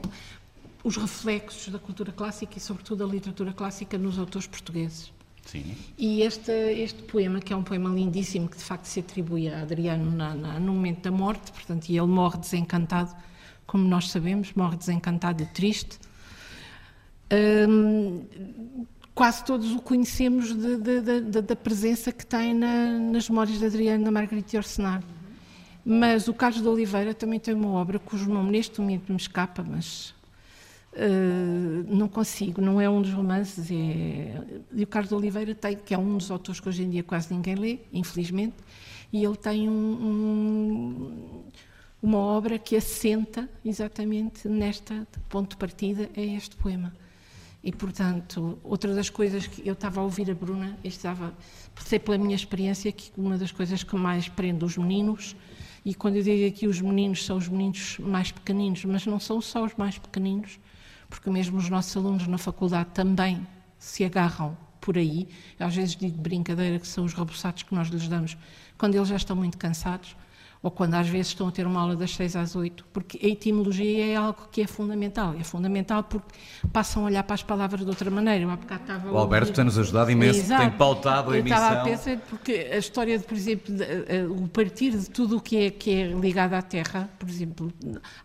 [0.83, 5.11] os reflexos da cultura clássica e, sobretudo, da literatura clássica nos autores portugueses.
[5.45, 5.75] Sim.
[5.97, 9.61] E este, este poema, que é um poema lindíssimo, que de facto se atribui a
[9.61, 13.15] Adriano na, na, no momento da morte, portanto, e ele morre desencantado,
[13.67, 15.99] como nós sabemos, morre desencantado e triste.
[17.69, 18.25] Hum,
[19.13, 23.65] quase todos o conhecemos de, de, de, da presença que tem na, nas memórias de
[23.65, 25.03] Adriano da Margarita Orsenar.
[25.85, 29.63] Mas o Carlos de Oliveira também tem uma obra cujo nome neste momento me escapa,
[29.63, 30.14] mas
[30.95, 33.69] uh, não consigo, não é um dos romances.
[33.71, 34.41] É...
[34.73, 37.33] E o Carlos Oliveira tem, que é um dos autores que hoje em dia quase
[37.33, 38.55] ninguém lê, infelizmente,
[39.11, 41.43] e ele tem um, um,
[42.01, 46.93] uma obra que assenta exatamente nesta ponto de partida, é este poema.
[47.63, 51.33] E, portanto, outra das coisas que eu estava a ouvir a Bruna, estava,
[51.83, 55.35] sei pela minha experiência que uma das coisas que mais prende os meninos,
[55.83, 59.41] e quando eu digo aqui os meninos, são os meninos mais pequeninos, mas não são
[59.41, 60.59] só os mais pequeninos,
[61.15, 63.47] porque mesmo os nossos alunos na faculdade também
[63.79, 65.29] se agarram por aí.
[65.57, 68.37] Eu, às vezes digo de brincadeira que são os rebuçados que nós lhes damos
[68.77, 70.15] quando eles já estão muito cansados
[70.65, 73.29] ou quando às vezes estão a ter uma aula das 6 às 8, porque a
[73.29, 75.35] etimologia é algo que é fundamental.
[75.39, 76.25] É fundamental porque
[76.73, 78.45] passam a olhar para as palavras de outra maneira.
[78.45, 81.55] Eu o Alberto tem-nos ajudado imenso, é, tem pautado a emissão.
[81.55, 85.07] Eu estava a pensar, porque a história, de, por exemplo, de, uh, o partir de
[85.07, 87.71] tudo o que é, que é ligado à terra, por exemplo,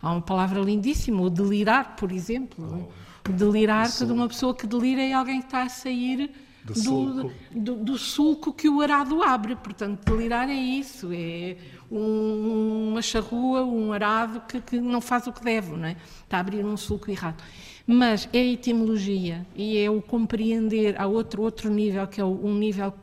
[0.01, 2.89] há uma palavra lindíssima, o delirar, por exemplo.
[2.89, 3.31] Oh.
[3.31, 6.31] Delirar, de uma pessoa que delira é alguém que está a sair
[6.63, 7.31] do, do, sulco.
[7.51, 9.55] Do, do, sulco que o arado abre.
[9.55, 11.55] Portanto, delirar é isso, é
[11.91, 15.97] um, uma charrua, um arado que, que, não faz o que deve, não é?
[16.23, 17.43] está a abrir um sulco errado.
[17.85, 22.53] Mas é a etimologia e é o compreender, há outro, outro nível, que é um
[22.53, 22.93] nível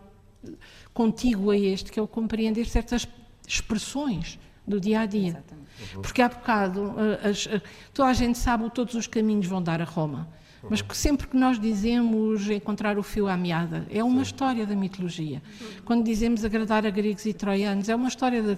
[0.94, 3.06] contíguo a este, que é o compreender certas
[3.47, 5.28] expressões do dia a dia.
[5.28, 5.69] Exatamente.
[5.94, 7.48] Porque há bocado, as,
[7.93, 10.28] toda a gente sabe que todos os caminhos vão dar a Roma.
[10.69, 14.23] Mas que sempre que nós dizemos encontrar o fio à meada, é uma Sim.
[14.23, 15.41] história da mitologia.
[15.85, 18.57] Quando dizemos agradar a gregos e troianos, é uma história da.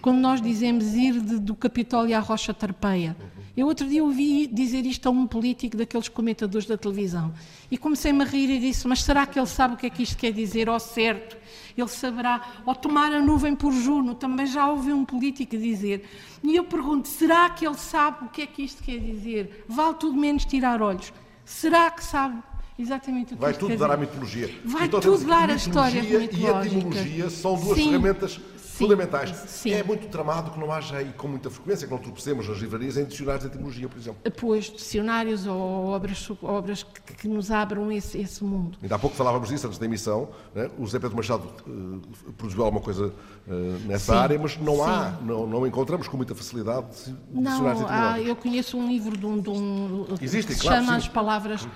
[0.00, 3.16] Quando nós dizemos ir de, do Capitólio à Rocha Tarpeia.
[3.56, 7.32] Eu outro dia ouvi dizer isto a um político daqueles comentadores da televisão.
[7.70, 10.02] E comecei-me a rir e disse: Mas será que ele sabe o que é que
[10.02, 10.68] isto quer dizer?
[10.68, 11.36] Ao certo,
[11.76, 12.42] ele saberá.
[12.66, 16.04] Ou tomar a nuvem por Juno, também já ouvi um político dizer.
[16.42, 19.64] E eu pergunto: será que ele sabe o que é que isto quer dizer?
[19.68, 21.12] Vale tudo menos tirar olhos.
[21.44, 22.42] Será que sabe
[22.78, 24.50] exatamente o que Vai tudo dar à mitologia.
[24.64, 26.36] Vai então, tudo dar a história mitológica.
[26.36, 27.90] E a etimologia são duas Sim.
[27.90, 28.40] ferramentas
[28.74, 29.30] Sim, fundamentais.
[29.46, 29.70] Sim.
[29.70, 32.96] É muito tramado que não haja aí com muita frequência, que não tropecemos nas livrarias
[32.96, 34.32] em dicionários de etimologia, por exemplo.
[34.36, 38.76] Pois, dicionários ou obras, obras que, que nos abram esse, esse, mundo.
[38.82, 40.28] Ainda há pouco falávamos disso antes da emissão.
[40.52, 40.68] Né?
[40.76, 43.12] O José Pedro Machado uh, produziu alguma coisa
[43.46, 43.52] uh,
[43.86, 46.86] nessa sim, área, mas não há, não, não encontramos com muita facilidade
[47.30, 49.38] dicionários Não, há, eu conheço um livro de um.
[49.38, 50.96] De um Existe, que se claro, chama.
[50.96, 51.68] As Palavras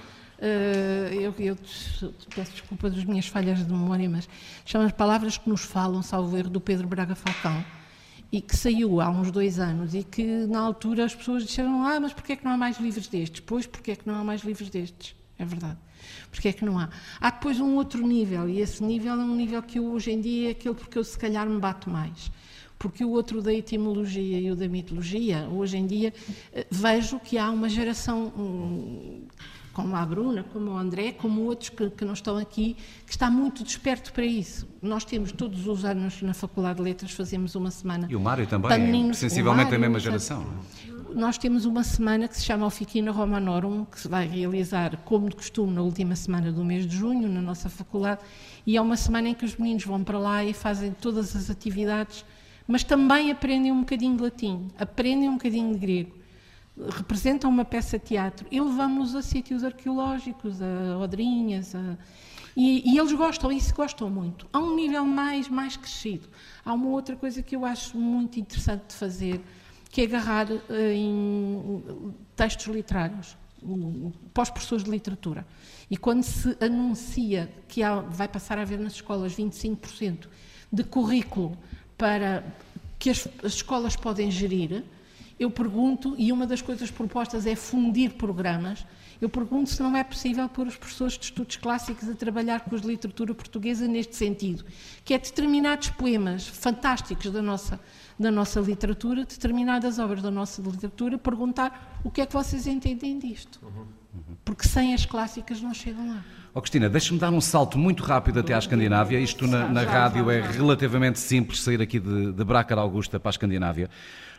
[1.12, 1.56] eu, eu,
[2.34, 4.28] peço desculpa das minhas falhas de memória, mas
[4.64, 7.64] chama as palavras que nos falam, salvo erro, do Pedro Braga Falcão,
[8.30, 11.98] e que saiu há uns dois anos, e que na altura as pessoas disseram: Ah,
[11.98, 13.40] mas porquê é que não há mais livros destes?
[13.40, 15.16] Pois, porquê é que não há mais livros destes?
[15.38, 15.78] É verdade.
[16.30, 16.88] Porquê é que não há?
[17.20, 20.20] Há depois um outro nível, e esse nível é um nível que eu, hoje em
[20.20, 22.30] dia é aquele porque eu se calhar me bato mais
[22.78, 26.14] porque o outro da etimologia e o da mitologia, hoje em dia,
[26.52, 28.32] eh, vejo que há uma geração
[29.78, 32.76] como a Bruna, como o André, como outros que, que, não estão aqui,
[33.06, 34.66] que está muito desperto para isso.
[34.82, 38.08] Nós temos todos os anos na Faculdade de Letras, fazemos uma semana.
[38.10, 40.44] E o Mário também, é sensivelmente Mário, da mesma geração.
[41.14, 45.36] Nós temos uma semana que se chama Oficina Romanorum, que se vai realizar, como de
[45.36, 48.20] costume, na última semana do mês de junho, na nossa faculdade,
[48.66, 51.50] e é uma semana em que os meninos vão para lá e fazem todas as
[51.50, 52.24] atividades,
[52.66, 56.17] mas também aprendem um bocadinho de latim, aprendem um bocadinho de grego
[56.90, 61.96] representam uma peça de teatro e levamos a sítios arqueológicos, a odrinhas, a...
[62.56, 64.48] E, e, eles gostam, isso gostam muito.
[64.52, 66.28] Há um nível mais, mais crescido.
[66.64, 69.40] Há uma outra coisa que eu acho muito interessante de fazer,
[69.90, 70.58] que é agarrar uh,
[70.92, 73.36] em textos literários,
[74.34, 75.46] para os professores de literatura.
[75.90, 80.28] E quando se anuncia que há, vai passar a haver nas escolas 25%
[80.72, 81.56] de currículo
[81.96, 82.44] para
[82.98, 84.84] que as, as escolas podem gerir,
[85.38, 88.84] eu pergunto, e uma das coisas propostas é fundir programas,
[89.20, 92.76] eu pergunto se não é possível pôr os professores de estudos clássicos a trabalhar com
[92.76, 94.64] de literatura portuguesa neste sentido,
[95.04, 97.80] que é determinados poemas fantásticos da nossa,
[98.18, 103.18] da nossa literatura, determinadas obras da nossa literatura, perguntar o que é que vocês entendem
[103.18, 103.60] disto.
[104.44, 106.24] Porque sem as clássicas não chegam lá.
[106.54, 109.20] Oh, Cristina, deixa-me dar um salto muito rápido até à Escandinávia.
[109.20, 113.32] Isto na, na rádio é relativamente simples sair aqui de, de Bracar Augusta para a
[113.32, 113.90] Escandinávia.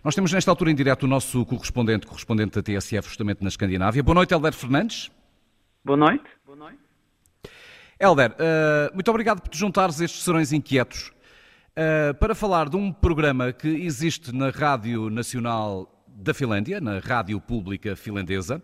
[0.03, 4.01] Nós temos nesta altura em direto o nosso correspondente, correspondente da TSF, justamente na Escandinávia.
[4.01, 5.11] Boa noite, Helder Fernandes.
[5.83, 6.23] Boa noite.
[7.99, 11.11] Helder, uh, muito obrigado por te juntares a estes serões inquietos
[11.71, 17.41] uh, para falar de um programa que existe na Rádio Nacional da Finlândia, na Rádio
[17.41, 18.63] Pública Finlandesa.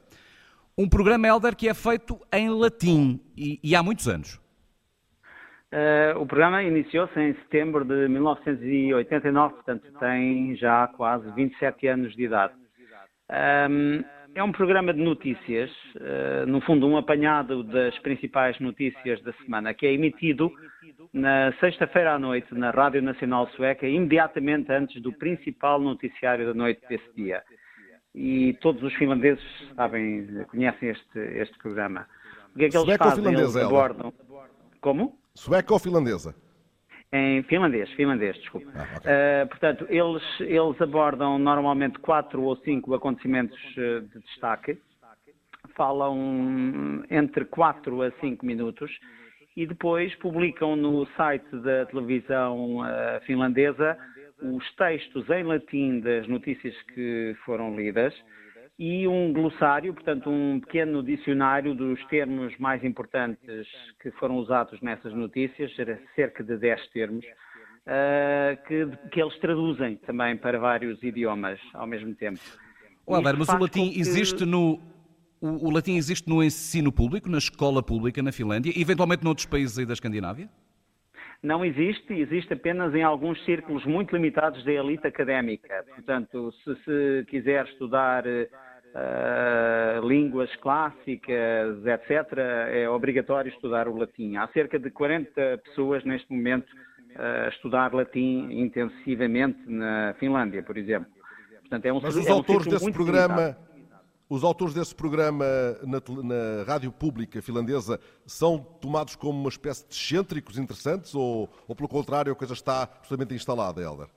[0.78, 4.40] Um programa, Helder, que é feito em latim e, e há muitos anos.
[5.76, 12.24] Uh, o programa iniciou-se em setembro de 1989, portanto tem já quase 27 anos de
[12.24, 12.54] idade.
[13.70, 14.02] Um,
[14.34, 19.74] é um programa de notícias, uh, no fundo um apanhado das principais notícias da semana,
[19.74, 20.50] que é emitido
[21.12, 26.88] na sexta-feira à noite na Rádio Nacional Sueca, imediatamente antes do principal noticiário da noite
[26.88, 27.44] desse dia.
[28.14, 29.44] E todos os finlandeses
[29.76, 32.08] sabem, conhecem este, este programa.
[32.54, 33.34] O que é que eles Sueca fazem?
[33.34, 34.14] Eles abordam...
[34.80, 35.25] Como?
[35.36, 36.34] Sueca ou finlandesa?
[37.12, 38.68] Em finlandês, finlandês, desculpe.
[38.68, 44.78] Uh, portanto, eles, eles abordam normalmente quatro ou cinco acontecimentos uh, de destaque,
[45.76, 48.92] falam entre quatro a cinco minutos
[49.56, 53.98] e depois publicam no site da televisão uh, finlandesa
[54.42, 58.14] os textos em latim das notícias que foram lidas
[58.78, 63.68] e um glossário, portanto, um pequeno dicionário dos termos mais importantes
[64.02, 65.72] que foram usados nessas notícias,
[66.14, 72.14] cerca de 10 termos, uh, que, que, eles traduzem também para vários idiomas ao mesmo
[72.16, 72.40] tempo.
[73.06, 74.00] Oh, mas o latim que...
[74.00, 74.80] existe no.
[75.40, 79.46] O, o, latim existe no ensino público, na escola pública na Finlândia, e eventualmente noutros
[79.46, 80.50] países aí da Escandinávia?
[81.46, 85.86] Não existe, existe apenas em alguns círculos muito limitados da elite académica.
[85.94, 92.38] Portanto, se, se quiser estudar uh, línguas clássicas, etc.,
[92.72, 94.38] é obrigatório estudar o latim.
[94.38, 96.68] Há cerca de 40 pessoas neste momento
[97.16, 101.12] a estudar latim intensivamente na Finlândia, por exemplo.
[101.62, 103.65] Portanto, é um, Mas os é um autores desse programa, limitado.
[104.30, 105.46] Os autores desse programa
[105.84, 111.76] na, na, rádio pública finlandesa são tomados como uma espécie de excêntricos interessantes ou, ou
[111.76, 114.08] pelo contrário, a coisa está absolutamente instalada, Helder?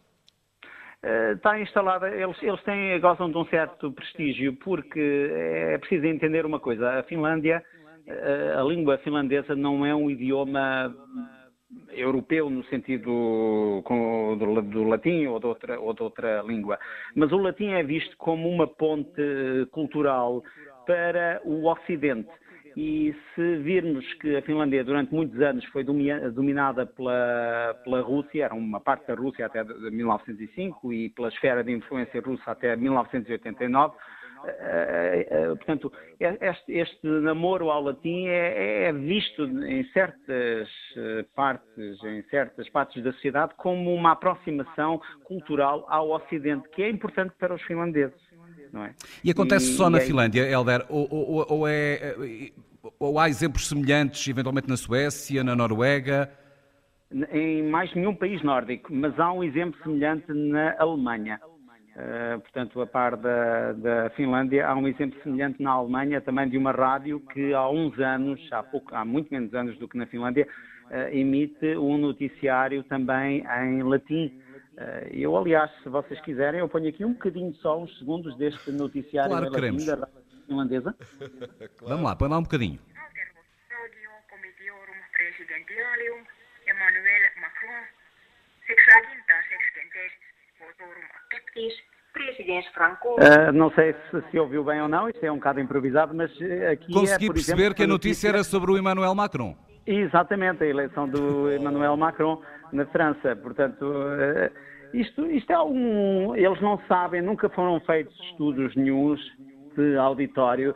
[1.01, 6.45] Uh, está instalada, eles, eles têm, gozam de um certo prestígio, porque é preciso entender
[6.45, 7.63] uma coisa, a Finlândia,
[8.07, 10.93] uh, a língua finlandesa não é um idioma
[11.91, 16.79] europeu no sentido do, latim ou de, outra, ou de outra língua,
[17.15, 19.23] mas o latim é visto como uma ponte
[19.71, 20.43] cultural
[20.87, 22.31] para o Ocidente.
[22.77, 28.55] E se virmos que a Finlândia durante muitos anos foi dominada pela, pela Rússia, era
[28.55, 33.99] uma parte da Rússia até 1905 e pela esfera de influência russa até 1989, eh,
[33.99, 34.18] eh,
[35.57, 42.69] portanto, este, este, namoro ao latim é, é, visto em certas eh, partes, em certas
[42.71, 48.19] partes da sociedade, como uma aproximação cultural ao Ocidente, que é importante para os finlandeses.
[48.75, 48.91] É?
[49.25, 50.85] E acontece e, só na Finlândia, Helder?
[50.91, 52.51] Ou, ou, ou, é,
[52.99, 56.31] ou há exemplos semelhantes, eventualmente na Suécia, na Noruega?
[57.33, 61.41] Em mais nenhum país nórdico, mas há um exemplo semelhante na Alemanha.
[61.99, 66.57] Uh, portanto, a par da, da, Finlândia, há um exemplo semelhante na Alemanha, também de
[66.57, 70.07] uma rádio que há uns anos, há, pouco, há muito menos anos do que na
[70.07, 70.47] Finlândia,
[70.93, 74.27] uh, emite um noticiário também em latim.
[74.75, 78.71] Uh, eu, aliás, se vocês quiserem, eu ponho aqui um bocadinho só, uns segundos deste
[78.71, 79.87] noticiário claro em latim queremos.
[79.87, 80.15] da rádio
[80.47, 80.95] finlandesa.
[81.19, 81.69] claro.
[81.83, 82.79] Vamos lá, põe lá um bocadinho.
[86.69, 87.83] Emmanuel Macron,
[88.67, 90.28] sexagintā 60.
[90.28, 90.28] votorum acceptis,
[93.19, 96.31] Uh, não sei se, se ouviu bem ou não, isto é um bocado improvisado, mas
[96.41, 99.57] uh, aqui Consegui é, por perceber exemplo, que a notícia era sobre o Emmanuel Macron.
[99.87, 103.37] Exatamente, a eleição do Emmanuel Macron na França.
[103.37, 104.51] Portanto, uh,
[104.93, 106.35] isto, isto é um.
[106.35, 109.21] Eles não sabem, nunca foram feitos estudos nenhums
[109.77, 110.75] de auditório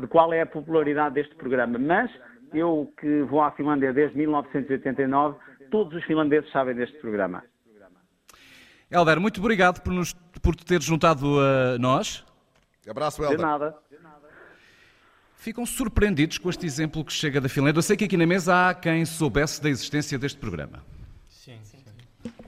[0.00, 2.10] de qual é a popularidade deste programa, mas
[2.54, 5.36] eu que vou à Finlândia desde 1989,
[5.70, 7.42] todos os finlandeses sabem deste programa.
[8.90, 10.12] Helder, muito obrigado por, nos,
[10.42, 12.24] por te ter juntado a nós.
[12.88, 13.38] Abraço, Helder.
[13.38, 13.78] De nada.
[15.36, 17.78] Ficam surpreendidos com este exemplo que chega da Finlândia.
[17.78, 20.82] Eu sei que aqui na mesa há quem soubesse da existência deste programa.
[21.28, 21.58] Sim.
[21.62, 21.78] sim.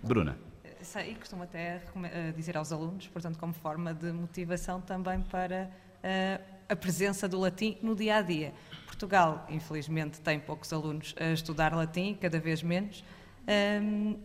[0.02, 0.36] Bruna.
[0.82, 5.70] Sei, costumo até eh, dizer aos alunos, portanto, como forma de motivação também para
[6.04, 8.52] uh, a presença do latim no dia a dia.
[8.84, 13.02] Portugal, infelizmente, tem poucos alunos a estudar latim, cada vez menos.
[13.48, 14.18] Um,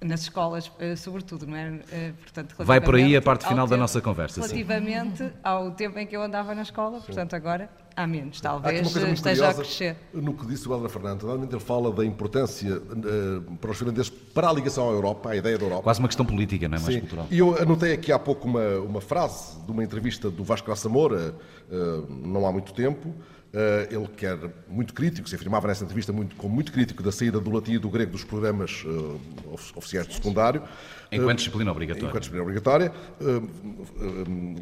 [0.00, 1.80] nas escolas, eh, sobretudo, não é?
[1.92, 4.40] Eh, portanto, Vai por aí a parte final da nossa conversa.
[4.40, 5.30] Relativamente sim.
[5.42, 7.06] ao tempo em que eu andava na escola, sim.
[7.06, 9.96] portanto, agora há menos, talvez esteja a crescer.
[10.12, 14.10] No que disse o Helder Fernandes, realmente ele fala da importância uh, para os finlandeses
[14.10, 15.82] para a ligação à Europa, à ideia da Europa.
[15.82, 16.80] Quase uma questão política, não é?
[16.80, 17.00] Mais sim.
[17.00, 17.26] cultural.
[17.30, 20.88] E eu anotei aqui há pouco uma, uma frase de uma entrevista do Vasco Graça
[20.88, 21.34] Moura,
[21.70, 23.14] uh, não há muito tempo,
[23.90, 27.40] ele que era muito crítico, se afirmava nessa entrevista muito, como muito crítico da saída
[27.40, 29.20] do latim e do grego dos programas uh,
[29.74, 30.62] oficiais de secundário.
[31.10, 32.08] Enquanto disciplina obrigatória.
[32.08, 32.92] Enquanto disciplina obrigatória.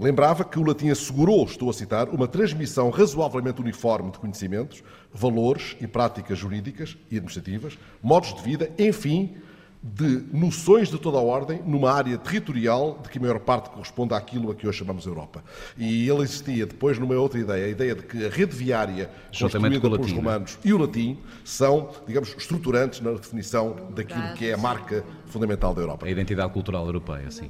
[0.01, 4.83] lembrava que o latim assegurou, estou a citar, uma transmissão razoavelmente uniforme de conhecimentos,
[5.13, 9.37] valores e práticas jurídicas e administrativas, modos de vida, enfim,
[9.83, 14.13] de noções de toda a ordem numa área territorial de que a maior parte corresponde
[14.13, 15.43] àquilo a que hoje chamamos Europa.
[15.77, 19.81] E ele existia depois numa outra ideia, a ideia de que a rede viária construída
[19.81, 25.05] pelos romanos e o latim são, digamos, estruturantes na definição daquilo que é a marca
[25.27, 26.07] fundamental da Europa.
[26.07, 27.49] A identidade cultural europeia, sim.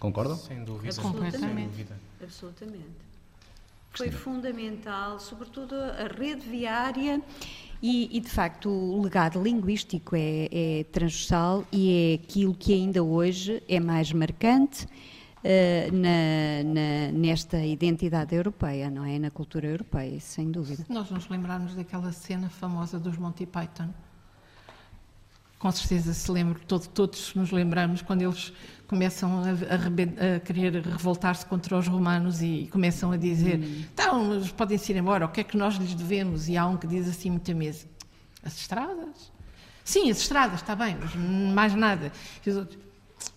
[0.00, 0.36] Concordam?
[0.36, 0.88] Sem dúvida.
[0.88, 1.86] Absolutamente.
[2.20, 3.12] Absolutamente.
[3.94, 7.22] Foi fundamental, sobretudo a rede viária
[7.82, 13.02] e, e, de facto, o legado linguístico é, é, transversal e é aquilo que ainda
[13.02, 19.18] hoje é mais marcante uh, na, na, nesta identidade europeia, não é?
[19.18, 20.86] Na cultura europeia, sem dúvida.
[20.88, 23.88] Nós nos lembrarmos daquela cena famosa dos Monty Python.
[25.58, 28.52] Com certeza se lembra, todo, todos nos lembramos quando eles
[28.92, 33.84] começam a, a, a querer revoltar-se contra os romanos e começam a dizer: hum.
[33.90, 36.46] então, podem-se ir embora, o que é que nós lhes devemos?
[36.46, 37.86] E há um que diz assim muita mesa:
[38.44, 39.32] as estradas.
[39.82, 42.12] Sim, as estradas, está bem, mas mais nada.
[42.46, 42.78] E os outros,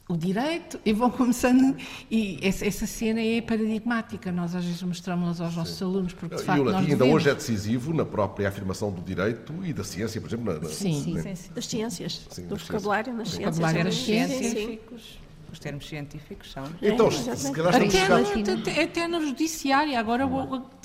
[0.10, 1.76] o direito, e vão começando.
[2.12, 4.34] E essa, essa, cena é paradigmática.
[4.34, 5.86] Nós às vezes mostramos aos nossos Sim.
[5.86, 6.60] alunos, porque de facto.
[6.60, 10.20] E o latim ainda hoje é decisivo na própria afirmação do direito e da ciência,
[10.20, 10.54] por exemplo.
[10.54, 11.02] Na, na, sim.
[11.02, 13.56] Sim, sim, sim, das ciências, Sim, do vocabulário nas ciências.
[13.56, 16.64] Vocabulário das ciências os termos científicos são.
[16.82, 20.24] Então, se calhar até, até, até no judiciário, agora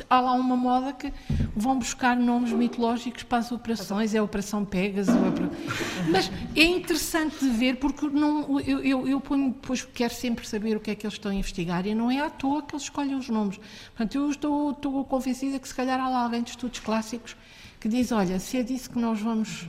[0.09, 1.12] há lá uma moda que
[1.55, 5.15] vão buscar nomes mitológicos para as operações, é a Operação Pegasus.
[5.15, 10.47] É Mas é interessante de ver, porque não, eu, eu, eu ponho, depois quero sempre
[10.47, 12.74] saber o que é que eles estão a investigar e não é à toa que
[12.74, 13.59] eles escolhem os nomes.
[13.89, 17.37] Portanto, eu estou, estou convencida que se calhar há lá alguém de estudos clássicos
[17.81, 19.69] que diz: olha, se é disso que nós vamos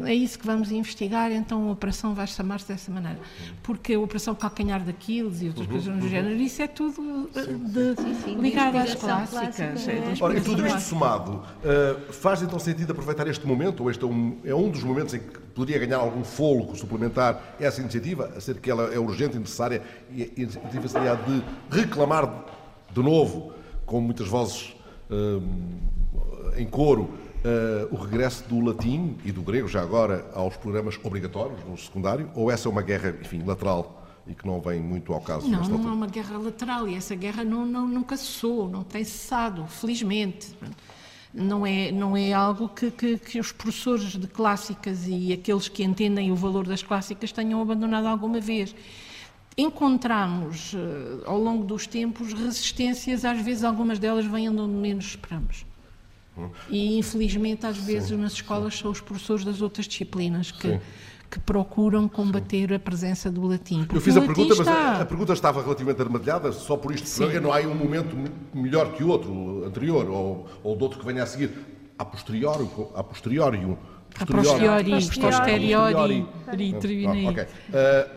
[0.00, 3.18] é isso que vamos investigar, então a operação vai chamar-se dessa maneira.
[3.62, 6.08] Porque a operação calcanhar daqueles e outras uhum, coisas do uhum.
[6.08, 9.86] género, isso é tudo eh, de, sim, sim, ligado às clássicas.
[9.88, 10.14] É.
[10.20, 14.06] Ora, e tudo isto somado, uh, faz então sentido aproveitar este momento, ou este é
[14.06, 18.40] um, é um dos momentos em que poderia ganhar algum fôlego suplementar essa iniciativa, a
[18.40, 22.46] ser que ela é urgente e necessária, e a iniciativa seria de reclamar
[22.92, 23.52] de novo,
[23.86, 24.74] com muitas vozes
[25.10, 25.42] uh,
[26.56, 27.10] em coro,
[27.44, 32.30] uh, o regresso do latim e do grego, já agora, aos programas obrigatórios no secundário,
[32.34, 35.48] ou essa é uma guerra, enfim, lateral e que não vem muito ao caso?
[35.48, 39.04] Não, não é uma guerra lateral e essa guerra não, não, nunca cessou, não tem
[39.04, 40.54] cessado, felizmente.
[41.34, 45.82] Não é, não é algo que, que, que, os professores de clássicas e aqueles que
[45.82, 48.74] entendem o valor das clássicas tenham abandonado alguma vez.
[49.56, 55.64] Encontramos, eh, ao longo dos tempos, resistências, às vezes algumas delas vêm onde menos esperamos.
[56.68, 58.82] E infelizmente às vezes sim, nas escolas sim.
[58.82, 60.80] são os professores das outras disciplinas que,
[61.30, 62.74] que procuram combater sim.
[62.74, 63.86] a presença do latim.
[63.92, 64.64] Eu fiz a pergunta, está...
[64.64, 67.38] mas a, a, pergunta estava relativamente armadilhada, só por isto, sim.
[67.40, 68.16] não há um momento
[68.54, 71.50] melhor que o outro, anterior, ou, ou do outro que venha a seguir,
[71.98, 73.76] a posteriori, a posteriori
[74.18, 76.26] a posteriori, posteriori,
[76.72, 77.28] posteriori.
[77.28, 77.44] Okay.
[77.44, 77.46] Uh,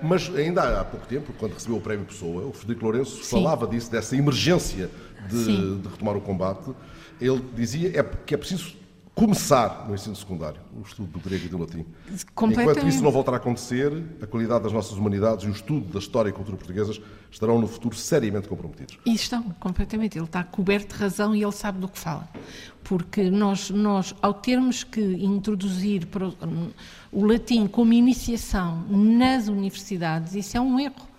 [0.03, 3.91] mas ainda há pouco tempo, quando recebeu o prémio Pessoa, o Frederico Lourenço falava disso,
[3.91, 4.89] dessa emergência
[5.29, 6.71] de, de retomar o combate
[7.19, 8.75] ele dizia é que é preciso
[9.15, 11.85] começar no ensino secundário, o estudo do grego e do latim.
[12.11, 13.89] Enquanto isso não voltar a acontecer,
[14.21, 16.99] a qualidade das nossas humanidades e o estudo da história e cultura portuguesas
[17.31, 18.99] estarão no futuro seriamente comprometidos.
[19.05, 20.17] E estão, completamente.
[20.17, 22.27] Ele está coberto de razão e ele sabe do que fala.
[22.83, 26.05] Porque nós, nós ao termos que introduzir
[27.09, 31.14] o latim como iniciação nas universidades, isso é um erro.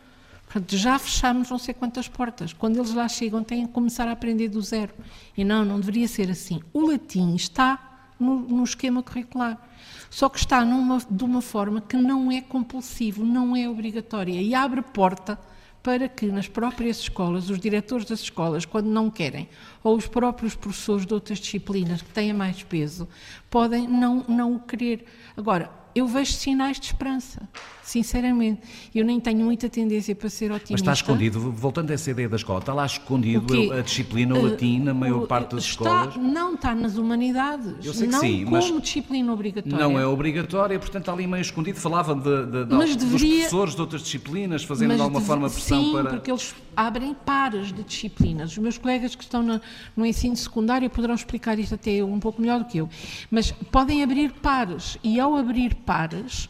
[0.57, 2.55] Portanto, já fechámos não sei quantas portas.
[2.55, 4.95] Quando eles lá chegam, têm que começar a aprender do zero.
[5.37, 6.63] E não, não deveria ser assim.
[6.73, 9.61] O latim está no, no esquema curricular.
[10.09, 14.55] Só que está numa, de uma forma que não é compulsivo, não é obrigatória e
[14.55, 15.39] abre porta
[15.83, 19.51] para que nas próprias escolas, os diretores das escolas, quando não querem,
[19.85, 23.07] ou os próprios professores de outras disciplinas que têm mais peso,
[23.51, 25.05] podem não, não o querer.
[25.37, 27.47] Agora, eu vejo sinais de esperança,
[27.87, 28.61] sinceramente.
[28.95, 30.73] Eu nem tenho muita tendência para ser otimista.
[30.73, 34.43] Mas está escondido, voltando a essa ideia da escola, está lá escondido a disciplina uh,
[34.43, 36.17] latim na maior uh, parte das está, escolas?
[36.17, 37.75] Não, está nas humanidades.
[37.85, 39.79] Eu sei que não sim, como disciplina obrigatória.
[39.79, 41.79] Não é obrigatória, portanto está ali meio escondido.
[41.79, 45.49] Falava de, de, de Mas dos deveria- professores de outras disciplinas, fazendo de alguma forma
[45.49, 46.11] pressão sim, para...
[46.11, 48.51] porque eles abrem pares de disciplinas.
[48.51, 49.61] Os meus colegas que estão na-
[49.97, 52.89] no ensino secundário poderão explicar isto até um pouco melhor do que eu.
[53.31, 56.49] Mas podem abrir pares e ao abrir pares,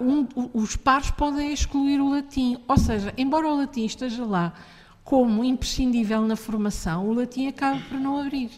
[0.00, 2.58] um- os pares podem excluir o latim.
[2.68, 4.52] Ou seja, embora o latim esteja lá
[5.04, 8.50] como imprescindível na formação, o latim acaba por não abrir.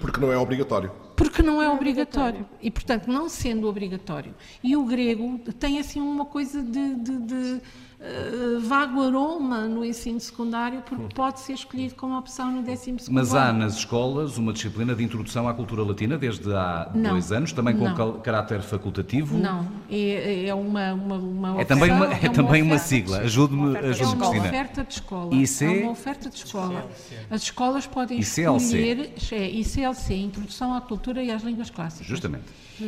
[0.00, 0.90] Porque não é obrigatório.
[1.16, 2.46] Porque não é obrigatório.
[2.62, 4.34] E, portanto, não sendo obrigatório.
[4.62, 7.60] E o grego tem, assim, uma coisa de, de- de,
[8.00, 13.16] eh, vago aroma no ensino secundário, porque pode ser escolhido como opção no décimo segundo
[13.18, 13.58] Mas há ano.
[13.60, 17.10] nas escolas uma disciplina de introdução à cultura latina desde há Não.
[17.10, 18.20] dois anos, também com Não.
[18.20, 19.36] caráter facultativo.
[19.36, 23.18] Não, é, é uma, uma, uma É também uma, opção, é também uma sigla.
[23.18, 24.48] Ajude-me, É ajude-me, uma Cristina.
[24.48, 25.34] oferta de escola.
[25.34, 25.64] IC?
[25.64, 26.86] É uma oferta de escola.
[27.30, 28.64] As escolas podem ICLC.
[28.64, 32.06] escolher é, ICLC, Introdução à Cultura e às Línguas Clássicas.
[32.06, 32.44] Justamente.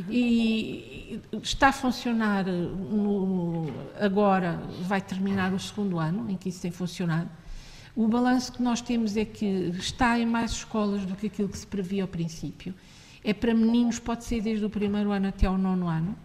[0.09, 3.67] E está a funcionar no-
[4.01, 7.31] agora, vai terminar o segundo ano em que isso tem funcionado.
[7.95, 9.45] O balanço que nós temos é que
[9.79, 12.75] está em mais escolas do que aquilo que se previa ao princípio.
[13.23, 16.17] É para meninos, pode ser desde o primeiro ano até ao nono ano.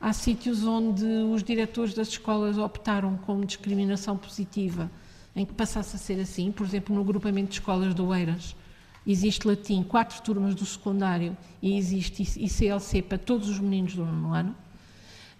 [0.00, 4.90] Há sítios onde os diretores das escolas optaram como discriminação positiva
[5.34, 6.50] em que passasse a ser assim.
[6.50, 8.56] Por exemplo, no grupamento de escolas do Eiras,
[9.06, 14.34] existe latim, quatro turmas do secundário e existe ICLC para todos os meninos do nono
[14.34, 14.56] ano.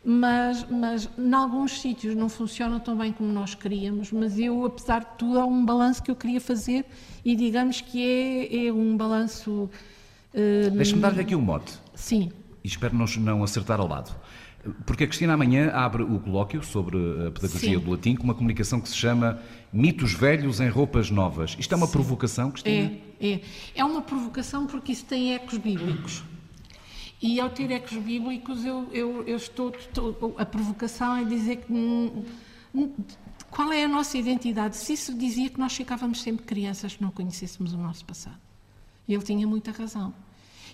[0.04, 5.00] Mas, mas em alguns sítios não funciona tão bem como nós queríamos, mas eu, apesar
[5.00, 6.84] de tudo, há um balanço que eu queria fazer
[7.24, 9.70] e digamos que é, é um balanço...
[10.34, 11.74] eh, Deixa-me dar-lhe aqui um mote.
[11.94, 12.32] Sim.
[12.64, 14.12] E espero não, não acertar ao lado.
[14.86, 16.96] Porque a Cristina amanhã abre o colóquio sobre
[17.26, 17.84] a pedagogia Sim.
[17.84, 19.40] do latim com uma comunicação que se chama
[19.72, 21.56] Mitos Velhos em Roupas Novas.
[21.58, 22.92] Isto é uma provocação, Cristina?
[23.20, 23.40] É, é.
[23.74, 26.24] É uma provocação porque isso tem ecos bíblicos.
[27.22, 31.72] E ao ter ecos bíblicos, eu, eu, eu estou, estou- A provocação é dizer que.
[33.50, 34.76] Qual é a nossa identidade?
[34.76, 38.38] Se isso dizia que nós ficávamos sempre crianças se não conhecêssemos o nosso passado.
[39.06, 40.12] E ele tinha muita razão.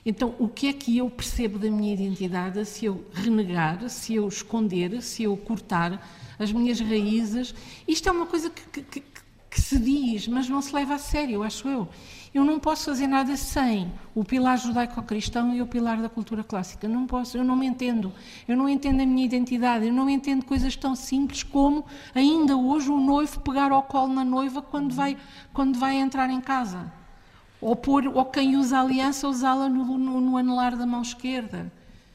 [0.06, 4.26] Então, o que é que eu percebo da minha identidade se eu renegar, se eu
[4.28, 6.08] esconder, se eu cortar
[6.38, 7.52] as minhas raízes?
[7.86, 9.04] Isto é uma coisa que, que- que-
[9.50, 11.88] que se diz, mas não se leva a sério, acho eu.
[12.34, 16.86] Eu não posso fazer nada sem o pilar judaico-cristão e o pilar da cultura clássica.
[16.86, 18.12] Não posso, eu não me entendo.
[18.46, 21.84] Eu não entendo a minha identidade, eu não entendo coisas tão simples como
[22.14, 25.16] ainda hoje o noivo pegar ao colo na noiva quando vai,
[25.52, 26.92] quando vai entrar em casa.
[27.60, 31.72] Ou, pôr, ou quem usa a aliança usá-la no, no, no anelar da mão esquerda.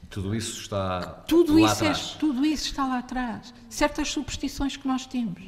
[0.08, 2.16] Tudo isso está Tudo lá isso, é, atrás.
[2.18, 3.52] tudo isso está lá atrás.
[3.68, 5.42] Certas superstições que nós temos.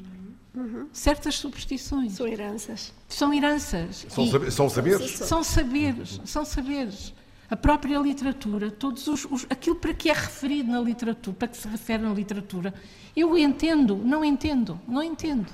[0.93, 2.13] Certas superstições.
[2.13, 2.93] São heranças.
[3.09, 4.07] São heranças.
[4.09, 5.11] São E- sabe- são saberes?
[5.19, 6.21] São saberes.
[6.25, 7.15] São saberes.
[7.49, 11.57] A própria literatura, todos os, os- aquilo para que é referido na literatura, para que
[11.57, 12.75] se refere na literatura,
[13.15, 15.47] eu entendo, não entendo, não entendo.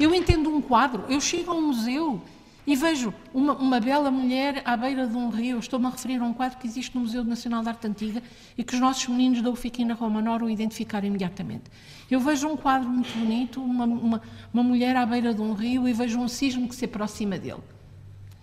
[0.00, 2.20] Eu entendo um quadro, eu chego a um museu
[2.66, 5.58] e vejo uma, uma bela mulher à beira de um rio.
[5.60, 8.20] Estou-me a referir a um quadro que existe no Museu Nacional de Arte Antiga
[8.56, 11.64] e que os nossos meninos da Ufiquina Romanor o identificaram imediatamente.
[12.10, 14.22] Eu vejo um quadro muito bonito, uma, uma,
[14.52, 17.60] uma mulher à beira de um rio e vejo um cisne que se aproxima dele.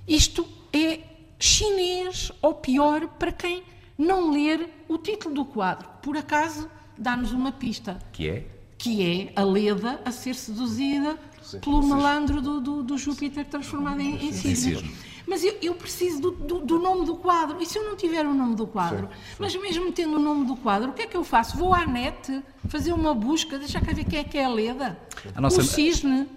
[0.08, 1.00] Isto é
[1.40, 3.64] chinês, ou pior, para quem
[3.98, 5.88] não ler o título do quadro.
[6.02, 8.48] Por acaso, dá-nos uma pista, Que é?
[8.78, 11.18] que é a Leda a ser seduzida
[11.60, 14.96] pelo malandro do, do- do Júpiter transformado em, em cisne.
[15.28, 17.58] Mas eu, eu preciso do, do- do nome do quadro.
[17.62, 19.10] E se eu não tiver o nome do quadro?
[19.40, 21.58] Mas mesmo tendo o nome do quadro, o que é que eu faço?
[21.58, 24.98] Vou à net fazer uma busca, deixa cá ver quem é que é a Leda.
[25.36, 26.28] A nossa- O cisne.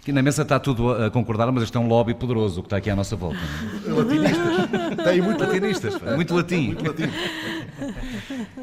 [0.00, 2.76] Aqui na mesa está tudo a concordar, mas este é um lobby poderoso que está
[2.78, 3.38] aqui à nossa volta.
[3.86, 3.90] é?
[3.92, 5.04] Latinistas.
[5.04, 6.66] Tem muito latinistas, pá, muito latim.
[6.68, 7.10] Muito latim.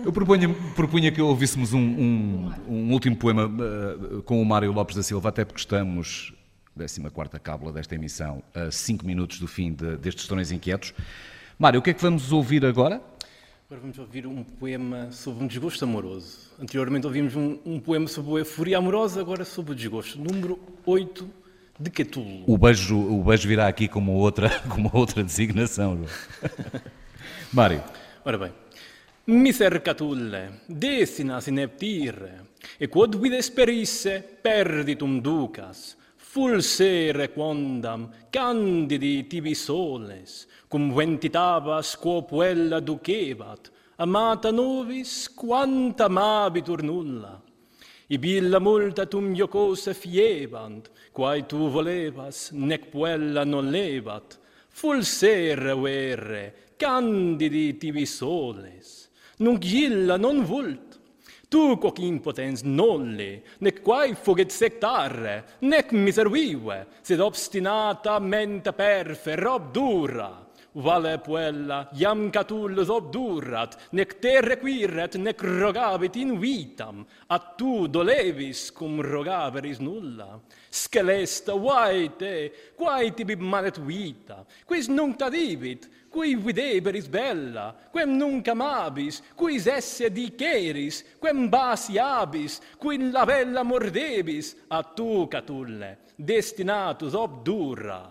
[0.06, 4.96] Eu propunha, propunha que ouvíssemos um, um- um último poema eh, com o Mário Lopes
[4.96, 6.34] da Silva, até porque estamos,
[6.88, 10.94] 14 cábula desta emissão, a 5 minutos do fim de- destes Torões Inquietos.
[11.58, 13.02] Mário, o que é que vamos ouvir agora?
[13.66, 16.50] Agora vamos ouvir um poema sobre um desgosto amoroso.
[16.60, 20.18] Anteriormente ouvimos um, um poema sobre a euforia amorosa, agora sobre o desgosto.
[20.18, 21.30] Número 8
[21.80, 22.44] de Catulo.
[22.48, 26.00] O beijo, o beijo virá aqui como outra, como outra designação.
[27.54, 27.84] Mário.
[28.24, 28.54] Ora bem.
[29.28, 32.32] Miser Catulle, desinas in neptire,
[32.80, 35.96] e quod vides perisse perditum ducas,
[36.30, 47.34] fulsere quondam candidi tibi soles, cum ventitabas quo puella ducebat, amata novis quanta amabitur nulla.
[48.12, 54.38] Ibilla multa tum iocose fiebant, quae tu volevas, nec puella non levat,
[54.70, 56.44] fulsere verre,
[56.78, 60.89] candidi tibi soles, nunc illa non vult,
[61.50, 69.72] Tu quoc impotens nolle, nec quae fugit sectare, nec miservive, sed obstinata menta perfe, rob
[69.74, 70.30] dura.
[70.78, 77.02] Vale puella, iam catullus obdurat, nec te requiret, nec rogabit in vitam,
[77.34, 80.38] at tu dolevis cum rogaveris nulla.
[80.70, 82.36] Scelesta, vae te,
[82.78, 90.10] quae tibi malet vita, quis nunc tadivit, qui videberis bella, quem nunc amabis, quis esse
[90.10, 98.10] diceris, quem basiabis, qui la bella mordebis, a tu, Catulle, destinatus obdura.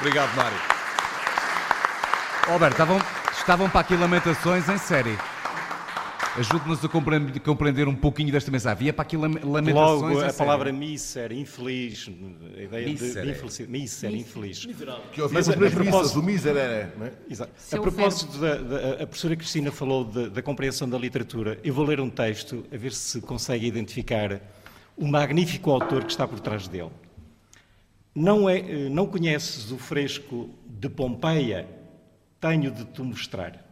[0.00, 0.58] Obrigado, Mário.
[2.48, 2.98] Alberto, estavam,
[3.32, 5.18] estavam para aqui lamentações em série.
[6.38, 6.88] Ajude-nos a
[7.40, 8.72] compreender, um pouquinho desta mensagem.
[8.72, 10.32] Havia para aqui lamentações Logo, em a série.
[10.36, 12.08] palavra miser, infeliz,
[12.56, 13.24] a ideia Mísero.
[13.26, 13.72] de infelicidade.
[13.72, 14.66] Miser, infeliz.
[14.66, 15.02] Miserável.
[15.12, 17.12] Que ouvimos nas missas, o miser era, é?
[17.28, 17.50] Exato.
[17.56, 21.58] Seu a propósito, da, da- a professora Cristina falou de- da compreensão da literatura.
[21.64, 24.40] Eu vou ler um texto, a ver se consegue identificar
[24.96, 26.90] o magnífico autor que está por trás dele.
[28.14, 31.66] Não, é, eh, não conheces o fresco de Pompeia?
[32.40, 33.64] Tenho de te mostrar.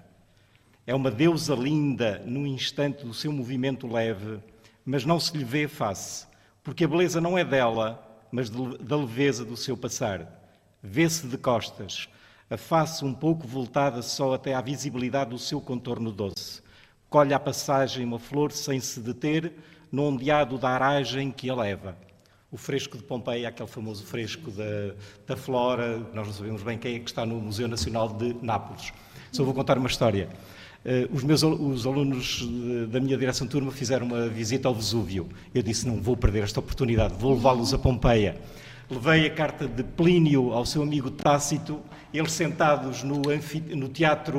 [0.87, 4.39] É uma deusa linda no instante do seu movimento leve,
[4.85, 6.27] mas não se lhe vê face,
[6.63, 10.49] porque a beleza não é dela, mas de- da leveza do seu passar.
[10.83, 12.09] Vê-se de costas,
[12.49, 16.63] a face um pouco voltada só até à visibilidade do seu contorno doce.
[17.11, 19.55] Colhe à passagem uma flor sem se deter
[19.91, 21.97] no ondeado da aragem que a leva.
[22.51, 24.95] O fresco de Pompeia, aquele famoso fresco da,
[25.27, 28.93] da flora, nós não sabemos bem quem é que está no Museu Nacional de Nápoles.
[29.33, 30.29] Só vou contar uma história.
[30.89, 32.49] Eh, os meus os alunos
[32.89, 35.29] da minha direção de turma fizeram uma visita ao Vesúvio.
[35.53, 38.41] Eu disse, não vou perder esta oportunidade, vou levá-los a Pompeia.
[38.89, 41.81] Levei a carta de Plínio ao seu amigo Tácito,
[42.15, 43.21] eles sentados no,
[43.75, 44.39] no teatro,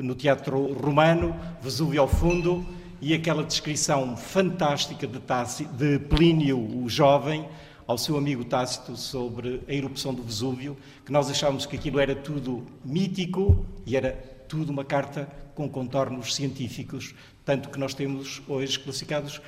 [0.00, 2.64] no teatro romano, Vesúvio ao fundo,
[3.00, 7.48] e aquela descrição fantástica de, Tácito, de Plínio, o jovem,
[7.84, 12.14] ao seu amigo Tácito sobre a erupção do Vesúvio, que nós achávamos que aquilo era
[12.14, 17.14] tudo mítico e era tudo uma carta com contornos científicos,
[17.44, 19.40] tanto que nós temos hoje classificados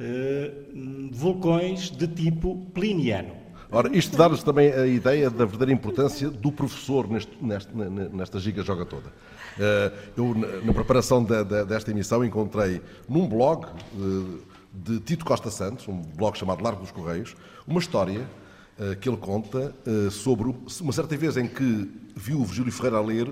[0.00, 0.50] eh,
[1.12, 3.32] vulcões de tipo pliniano.
[3.70, 8.08] Ora, isto dá-nos também a ideia da verdadeira importância do professor neste, neste- ne- ne-
[8.08, 9.12] nesta giga-joga toda.
[9.60, 14.38] Eh, eu, na, preparação desta emissão, encontrei num blog eh,
[14.72, 17.36] de Tito Costa Santos, um blog chamado Largo dos Correios,
[17.66, 18.26] uma história
[18.78, 19.72] eh, que ele conta
[20.10, 23.28] sobre uma certa vez em que viu o Virgílio Ferreira a ler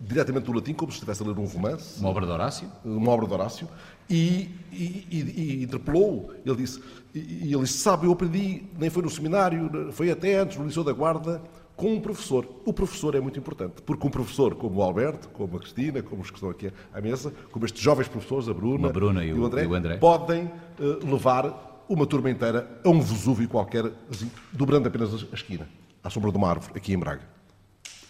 [0.00, 1.98] diretamente do latim, como se estivesse a ler um romance.
[2.00, 2.68] Uma obra de Horácio?
[2.84, 3.68] Uma obra de Horácio.
[4.08, 6.82] E, e, e- e interpelou, ele disse,
[7.14, 10.82] e, ele disse, sabe, eu aprendi, nem foi no seminário, foi até antes, no Liceu
[10.84, 11.42] da Guarda,
[11.76, 12.46] com um professor.
[12.64, 16.22] O professor é muito importante, porque um professor como o Alberto, como a Cristina, como
[16.22, 19.44] os que estão aqui à mesa, como estes jovens professores, a Bruna, Bruna e o-
[19.44, 19.96] André, o André.
[19.98, 20.50] podem
[20.80, 25.68] eh, levar uma turma inteira a um Vesúvio qualquer, assim, dobrando apenas a esquina,
[26.02, 27.22] à sombra de uma árvore, aqui em Braga.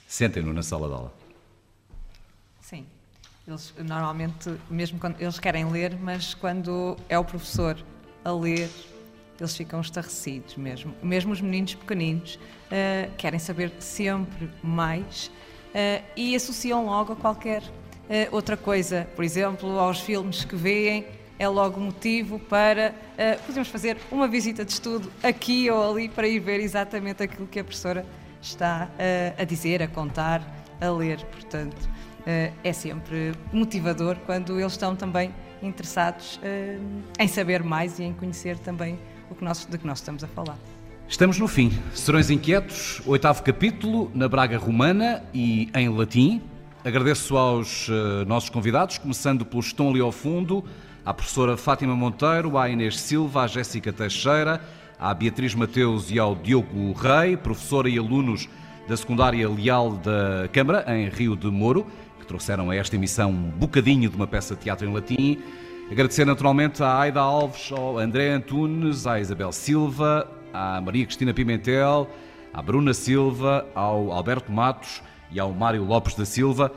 [0.06, 1.12] Sentem-no na sala de aula.
[3.48, 7.78] Eles normalmente, mesmo quando eles querem ler, mas quando é o professor
[8.22, 8.68] a ler,
[9.40, 10.94] eles ficam estarrecidos mesmo.
[11.02, 12.38] Mesmo os meninos pequeninos
[12.70, 15.30] eh, querem saber sempre mais
[15.72, 17.62] eh, e associam logo a qualquer
[18.10, 19.08] eh, outra coisa.
[19.16, 21.06] Por exemplo, aos filmes que veem,
[21.38, 26.28] é logo motivo para eh, podemos fazer uma visita de estudo aqui ou ali para
[26.28, 28.04] ir ver exatamente aquilo que a professora
[28.42, 28.90] está
[29.38, 30.42] a dizer, a contar,
[30.80, 31.18] a ler.
[31.32, 31.88] Portanto,
[32.62, 35.32] é sempre motivador quando eles estão também
[35.62, 36.78] interessados eh,
[37.18, 38.98] em saber mais e em conhecer também
[39.30, 40.56] o que nós, de que nós estamos a falar.
[41.08, 41.72] Estamos no fim.
[41.94, 46.42] Serões Inquietos, oitavo capítulo, na Braga Romana e em latim.
[46.84, 50.62] Agradeço aos eh, nossos convidados, começando pelo estão ali ao fundo,
[51.04, 54.60] à professora Fátima Monteiro, à Inês Silva, à Jéssica Teixeira,
[54.98, 58.48] à Beatriz Mateus e ao Diogo Rei, professora e alunos
[58.86, 61.86] da secundária Leal da Câmara, em Rio de Moro,
[62.28, 65.38] trouxeram a esta emissão um bocadinho de uma peça de teatro em latim.
[65.90, 72.08] Agradecer naturalmente à Aida Alves, ao André Antunes, à Isabel Silva, à Maria Cristina Pimentel,
[72.52, 75.02] à Bruna Silva, ao Alberto Matos
[75.32, 76.70] e ao Mário Lopes da Silva.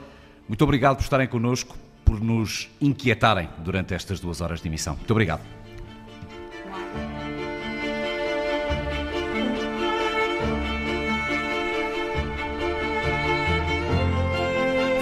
[0.48, 4.96] Muito obrigado por estarem connosco, por nos inquietarem durante estas duas horas de emissão.
[4.96, 5.61] Muito obrigado.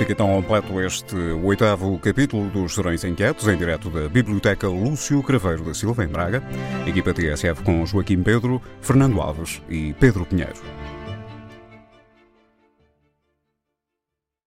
[0.00, 5.62] Fica então completo este oitavo capítulo dos Serões Inquietos, em direto da Biblioteca Lúcio Craveiro
[5.62, 6.42] da Silva, em Braga.
[6.86, 10.54] Equipa TSF com Joaquim Pedro, Fernando Alves e Pedro Pinheiro.